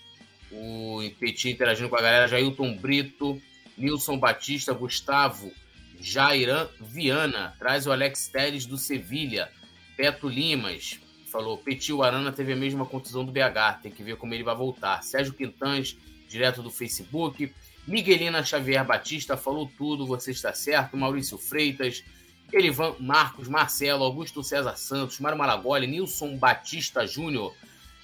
[0.51, 2.27] o Petit interagindo com a galera.
[2.27, 3.41] Jailton Brito,
[3.75, 5.51] Nilson Batista, Gustavo,
[5.99, 7.55] Jairan Viana.
[7.57, 9.49] Traz o Alex Teles do Sevilha.
[9.97, 10.99] Peto Limas
[11.33, 13.81] falou: Petit, Arana teve a mesma contusão do BH.
[13.81, 15.03] Tem que ver como ele vai voltar.
[15.03, 15.97] Sérgio Quintães,
[16.29, 17.51] direto do Facebook.
[17.87, 20.95] Miguelina Xavier Batista falou tudo, você está certo.
[20.95, 22.03] Maurício Freitas,
[22.51, 27.53] Elivan Marcos, Marcelo, Augusto César Santos, Mário Malagoli, Nilson Batista Júnior,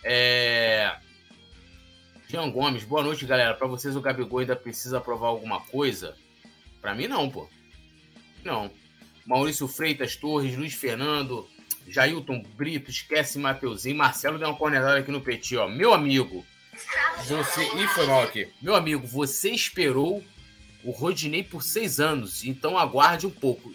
[0.03, 0.97] é...
[2.27, 3.53] Jean Gomes, boa noite, galera.
[3.53, 6.15] Para vocês, o Gabigol ainda precisa provar alguma coisa?
[6.81, 7.47] Para mim, não, pô.
[8.43, 8.69] Não.
[9.25, 11.47] Maurício Freitas Torres, Luiz Fernando,
[11.89, 15.67] Jailton Brito, esquece Mateuzinho, Marcelo deu uma cornetada aqui no Petit, ó.
[15.67, 16.45] Meu amigo,
[17.27, 17.63] Você...
[17.75, 18.47] Ih, foi mal aqui.
[18.61, 20.23] Meu amigo, você esperou
[20.83, 23.71] o Rodinei por seis anos, então aguarde um pouco.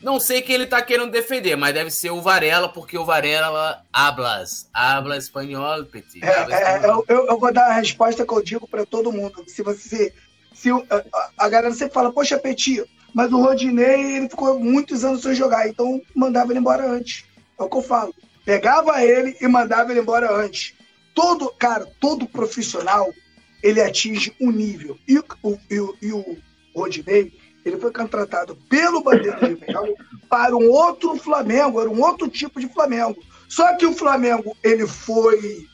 [0.00, 3.82] Não sei quem ele tá querendo defender, mas deve ser o Varela, porque o Varela
[3.92, 6.24] hablas, habla espanhol, Petit.
[6.24, 9.44] É, é, eu, eu, vou dar a resposta que eu digo para todo mundo.
[9.48, 10.12] Se você.
[10.54, 11.04] Se, a,
[11.36, 15.68] a galera sempre fala, poxa, Petit, mas o Rodinei ele ficou muitos anos sem jogar,
[15.68, 17.24] então mandava ele embora antes.
[17.58, 18.14] É o que eu falo.
[18.44, 20.74] Pegava ele e mandava ele embora antes.
[21.14, 23.12] Todo, cara, todo profissional
[23.62, 24.96] ele atinge um nível.
[25.06, 25.24] E o,
[25.68, 26.36] e o, e o
[26.74, 27.32] Rodinei,
[27.64, 29.94] ele foi contratado pelo Bandeira de Melo
[30.28, 33.20] para um outro Flamengo, era um outro tipo de Flamengo.
[33.48, 35.66] Só que o Flamengo, ele foi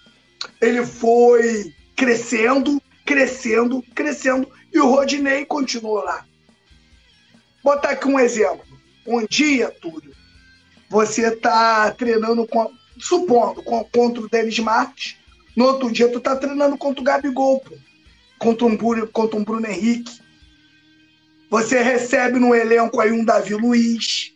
[0.60, 6.24] ele foi crescendo, crescendo, crescendo e o Rodinei continuou lá.
[7.62, 8.64] Botar aqui um exemplo.
[9.06, 10.13] Um dia, Túlio,
[10.88, 15.16] você está treinando com, supondo, com, contra o Denis Marques,
[15.56, 17.74] no outro dia tu tá treinando contra o Gabigol, pô.
[18.38, 20.20] Contra um, contra um Bruno Henrique.
[21.48, 24.32] Você recebe no elenco aí um Davi Luiz,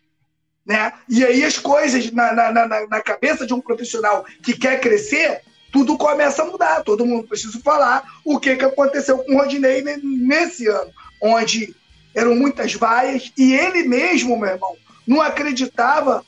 [0.65, 0.93] né?
[1.09, 5.43] E aí as coisas na, na, na, na cabeça de um profissional que quer crescer,
[5.73, 6.85] tudo começa a mudar.
[6.85, 11.75] Todo mundo precisa falar o que, que aconteceu com o Rodinei nesse ano, onde
[12.15, 14.77] eram muitas vaias e ele mesmo, meu irmão,
[15.07, 16.25] não acreditava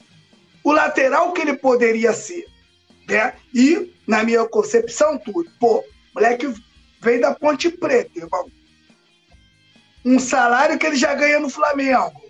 [0.65, 2.47] o lateral que ele poderia ser.
[3.09, 3.35] Né?
[3.55, 5.85] E, na minha concepção, tudo, pô,
[6.15, 6.53] moleque
[7.01, 8.49] vem da Ponte Preta, irmão
[10.05, 12.23] um salário que ele já ganha no Flamengo.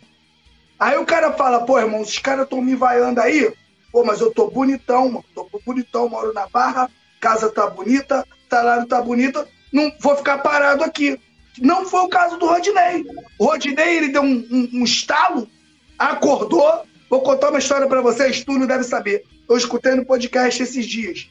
[0.78, 3.52] Aí o cara fala, pô, irmão, os caras estão me vaiando aí.
[3.92, 5.24] Pô, mas eu tô bonitão, mano.
[5.34, 6.90] Tô bonitão, moro na Barra,
[7.20, 11.20] casa tá bonita, salário tá bonita, não vou ficar parado aqui.
[11.58, 13.04] Não foi o caso do Rodinei.
[13.38, 15.48] O Rodinei, ele deu um, um, um estalo,
[15.98, 16.86] acordou.
[17.10, 19.24] Vou contar uma história para vocês, tu não deve saber.
[19.48, 21.28] Eu escutei no podcast esses dias.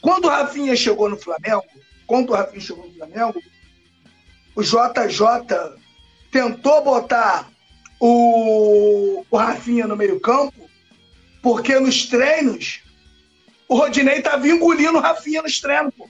[0.00, 1.62] Quando o Rafinha chegou no Flamengo,
[2.06, 3.42] quando o Rafinha chegou no Flamengo,
[4.54, 5.76] o JJ
[6.32, 7.50] tentou botar
[8.00, 10.70] o, o Rafinha no meio-campo,
[11.42, 12.80] porque nos treinos
[13.68, 15.92] o Rodinei estava engolindo o Rafinha nos treinos.
[15.94, 16.08] Pô.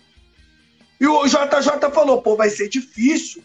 [1.01, 3.43] E o JJ falou: pô, vai ser difícil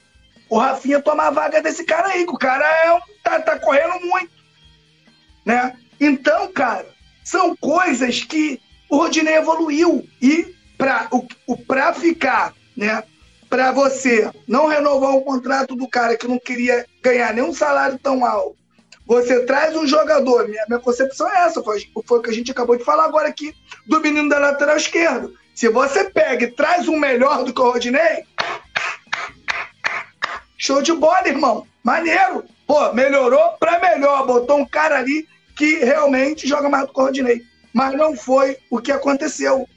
[0.48, 3.60] o Rafinha tomar a vaga desse cara aí, que o cara é um, tá, tá
[3.60, 4.41] correndo muito.
[5.46, 5.74] Né?
[6.00, 6.88] Então, cara,
[7.24, 8.60] são coisas que
[8.90, 10.08] o Rodinei evoluiu.
[10.22, 13.04] E para o, o, pra ficar né,
[13.50, 18.26] para você não renovar o contrato do cara que não queria ganhar nenhum salário tão
[18.26, 18.56] alto,
[19.06, 22.52] você traz um jogador, minha, minha concepção é essa, foi, foi o que a gente
[22.52, 23.54] acabou de falar agora aqui
[23.86, 25.34] do menino da lateral esquerdo.
[25.54, 28.24] Se você pega e traz um melhor do que o Rodinei,
[30.58, 31.68] show de bola, irmão.
[31.84, 32.46] Maneiro.
[32.66, 37.04] Pô, melhorou para melhor, botou um cara ali que realmente joga mais do que o
[37.04, 37.42] Rodinei.
[37.74, 39.68] Mas não foi o que aconteceu.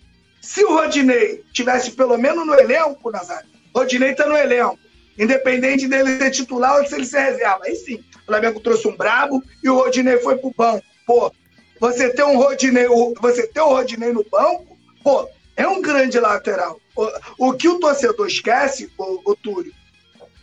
[0.40, 4.78] Se o Rodinei tivesse pelo menos no elenco, Nazário, Rodinei tá no elenco.
[5.18, 7.60] Independente dele ser titular ou se ele ser reserva.
[7.64, 10.84] Aí sim, o Flamengo trouxe um brabo e o Rodinei foi pro banco.
[11.06, 11.32] Pô,
[11.80, 12.86] você ter um Rodinei,
[13.20, 16.80] você ter o Rodinei no banco, pô, é um grande lateral.
[16.96, 19.72] O, o que o torcedor esquece, o, o Túlio,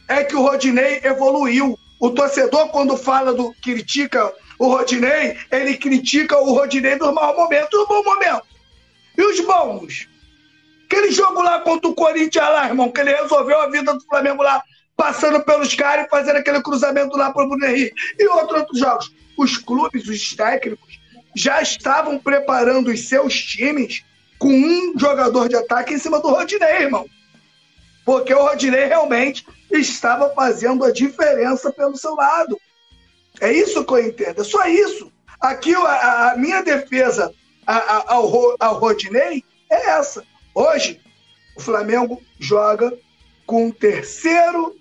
[0.07, 1.77] é que o Rodinei evoluiu.
[2.01, 7.69] O torcedor, quando fala do critica o Rodinei, ele critica o Rodinei dos maus momentos,
[7.69, 8.49] dos bons momentos.
[9.15, 10.09] E os bons?
[10.85, 14.41] Aquele jogo lá contra o Corinthians lá, irmão, que ele resolveu a vida do Flamengo
[14.41, 14.63] lá,
[14.97, 17.93] passando pelos caras e fazendo aquele cruzamento lá para o Bruno Henrique.
[18.17, 19.11] E outros, outros jogos.
[19.37, 20.99] Os clubes, os técnicos,
[21.35, 24.03] já estavam preparando os seus times
[24.39, 27.05] com um jogador de ataque em cima do Rodinei, irmão.
[28.03, 29.45] Porque o Rodinei realmente
[29.79, 32.59] estava fazendo a diferença pelo seu lado.
[33.39, 35.11] É isso que eu entendo, é só isso.
[35.39, 37.33] Aqui a, a minha defesa
[37.65, 40.23] ao, ao Rodinei é essa.
[40.53, 40.99] Hoje,
[41.55, 42.93] o Flamengo joga
[43.45, 44.75] com terceiro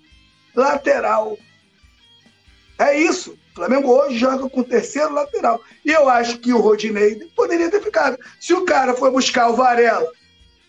[0.55, 1.37] lateral.
[2.77, 3.37] É isso.
[3.51, 5.61] O Flamengo hoje joga com o terceiro lateral.
[5.85, 8.17] E eu acho que o Rodinei poderia ter ficado.
[8.39, 10.09] Se o cara foi buscar o Varela,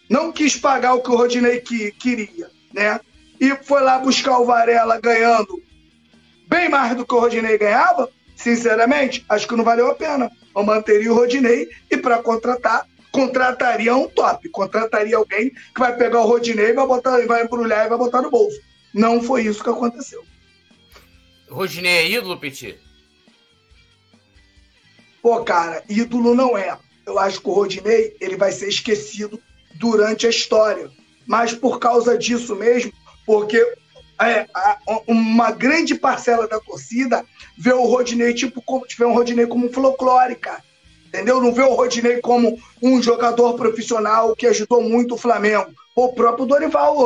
[0.08, 3.00] não quis pagar o que o Rodinei que, queria, né?
[3.42, 5.60] E foi lá buscar o Varela ganhando
[6.46, 10.30] bem mais do que o Rodinei ganhava, sinceramente, acho que não valeu a pena.
[10.54, 16.20] Eu manteria o Rodinei e para contratar contrataria um top, contrataria alguém que vai pegar
[16.20, 18.60] o Rodinei, vai botar, vai embrulhar e vai botar no bolso.
[18.94, 20.24] Não foi isso que aconteceu.
[21.50, 22.78] Rodinei é ídolo, Petit?
[25.20, 26.78] Pô, cara, ídolo não é.
[27.04, 29.42] Eu acho que o Rodinei ele vai ser esquecido
[29.74, 30.88] durante a história.
[31.26, 32.92] Mas por causa disso mesmo,
[33.26, 33.58] porque
[34.20, 34.46] é,
[35.06, 37.24] uma grande parcela da torcida
[37.56, 40.62] vê o Rodinei tipo como vê um Rodinei como um folclore, cara
[41.12, 41.40] entendeu?
[41.40, 45.70] Não vê o Rodinei como um jogador profissional que ajudou muito o Flamengo.
[45.94, 46.96] o próprio Dorival.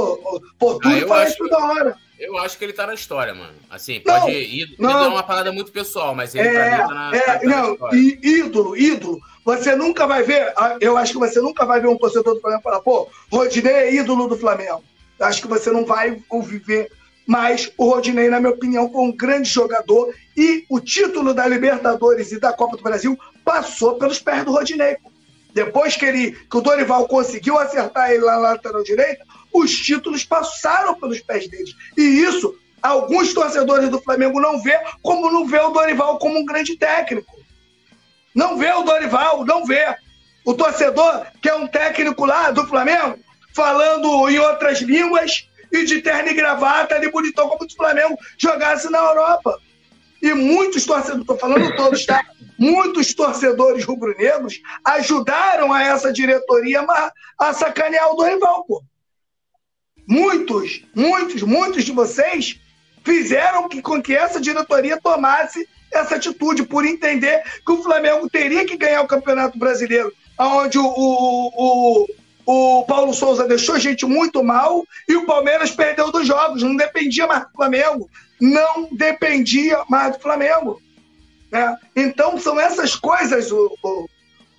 [0.57, 1.97] Pô, tudo ah, faz isso da hora.
[2.19, 3.53] Eu acho que ele tá na história, mano.
[3.69, 4.75] Assim, pode não, ir.
[4.79, 5.05] Não.
[5.05, 8.77] é uma parada muito pessoal, mas ele é, tá na, é, tá não, na ídolo,
[8.77, 9.21] ídolo.
[9.45, 12.41] Você nunca vai ver, ah, eu acho que você nunca vai ver um torcedor do
[12.41, 14.83] Flamengo falar, pô, Rodinei é ídolo do Flamengo.
[15.21, 16.91] Acho que você não vai viver.
[17.27, 22.31] Mas o Rodinei, na minha opinião, foi um grande jogador e o título da Libertadores
[22.31, 24.97] e da Copa do Brasil passou pelos pés do Rodinei.
[25.53, 30.23] Depois que, ele, que o Dorival conseguiu acertar ele lá na lateral direita, os títulos
[30.23, 31.75] passaram pelos pés deles.
[31.97, 36.45] E isso, alguns torcedores do Flamengo não vê, como não vê o Dorival como um
[36.45, 37.35] grande técnico.
[38.35, 39.97] Não vê o Dorival, não vê.
[40.45, 43.19] O torcedor, que é um técnico lá do Flamengo,
[43.57, 48.91] falando em outras línguas e de terno e gravata, ele bonitão como o Flamengo jogasse
[48.91, 49.59] na Europa.
[50.23, 52.23] E muitos torcedores, estou falando todos, tá?
[52.59, 56.87] Muitos torcedores rubro-negros ajudaram a essa diretoria
[57.39, 58.83] a sacanear o Dorival, pô.
[60.07, 62.61] Muitos, muitos, muitos de vocês
[63.03, 68.67] fizeram que, com que essa diretoria tomasse essa atitude, por entender que o Flamengo teria
[68.67, 72.07] que ganhar o Campeonato Brasileiro, onde o, o, o,
[72.47, 76.77] o Paulo Souza deixou a gente muito mal e o Palmeiras perdeu dos jogos, não
[76.77, 78.09] dependia mais do Flamengo.
[78.41, 80.81] Não dependia mais do Flamengo.
[81.51, 81.77] Né?
[81.97, 84.09] Então, são essas coisas, o, o,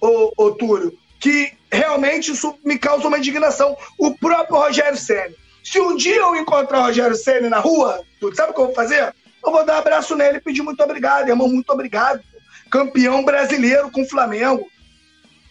[0.02, 3.78] o, o Túlio, que realmente isso me causa uma indignação.
[3.98, 5.34] O próprio Rogério Senna.
[5.64, 8.02] Se um dia eu encontrar o Rogério Senna na rua,
[8.34, 9.14] sabe o que eu vou fazer?
[9.46, 12.22] Eu vou dar um abraço nele e pedir muito obrigado, irmão, muito obrigado.
[12.70, 14.68] Campeão brasileiro com o Flamengo.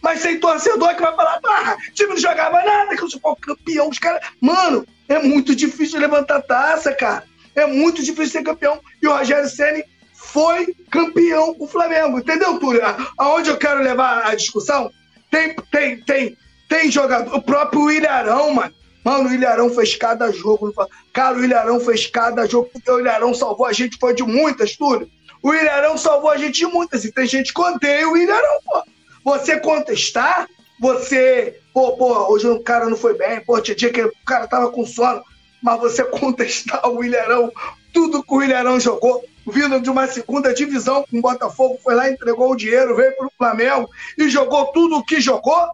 [0.07, 3.89] Mas sem torcedor que vai falar, ah, time não jogava nada, que eu sou campeão.
[3.89, 4.25] Os caras.
[4.39, 7.25] Mano, é muito difícil levantar taça, cara.
[7.53, 8.79] É muito difícil ser campeão.
[9.01, 12.19] E o Rogério Senna foi campeão o Flamengo.
[12.19, 12.83] Entendeu, Túlio?
[13.17, 14.89] Aonde eu quero levar a discussão?
[15.29, 16.37] Tem, tem, tem,
[16.69, 17.35] tem jogador.
[17.35, 18.73] O próprio Ilharão, mano.
[19.03, 20.73] Mano, o Ilharão fez cada jogo.
[21.11, 24.77] Cara, o Ilharão fez cada jogo, porque o Ilharão salvou a gente, foi de muitas,
[24.77, 25.09] Túlio.
[25.43, 27.03] O Ilharão salvou a gente de muitas.
[27.03, 28.83] E tem gente que odeia o Ilharão, pô.
[29.27, 30.47] Você contestar,
[30.79, 31.59] você.
[31.73, 34.71] Pô, pô, hoje o cara não foi bem, pô, tinha dia que o cara tava
[34.71, 35.21] com sono.
[35.61, 37.51] Mas você contestar o Ilharão,
[37.91, 42.09] tudo que o Ilharão jogou, vindo de uma segunda divisão com o Botafogo, foi lá,
[42.09, 45.71] entregou o dinheiro, veio para o Flamengo e jogou tudo o que jogou.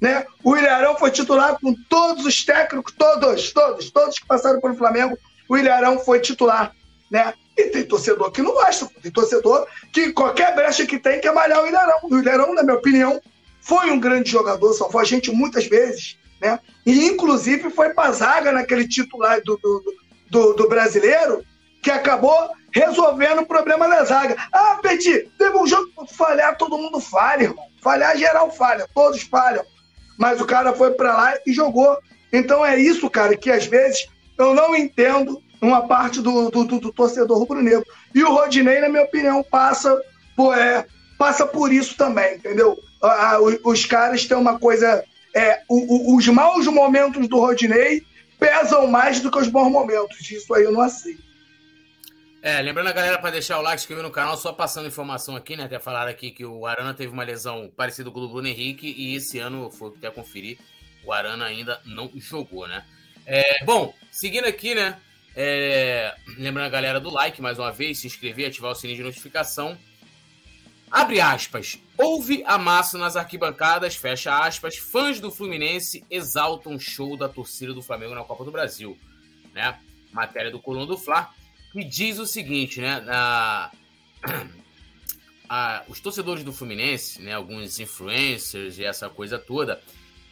[0.00, 0.24] Né?
[0.42, 5.18] O Ilharão foi titular com todos os técnicos, todos, todos, todos que passaram pelo Flamengo.
[5.46, 6.74] O Ilharão foi titular.
[7.10, 7.34] Né?
[7.60, 11.62] E tem torcedor que não gosta, tem torcedor que qualquer brecha que tem quer malhar
[11.62, 11.98] o Ilharão.
[12.04, 13.20] O Ilharão, na minha opinião,
[13.60, 16.16] foi um grande jogador, salvou a gente muitas vezes.
[16.40, 16.58] Né?
[16.86, 19.94] E inclusive foi para zaga naquele titular do, do,
[20.30, 21.44] do, do brasileiro
[21.82, 24.36] que acabou resolvendo o problema da zaga.
[24.52, 27.66] Ah, Petit, teve um jogo falhar, todo mundo falha, irmão.
[27.82, 29.64] Falhar geral falha, todos falham.
[30.18, 31.98] Mas o cara foi para lá e jogou.
[32.32, 34.08] Então é isso, cara, que às vezes
[34.38, 37.84] eu não entendo uma parte do, do, do, do torcedor rubro-negro.
[38.14, 40.00] E o Rodinei, na minha opinião, passa
[40.36, 40.86] por, é,
[41.18, 42.78] passa por isso também, entendeu?
[43.42, 45.04] Os, os caras têm uma coisa.
[45.34, 48.02] É, o, o, os maus momentos do Rodinei
[48.38, 50.30] pesam mais do que os bons momentos.
[50.30, 51.30] Isso aí eu não aceito.
[52.42, 55.58] É, lembrando a galera para deixar o like, inscrever no canal, só passando informação aqui,
[55.58, 55.64] né?
[55.64, 58.94] Até falaram aqui que o Arana teve uma lesão parecida com o do Bruno Henrique
[58.96, 60.58] e esse ano, foi até conferir,
[61.04, 62.82] o Arana ainda não jogou, né?
[63.26, 64.96] É, bom, seguindo aqui, né?
[65.34, 69.04] É, lembrando a galera do like, mais uma vez, se inscrever, ativar o sininho de
[69.04, 69.78] notificação.
[70.90, 71.78] Abre aspas.
[71.96, 74.76] Houve amasso nas arquibancadas, fecha aspas.
[74.76, 78.98] Fãs do Fluminense exaltam show da torcida do Flamengo na Copa do Brasil.
[79.54, 79.78] Né?
[80.12, 81.32] Matéria do Coluna do Fla
[81.72, 83.04] que diz o seguinte, né?
[83.08, 83.70] A,
[85.48, 87.32] a, os torcedores do Fluminense, né?
[87.32, 89.80] Alguns influencers e essa coisa toda,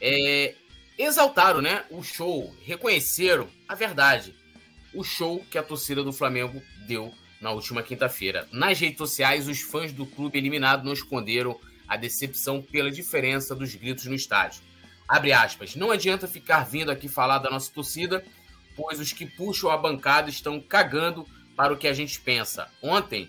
[0.01, 0.55] é,
[0.99, 1.85] exaltaram, né?
[1.91, 4.35] O show, reconheceram a verdade,
[4.95, 8.49] o show que a torcida do Flamengo deu na última quinta-feira.
[8.53, 13.75] Nas redes sociais, os fãs do clube eliminado não esconderam a decepção pela diferença dos
[13.75, 14.63] gritos no estádio.
[15.07, 15.75] Abre aspas.
[15.75, 18.25] Não adianta ficar vindo aqui falar da nossa torcida
[18.79, 22.71] pois os que puxam a bancada estão cagando para o que a gente pensa.
[22.81, 23.29] Ontem,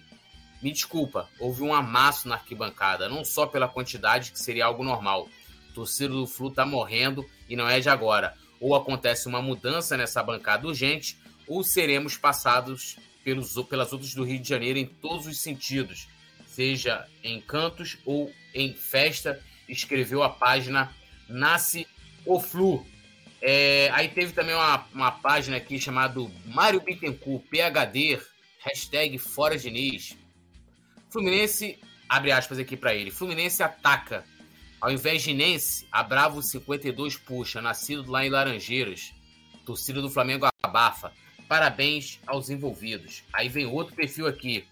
[0.61, 5.27] me desculpa, houve um amasso na arquibancada, não só pela quantidade, que seria algo normal.
[5.71, 8.35] O torcedor do Flu tá morrendo e não é de agora.
[8.61, 11.17] Ou acontece uma mudança nessa bancada urgente,
[11.49, 16.07] ou seremos passados pelos, pelas outras do Rio de Janeiro em todos os sentidos,
[16.47, 20.93] seja em cantos ou em festa, escreveu a página
[21.27, 21.85] Nasce
[22.25, 22.85] o Flu.
[23.41, 28.19] É, aí teve também uma, uma página aqui chamada Mário Bittencourt, PHD,
[28.59, 30.15] hashtag Fora Diniz.
[31.09, 34.23] Fluminense, abre aspas aqui para ele, Fluminense ataca.
[34.81, 39.13] Ao invés de Nense, a Bravo 52 puxa, nascido lá em Laranjeiras.
[39.65, 41.11] Torcida do Flamengo abafa.
[41.49, 43.23] Parabéns aos envolvidos.
[43.33, 44.67] Aí vem outro perfil aqui.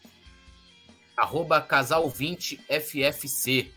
[1.17, 3.71] Arroba casal20ffc.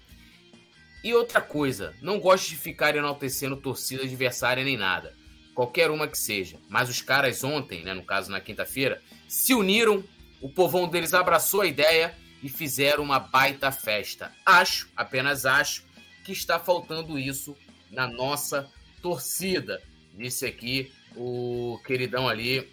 [1.03, 5.17] E outra coisa, não gosto de ficar enaltecendo torcida adversária nem nada.
[5.55, 6.59] Qualquer uma que seja.
[6.69, 10.05] Mas os caras ontem, né, no caso na quinta-feira, se uniram,
[10.39, 14.31] o povão deles abraçou a ideia e fizeram uma baita festa.
[14.45, 15.87] Acho, apenas acho,
[16.23, 17.57] que está faltando isso
[17.91, 18.71] na nossa
[19.01, 19.83] torcida.
[20.13, 22.69] Disse aqui o queridão ali,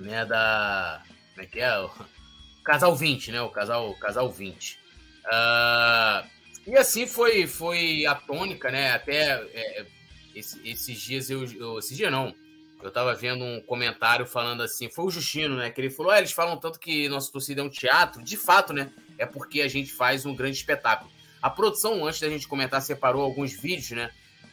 [0.00, 1.02] né, da.
[1.34, 1.78] Como é que é?
[1.78, 1.90] O
[2.64, 3.40] casal 20, né?
[3.42, 4.74] O casal, casal 20.
[4.74, 4.78] Uh,
[5.26, 6.24] ah,
[6.66, 8.92] e assim foi, foi a tônica, né?
[8.92, 9.86] Até é,
[10.34, 11.78] esse, esses dias eu, eu.
[11.78, 12.34] Esse dia não.
[12.82, 15.70] Eu tava vendo um comentário falando assim, foi o Justino, né?
[15.70, 18.22] Que ele falou: ah, eles falam tanto que nossa torcida é um teatro.
[18.22, 18.90] De fato, né?
[19.16, 21.10] É porque a gente faz um grande espetáculo.
[21.40, 24.10] A produção, antes da gente comentar, separou alguns vídeos, né?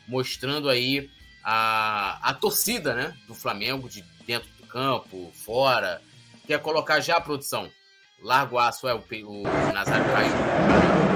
[0.08, 1.10] Mostrando aí
[1.44, 3.18] a, a torcida, né?
[3.28, 6.02] Do Flamengo, de dentro campo, fora.
[6.48, 7.70] Quer colocar já a produção?
[8.22, 11.13] Largo aço é o, o Nazário caiu.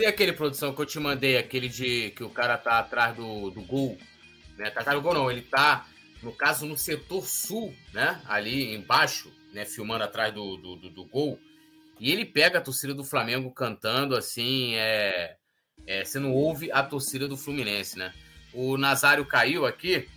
[0.00, 3.50] Cadê aquele produção que eu te mandei, aquele de que o cara tá atrás do,
[3.50, 3.98] do gol?
[4.56, 4.70] Né?
[4.70, 5.86] Tá atrás do gol não, ele tá,
[6.22, 8.18] no caso, no setor sul, né?
[8.26, 9.66] Ali embaixo, né?
[9.66, 11.38] Filmando atrás do, do, do, do gol.
[11.98, 15.36] E ele pega a torcida do Flamengo cantando assim, é,
[15.86, 18.14] é, você não ouve a torcida do Fluminense, né?
[18.54, 20.08] O Nazário caiu aqui,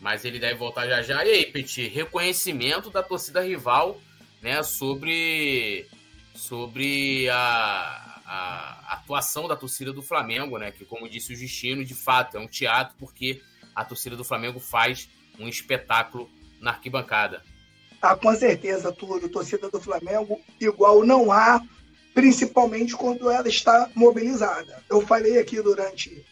[0.00, 1.24] mas ele deve voltar já já.
[1.24, 4.00] E aí, Petit, reconhecimento da torcida rival,
[4.40, 5.88] né, sobre
[6.32, 8.01] sobre a,
[8.34, 10.72] a atuação da torcida do Flamengo, né?
[10.72, 13.42] Que, como disse o Justino, de fato é um teatro, porque
[13.74, 17.42] a torcida do Flamengo faz um espetáculo na arquibancada.
[18.00, 19.28] Ah, com certeza, Túlio.
[19.28, 21.60] Torcida do Flamengo, igual não há,
[22.14, 24.82] principalmente quando ela está mobilizada.
[24.88, 26.24] Eu falei aqui durante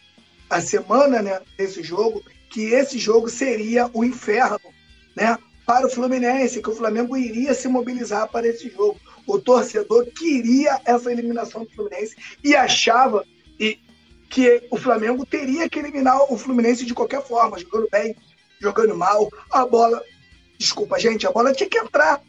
[0.49, 4.73] a semana né, desse jogo que esse jogo seria o inferno
[5.15, 5.37] né,
[5.67, 10.79] para o Fluminense, que o Flamengo iria se mobilizar para esse jogo o torcedor queria
[10.85, 13.25] essa eliminação do Fluminense e achava
[14.31, 18.15] que o Flamengo teria que eliminar o Fluminense de qualquer forma, jogando bem,
[18.61, 19.29] jogando mal.
[19.51, 20.01] A bola,
[20.57, 22.21] desculpa, gente, a bola tinha que entrar,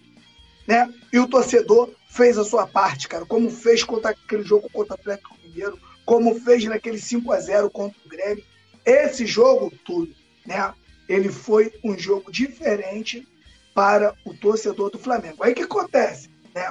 [0.66, 0.92] né?
[1.12, 4.98] E o torcedor fez a sua parte, cara, como fez contra aquele jogo contra o
[4.98, 8.44] Atlético Mineiro, como fez naquele 5 a 0 contra o Grêmio.
[8.84, 10.12] Esse jogo, tudo,
[10.44, 10.74] né?
[11.08, 13.26] Ele foi um jogo diferente
[13.74, 15.42] para o torcedor do Flamengo.
[15.44, 16.28] Aí o que acontece?
[16.54, 16.68] Né?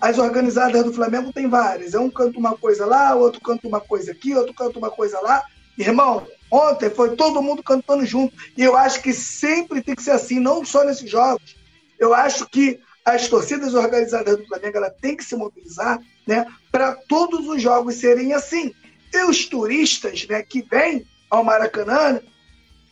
[0.00, 1.94] As organizadas do Flamengo tem várias.
[1.94, 5.20] É um canta uma coisa lá, outro canta uma coisa aqui, outro canta uma coisa
[5.20, 5.42] lá.
[5.76, 8.34] Irmão, ontem foi todo mundo cantando junto.
[8.56, 11.56] E eu acho que sempre tem que ser assim, não só nesses jogos.
[11.98, 16.94] Eu acho que as torcidas organizadas do Flamengo ela tem que se mobilizar né, para
[16.94, 18.74] todos os jogos serem assim.
[19.12, 22.20] E os turistas né, que vêm ao Maracanã,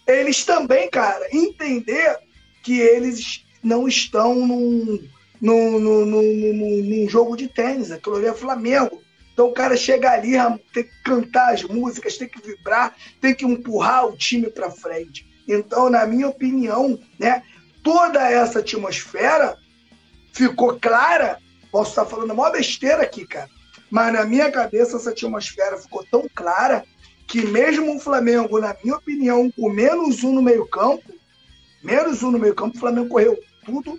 [0.06, 2.18] eles também, cara, entender
[2.62, 5.00] que eles não estão num,
[5.40, 9.02] num, num, num, num jogo de tênis, aquilo ali é Flamengo.
[9.32, 10.32] Então o cara chega ali,
[10.72, 15.26] tem que cantar as músicas, tem que vibrar, tem que empurrar o time para frente.
[15.46, 17.42] Então, na minha opinião, né,
[17.82, 19.56] toda essa atmosfera
[20.32, 21.38] ficou clara.
[21.70, 23.48] Posso estar falando a maior besteira aqui, cara.
[23.90, 26.84] Mas na minha cabeça essa atmosfera ficou tão clara
[27.26, 31.14] que mesmo o Flamengo, na minha opinião, com menos um no meio-campo,
[31.82, 33.98] menos um no meio-campo, o Flamengo correu tudo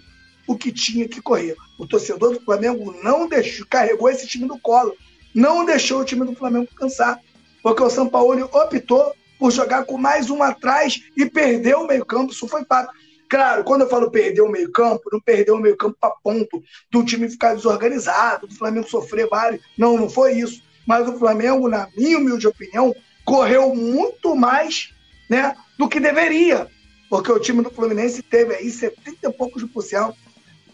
[0.49, 1.55] o que tinha que correr.
[1.77, 4.95] O torcedor do Flamengo não deixou, carregou esse time no colo,
[5.33, 7.19] não deixou o time do Flamengo cansar,
[7.61, 12.31] porque o São Paulo optou por jogar com mais um atrás e perdeu o meio-campo.
[12.31, 12.91] Isso foi fato.
[13.29, 17.29] Claro, quando eu falo perder o meio-campo, não perdeu o meio-campo para ponto do time
[17.29, 19.61] ficar desorganizado, do Flamengo sofrer vários.
[19.77, 20.63] Não, não foi isso.
[20.83, 24.95] Mas o Flamengo, na minha humilde opinião, correu muito mais
[25.29, 26.67] né, do que deveria.
[27.07, 30.15] Porque o time do Fluminense teve aí 70 e poucos por cento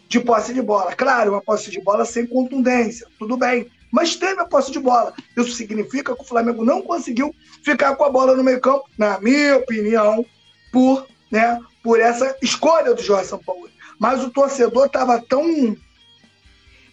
[0.07, 0.93] de posse de bola.
[0.93, 3.69] Claro, uma posse de bola sem contundência, tudo bem.
[3.91, 5.13] Mas teve a posse de bola.
[5.37, 7.33] Isso significa que o Flamengo não conseguiu
[7.63, 10.25] ficar com a bola no meio-campo, na minha opinião,
[10.71, 13.71] por né, por essa escolha do Jorge Sampaoli.
[13.99, 15.77] Mas o torcedor estava tão.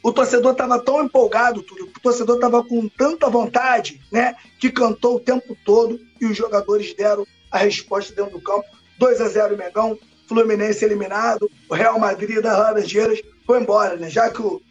[0.02, 4.34] O torcedor estava tão empolgado, tudo, o torcedor estava com tanta vontade, né?
[4.58, 8.66] Que cantou o tempo todo e os jogadores deram a resposta dentro do campo.
[8.98, 9.98] 2 a 0 Megão,
[10.32, 14.08] Fluminense eliminado, o Real Madrid das Laranjeiras foi embora, né?
[14.08, 14.62] Já que o,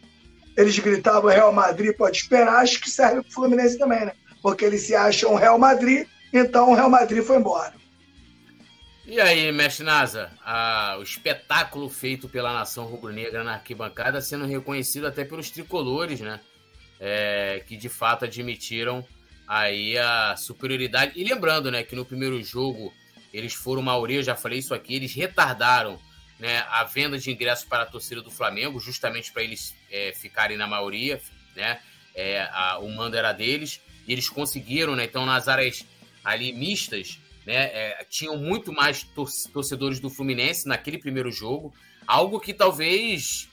[0.56, 4.12] eles gritavam Real Madrid pode esperar, acho que serve para o Fluminense também, né?
[4.42, 7.74] Porque eles se acham Real Madrid, então o Real Madrid foi embora.
[9.06, 10.30] E aí, mestre Nasa,
[10.98, 16.40] o espetáculo feito pela nação rubro-negra na arquibancada sendo reconhecido até pelos tricolores, né?
[17.00, 19.04] É, que de fato admitiram
[19.46, 21.12] aí a superioridade.
[21.16, 22.92] E lembrando, né, que no primeiro jogo
[23.32, 25.98] eles foram maioria, eu já falei isso aqui, eles retardaram
[26.38, 30.56] né, a venda de ingressos para a torcida do Flamengo, justamente para eles é, ficarem
[30.56, 31.20] na maioria,
[31.54, 31.80] né?
[32.14, 35.04] É, a, o mando era deles, e eles conseguiram, né?
[35.04, 35.86] Então, nas áreas
[36.24, 37.70] ali mistas, né?
[37.72, 39.04] É, tinham muito mais
[39.52, 41.72] torcedores do Fluminense naquele primeiro jogo,
[42.06, 43.48] algo que talvez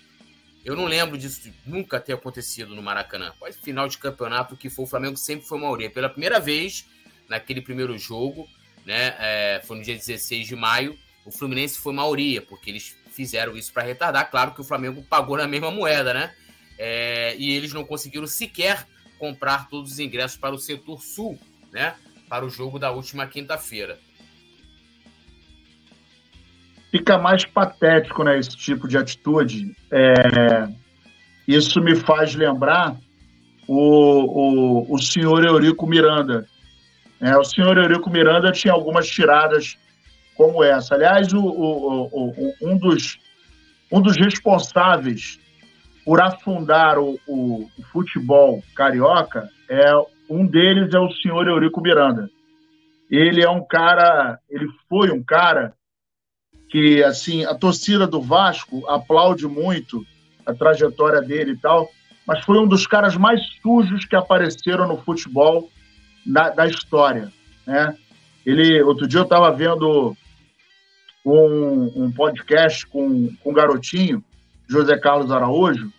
[0.65, 3.33] eu não lembro disso nunca ter acontecido no Maracanã.
[3.39, 5.89] Quase final de campeonato que foi o Flamengo sempre foi maioria.
[5.89, 6.85] Pela primeira vez
[7.29, 8.47] naquele primeiro jogo,
[8.89, 9.15] né?
[9.19, 13.71] É, foi no dia 16 de maio, o Fluminense foi maioria, porque eles fizeram isso
[13.71, 14.29] para retardar.
[14.31, 16.33] Claro que o Flamengo pagou na mesma moeda, né?
[16.77, 18.87] É, e eles não conseguiram sequer
[19.19, 21.39] comprar todos os ingressos para o setor sul,
[21.71, 21.95] né?
[22.29, 23.99] para o jogo da última quinta-feira.
[26.91, 29.75] Fica mais patético, né, esse tipo de atitude.
[29.91, 30.67] É...
[31.47, 32.95] Isso me faz lembrar
[33.67, 36.47] o, o, o senhor Eurico Miranda.
[37.21, 39.77] É, o senhor Eurico Miranda tinha algumas tiradas
[40.35, 40.95] como essa.
[40.95, 43.19] Aliás, o, o, um, dos,
[43.91, 45.39] um dos responsáveis
[46.05, 49.91] por afundar o, o, o futebol carioca é
[50.29, 52.29] um deles é o senhor Eurico Miranda.
[53.09, 55.73] Ele é um cara, ele foi um cara
[56.69, 60.05] que, assim, a torcida do Vasco aplaude muito
[60.45, 61.89] a trajetória dele e tal,
[62.25, 65.69] mas foi um dos caras mais sujos que apareceram no futebol
[66.25, 67.31] na, da história,
[67.65, 67.95] né?
[68.45, 70.15] Ele, outro dia eu estava vendo
[71.25, 74.23] um, um, podcast com, com um garotinho,
[74.67, 75.91] José Carlos Araújo,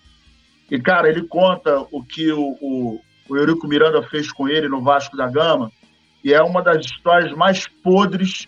[0.70, 4.82] e, cara, ele conta o que o, o, o Eurico Miranda fez com ele no
[4.82, 5.70] Vasco da Gama,
[6.24, 8.47] e é uma das histórias mais podres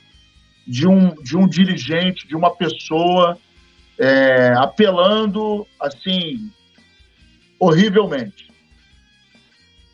[0.67, 3.37] de um, de um dirigente, de uma pessoa
[3.99, 6.51] é, apelando, assim,
[7.59, 8.52] horrivelmente.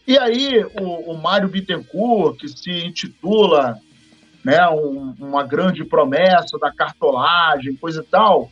[0.08, 3.76] E aí o, o Mário Bittencourt, que se intitula
[4.42, 8.50] né, um, uma grande promessa da cartolagem, coisa e tal,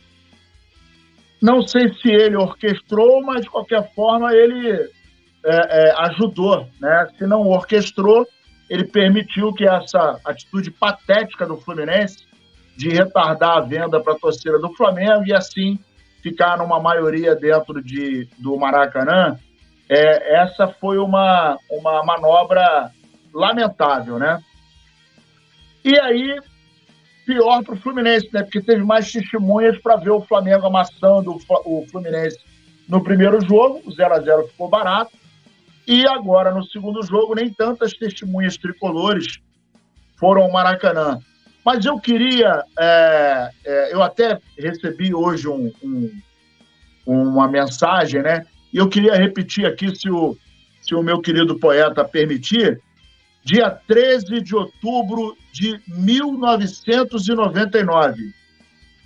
[1.41, 7.07] não sei se ele orquestrou, mas de qualquer forma ele é, é, ajudou, né?
[7.17, 8.27] Se não orquestrou,
[8.69, 12.27] ele permitiu que essa atitude patética do Fluminense
[12.75, 15.79] de retardar a venda para a torcida do Flamengo e assim
[16.21, 19.39] ficar numa maioria dentro de, do Maracanã,
[19.89, 22.91] é, essa foi uma, uma manobra
[23.33, 24.41] lamentável, né?
[25.83, 26.39] E aí,
[27.25, 28.43] pior para o Fluminense, né?
[28.43, 32.39] Porque teve mais testemunhas para ver o Flamengo amassando o Fluminense
[32.87, 35.11] no primeiro jogo, o 0 a 0 ficou barato.
[35.85, 39.39] E agora, no segundo jogo, nem tantas testemunhas tricolores
[40.17, 41.19] foram ao Maracanã.
[41.65, 42.63] Mas eu queria.
[42.79, 46.11] É, é, eu até recebi hoje um, um,
[47.05, 48.45] uma mensagem, né?
[48.73, 50.35] E eu queria repetir aqui, se o,
[50.81, 52.81] se o meu querido poeta permitir.
[53.43, 58.33] Dia 13 de outubro de 1999.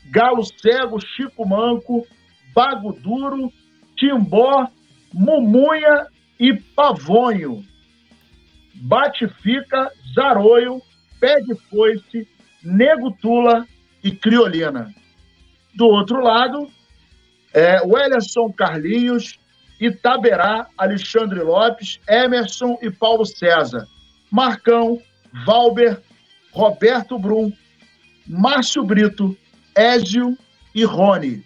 [0.09, 2.07] Galo Cego, Chico Manco
[2.53, 3.51] Bago Duro,
[3.97, 4.67] Timbó,
[5.13, 6.07] Mumunha
[6.39, 7.63] e Pavonho.
[8.75, 10.81] Bate-fica, Zaroio,
[11.19, 12.27] Pé de Foice,
[12.63, 13.67] Nego Tula
[14.03, 14.93] e Criolina.
[15.75, 16.69] Do outro lado,
[17.53, 19.39] é, Wellerson Carlinhos,
[19.81, 23.87] Itaberá, Alexandre Lopes, Emerson e Paulo César.
[24.29, 25.01] Marcão,
[25.43, 25.99] Valber,
[26.51, 27.51] Roberto Brum,
[28.27, 29.35] Márcio Brito,
[29.75, 30.37] Ézio
[30.75, 31.43] e Rony.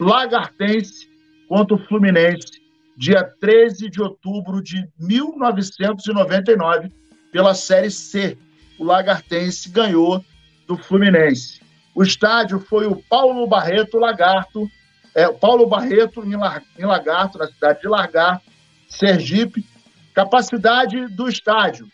[0.00, 1.06] Lagartense
[1.46, 2.62] contra o Fluminense,
[2.96, 6.90] dia 13 de outubro de 1999,
[7.30, 8.38] pela Série C.
[8.78, 10.24] O Lagartense ganhou
[10.66, 11.60] do Fluminense.
[11.94, 14.66] O estádio foi o Paulo Barreto Lagarto,
[15.14, 18.44] é, Paulo Barreto em, em Lagarto, na cidade de Lagarto,
[18.88, 19.64] Sergipe.
[20.14, 21.88] Capacidade do estádio,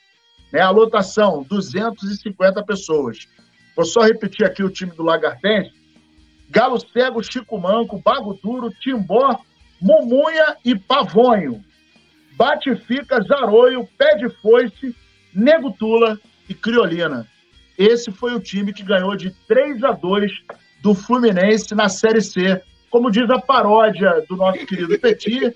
[0.53, 3.29] né, a lotação, 250 pessoas.
[3.77, 5.73] Vou só repetir aqui o time do Lagartense.
[6.51, 9.39] Galo Cego, Chico Manco, Bago Duro, Timbó,
[9.81, 11.63] Mumunha e Pavonho.
[12.33, 14.97] Bate-fica, Zaroio, Pé de Foice,
[15.33, 16.19] Nego Tula
[16.49, 17.25] e Criolina.
[17.77, 20.33] Esse foi o time que ganhou de 3 a 2
[20.83, 22.61] do Fluminense na Série C.
[22.91, 25.55] Como diz a paródia do nosso querido Petit,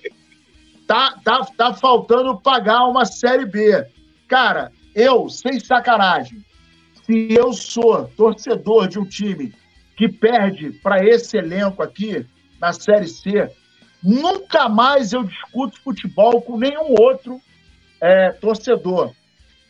[0.87, 3.87] tá, tá, tá faltando pagar uma Série B.
[4.29, 6.45] Cara, eu, sem sacanagem,
[7.05, 9.55] se eu sou torcedor de um time
[9.97, 12.27] que perde para esse elenco aqui
[12.61, 13.51] na Série C,
[14.03, 17.41] nunca mais eu discuto futebol com nenhum outro
[18.01, 19.13] é, torcedor.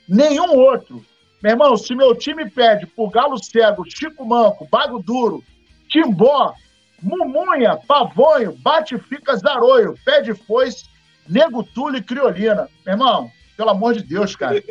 [0.08, 1.04] Nenhum outro.
[1.42, 5.42] Meu irmão, se meu time perde por Galo Cego, Chico Manco, Bago Duro,
[5.88, 6.54] Timbó,
[7.02, 10.84] Mumunha, Pavonho, Bate Fica Zaroio, Pé de Foice,
[11.28, 12.68] Nego Túlio e Criolina.
[12.84, 14.62] Meu irmão, pelo amor de Deus, cara.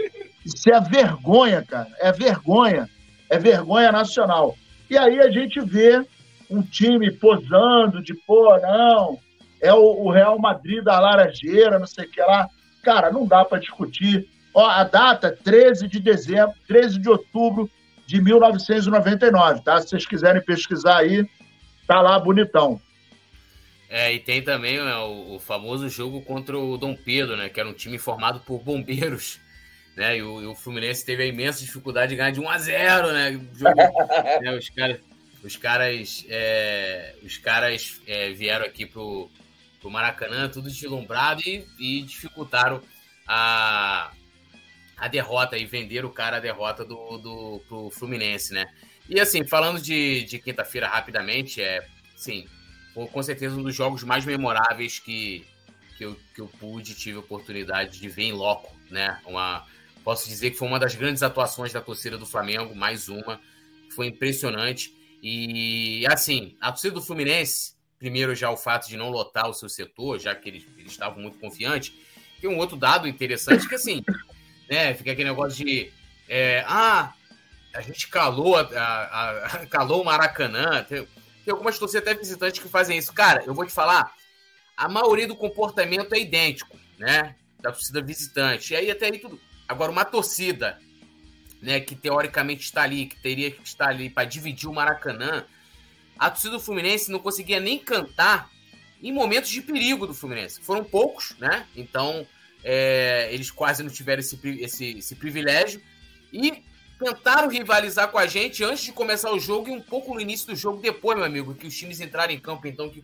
[0.45, 1.89] Isso é vergonha, cara.
[1.99, 2.89] É vergonha.
[3.29, 4.57] É vergonha nacional.
[4.89, 6.05] E aí a gente vê
[6.49, 9.17] um time posando de, pô, não,
[9.61, 12.49] é o, o Real Madrid da Laranjeira, não sei o que lá.
[12.83, 14.27] Cara, não dá para discutir.
[14.53, 17.69] Ó, a data 13 de dezembro, 13 de outubro
[18.05, 19.79] de 1999, tá?
[19.79, 21.25] Se vocês quiserem pesquisar aí,
[21.91, 22.81] tá lá bonitão.
[23.89, 27.49] É, e tem também né, o, o, famoso jogo contra o Dom Pedro, né?
[27.49, 29.39] Que era um time formado por bombeiros.
[29.97, 32.57] Né, e, o, e o Fluminense teve a imensa dificuldade de ganhar de 1 a
[32.57, 33.31] 0 né?
[33.53, 33.75] Jogo,
[34.41, 34.99] né os caras,
[35.43, 39.29] os caras, é, os caras é, vieram aqui pro,
[39.81, 42.81] pro Maracanã, tudo deslumbrado e, e dificultaram
[43.27, 44.11] a,
[44.95, 48.65] a derrota e venderam o cara a derrota do, do, pro Fluminense, né?
[49.11, 51.85] E assim, falando de, de quinta-feira rapidamente, é
[52.15, 52.47] sim,
[52.93, 55.45] com certeza um dos jogos mais memoráveis que,
[55.97, 59.19] que, eu, que eu pude, tive a oportunidade de ver em loco, né?
[59.25, 59.67] Uma,
[60.01, 63.41] posso dizer que foi uma das grandes atuações da torcida do Flamengo, mais uma,
[63.93, 64.95] foi impressionante.
[65.21, 69.67] E assim, a torcida do Fluminense, primeiro já o fato de não lotar o seu
[69.67, 71.91] setor, já que eles, eles estavam muito confiantes,
[72.39, 74.05] tem um outro dado interessante que assim,
[74.69, 75.91] né, fica aquele negócio de
[76.29, 77.13] é, ah,
[77.73, 81.07] a gente calou, a, a, a calou o Maracanã, tem,
[81.45, 83.13] tem algumas torcidas até visitantes que fazem isso.
[83.13, 84.13] Cara, eu vou te falar,
[84.75, 87.35] a maioria do comportamento é idêntico, né?
[87.59, 88.73] Da torcida visitante.
[88.73, 89.39] E aí até aí tudo.
[89.67, 90.79] Agora, uma torcida,
[91.61, 95.45] né, que teoricamente está ali, que teria que estar ali para dividir o Maracanã,
[96.19, 98.49] a torcida do Fluminense não conseguia nem cantar
[99.01, 100.61] em momentos de perigo do Fluminense.
[100.61, 101.65] Foram poucos, né?
[101.75, 102.27] Então,
[102.63, 105.81] é, eles quase não tiveram esse, esse, esse privilégio.
[106.31, 106.63] E
[107.01, 110.47] tentaram rivalizar com a gente antes de começar o jogo e um pouco no início
[110.47, 113.03] do jogo depois, meu amigo, que os times entraram em campo, então que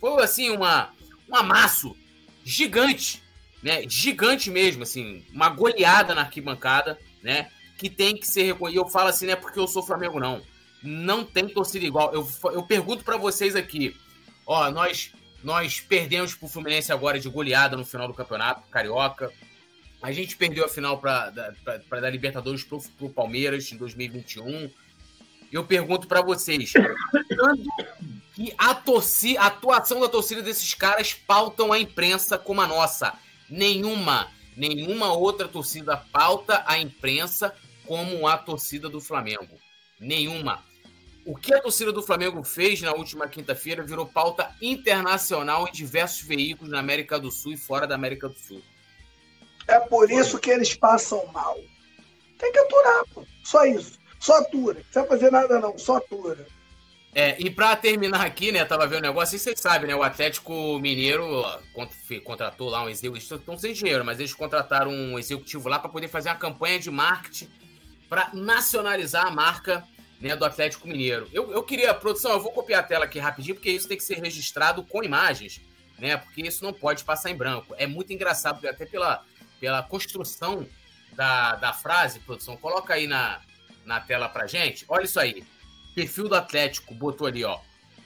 [0.00, 0.90] foi assim uma
[1.28, 1.96] um amasso
[2.44, 3.22] gigante,
[3.62, 3.82] né?
[3.88, 7.50] Gigante mesmo, assim, uma goleada na arquibancada, né?
[7.76, 8.84] Que tem que ser reconhecido.
[8.84, 10.40] Eu falo assim, não é porque eu sou Flamengo não.
[10.82, 12.12] Não tem torcida igual.
[12.12, 13.96] Eu, eu pergunto para vocês aqui,
[14.46, 15.12] ó, nós
[15.42, 19.32] nós perdemos pro Fluminense agora de goleada no final do campeonato carioca.
[20.02, 24.68] A gente perdeu a final para dar Libertadores pro, pro Palmeiras em 2021.
[25.52, 27.64] Eu pergunto para vocês, quando
[28.34, 33.14] que a, torcida, a atuação da torcida desses caras pautam a imprensa como a nossa?
[33.48, 37.54] Nenhuma, nenhuma outra torcida pauta a imprensa
[37.86, 39.56] como a torcida do Flamengo.
[40.00, 40.64] Nenhuma.
[41.24, 46.26] O que a torcida do Flamengo fez na última quinta-feira virou pauta internacional em diversos
[46.26, 48.60] veículos na América do Sul e fora da América do Sul.
[49.68, 51.58] É por isso que eles passam mal.
[52.38, 53.24] Tem que aturar, pô.
[53.44, 53.98] Só isso.
[54.18, 54.74] Só atura.
[54.74, 55.78] Não precisa fazer nada, não.
[55.78, 56.46] Só atura.
[57.14, 60.02] É, e para terminar aqui, né, tava vendo o negócio, e vocês sabem, né, o
[60.02, 61.44] Atlético Mineiro
[62.24, 66.08] contratou lá um executivo, estão sem dinheiro, mas eles contrataram um executivo lá para poder
[66.08, 67.50] fazer uma campanha de marketing
[68.08, 69.86] para nacionalizar a marca
[70.22, 71.28] né, do Atlético Mineiro.
[71.32, 74.04] Eu, eu queria, produção, eu vou copiar a tela aqui rapidinho, porque isso tem que
[74.04, 75.60] ser registrado com imagens,
[75.98, 76.16] né?
[76.16, 77.74] Porque isso não pode passar em branco.
[77.76, 79.24] É muito engraçado, até pela,
[79.62, 80.66] pela construção
[81.12, 82.56] da, da frase, produção.
[82.56, 83.38] Coloca aí na,
[83.86, 84.84] na tela pra gente.
[84.88, 85.44] Olha isso aí.
[85.94, 87.60] Perfil do Atlético botou ali, ó.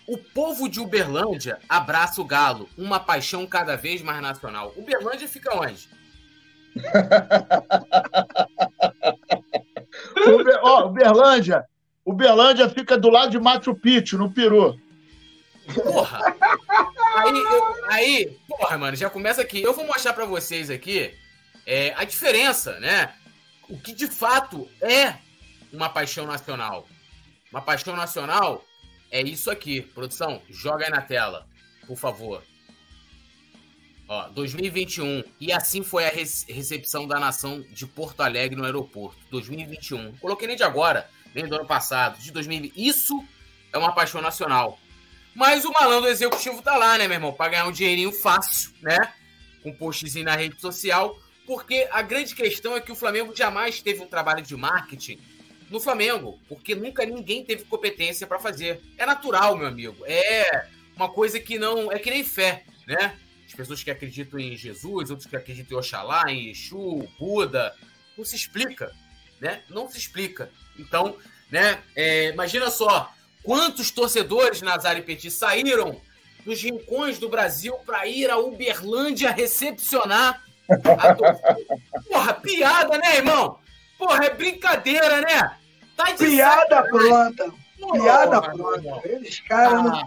[0.07, 4.75] O povo de Uberlândia abraça o Galo, uma paixão cada vez mais nacional.
[4.77, 5.89] Uberlândia fica onde?
[10.29, 11.65] Uber, ó, Uberlândia.
[12.05, 14.79] Uberlândia fica do lado de Machu Picchu, no Peru.
[15.73, 16.21] Porra!
[17.17, 19.63] Aí, eu, aí, porra, mano, já começa aqui.
[19.63, 21.15] Eu vou mostrar para vocês aqui
[21.67, 23.13] é, a diferença, né?
[23.69, 25.17] O que de fato é
[25.73, 26.87] uma paixão nacional.
[27.51, 28.65] Uma paixão nacional
[29.11, 29.81] é isso aqui.
[29.81, 31.47] Produção, joga aí na tela,
[31.87, 32.43] por favor.
[34.09, 35.25] Ó, 2021.
[35.41, 39.19] E assim foi a recepção da nação de Porto Alegre no aeroporto.
[39.31, 40.17] 2021.
[40.19, 42.73] Coloquei nem de agora, nem do ano passado, de 2020.
[42.77, 43.25] Isso
[43.73, 44.79] é uma paixão nacional.
[45.35, 47.33] Mas o malandro executivo tá lá, né, meu irmão?
[47.33, 49.13] Pra ganhar um dinheirinho fácil, né?
[49.63, 51.19] Com um postzinho na rede social.
[51.47, 55.19] Porque a grande questão é que o Flamengo jamais teve um trabalho de marketing
[55.71, 58.81] no Flamengo, porque nunca ninguém teve competência para fazer.
[58.99, 60.05] É natural, meu amigo.
[60.07, 60.67] É
[60.97, 61.91] uma coisa que não.
[61.93, 63.17] É que nem fé, né?
[63.47, 67.75] As pessoas que acreditam em Jesus, outros que acreditam em Oxalá, em Exu, Buda.
[68.19, 68.93] Não se explica,
[69.41, 69.63] né?
[69.69, 70.51] Não se explica.
[70.79, 71.17] Então,
[71.51, 71.81] né?
[71.95, 73.13] É, imagina só
[73.43, 76.01] quantos torcedores Nazário Petit saíram
[76.45, 80.46] dos rincões do Brasil para ir a Uberlândia recepcionar
[82.09, 83.59] Porra, piada, né, irmão?
[83.99, 85.57] Porra, é brincadeira, né?
[85.97, 87.53] Tá Piada pronta.
[87.79, 89.09] Porra, Piada pronta.
[89.09, 90.05] Eles, caras, ah,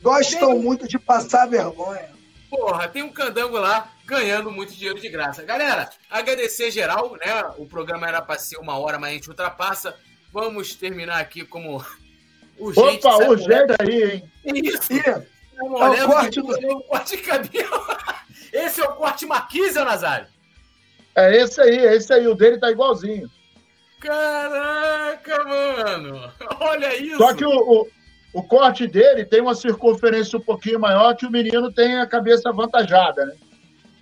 [0.00, 0.62] gostam tem...
[0.62, 2.10] muito de passar vergonha.
[2.48, 5.42] Porra, tem um candango lá ganhando muito dinheiro de graça.
[5.42, 7.44] Galera, agradecer geral, né?
[7.56, 9.96] O programa era para ser uma hora, mas a gente ultrapassa.
[10.32, 11.84] Vamos terminar aqui como
[12.58, 13.06] urgente.
[13.06, 14.32] Opa, urgente aí, hein?
[14.44, 14.92] Isso.
[14.92, 15.08] Isso.
[15.08, 16.80] É o corte do...
[16.84, 17.86] corte de cabelo.
[18.52, 20.26] Esse é o corte Marquise, Nazário?
[21.14, 22.26] É esse aí, é esse aí.
[22.26, 23.30] O dele tá igualzinho.
[23.98, 26.32] Caraca, mano!
[26.60, 27.18] Olha isso!
[27.18, 27.88] Só que o, o,
[28.34, 32.48] o, corte dele tem uma circunferência um pouquinho maior que o menino tem a cabeça
[32.48, 33.36] avantajada, né?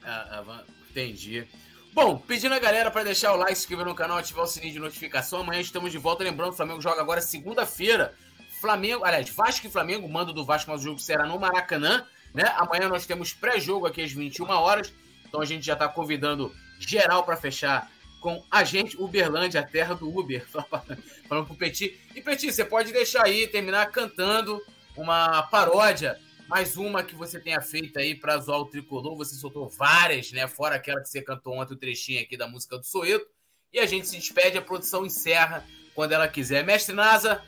[0.03, 0.43] Ah,
[0.91, 1.47] entendi.
[1.93, 4.73] Bom, pedindo a galera para deixar o like, se inscrever no canal, ativar o sininho
[4.73, 5.41] de notificação.
[5.41, 6.25] Amanhã estamos de volta.
[6.25, 8.15] Lembrando, o Flamengo joga agora segunda-feira.
[8.61, 12.07] Flamengo, aliás, Vasco e Flamengo, mando do Vasco, mas o jogo será no Maracanã.
[12.35, 12.45] Né?
[12.57, 14.93] Amanhã nós temos pré-jogo aqui às 21 horas.
[15.27, 17.91] Então a gente já está convidando geral para fechar
[18.21, 20.47] com a gente, Uberlândia, a terra do Uber,
[21.27, 21.99] falando pro Petit.
[22.15, 24.61] E Petit, você pode deixar aí, terminar cantando
[24.97, 29.17] uma paródia, mais uma que você tenha feito aí para zoar o tricolor.
[29.17, 30.47] Você soltou várias, né?
[30.47, 33.27] Fora aquela que você cantou ontem, o trechinho aqui da música do Soeto.
[33.73, 36.65] E a gente se despede, a produção encerra quando ela quiser.
[36.65, 37.43] Mestre Nasa,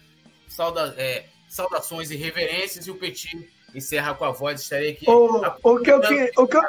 [0.48, 4.60] sauda, é, saudações e reverências, e o Petit encerra com a voz.
[4.60, 5.08] Estarei aqui.
[5.08, 6.62] O, o que eu, que, o que eu,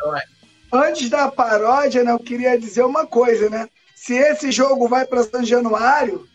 [0.72, 3.68] antes da paródia, né, eu queria dizer uma coisa, né?
[3.96, 6.28] Se esse jogo vai para São Januário,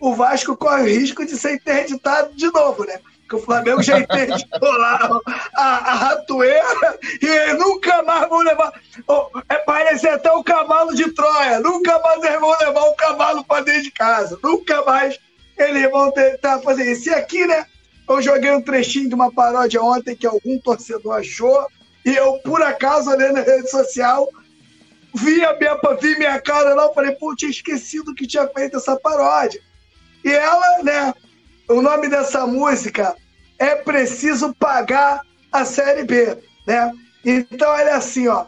[0.00, 2.98] o Vasco corre o risco de ser interditado de novo, né?
[3.20, 5.20] Porque o Flamengo já interditou lá
[5.54, 8.72] a, a ratoeira e nunca mais vão levar.
[9.06, 11.60] Oh, é, parece até o cavalo de Troia.
[11.60, 14.38] Nunca mais eles vão levar o cavalo para dentro de casa.
[14.42, 15.18] Nunca mais
[15.56, 17.08] eles vão tentar fazer isso.
[17.08, 17.66] E aqui, né?
[18.08, 21.66] Eu joguei um trechinho de uma paródia ontem que algum torcedor achou.
[22.04, 24.28] E eu, por acaso, olhando na rede social,
[25.14, 28.76] vi, a minha, vi minha cara lá, eu falei, pô, tinha esquecido que tinha feito
[28.76, 29.60] essa paródia.
[30.24, 31.14] E ela, né,
[31.68, 33.16] o nome dessa música
[33.58, 36.36] é Preciso Pagar a Série B,
[36.66, 36.92] né?
[37.24, 38.46] Então, é assim, ó.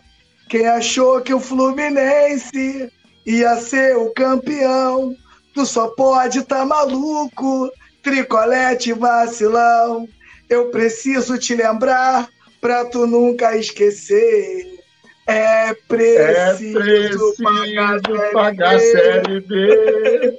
[0.48, 2.92] Quem achou que o Fluminense
[3.24, 5.16] ia ser o campeão,
[5.54, 7.70] tu só pode tá maluco,
[8.06, 10.08] tricolete vacilão.
[10.48, 12.28] Eu preciso te lembrar
[12.60, 14.78] pra tu nunca esquecer.
[15.26, 18.00] É preciso, é preciso pagar,
[18.32, 20.38] pagar série B.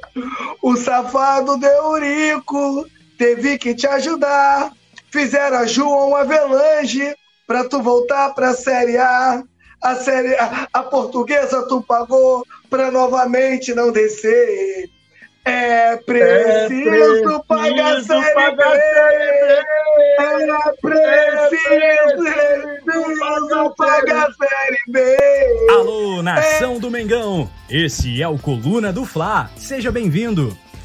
[0.62, 2.88] O safado de Eurico
[3.18, 4.72] teve que te ajudar.
[5.12, 7.14] Fizeram a João Avelange
[7.46, 9.44] pra tu voltar pra Série A.
[9.82, 14.90] A, série, a, a portuguesa tu pagou pra novamente não descer.
[15.48, 18.64] É preciso, é preciso pagar série B.
[20.20, 22.18] É preciso,
[22.84, 25.18] preciso pagar série B.
[25.70, 26.80] Alô, nação é.
[26.80, 27.50] do Mengão.
[27.70, 29.50] Esse é o Coluna do Fla.
[29.56, 30.56] Seja bem-vindo.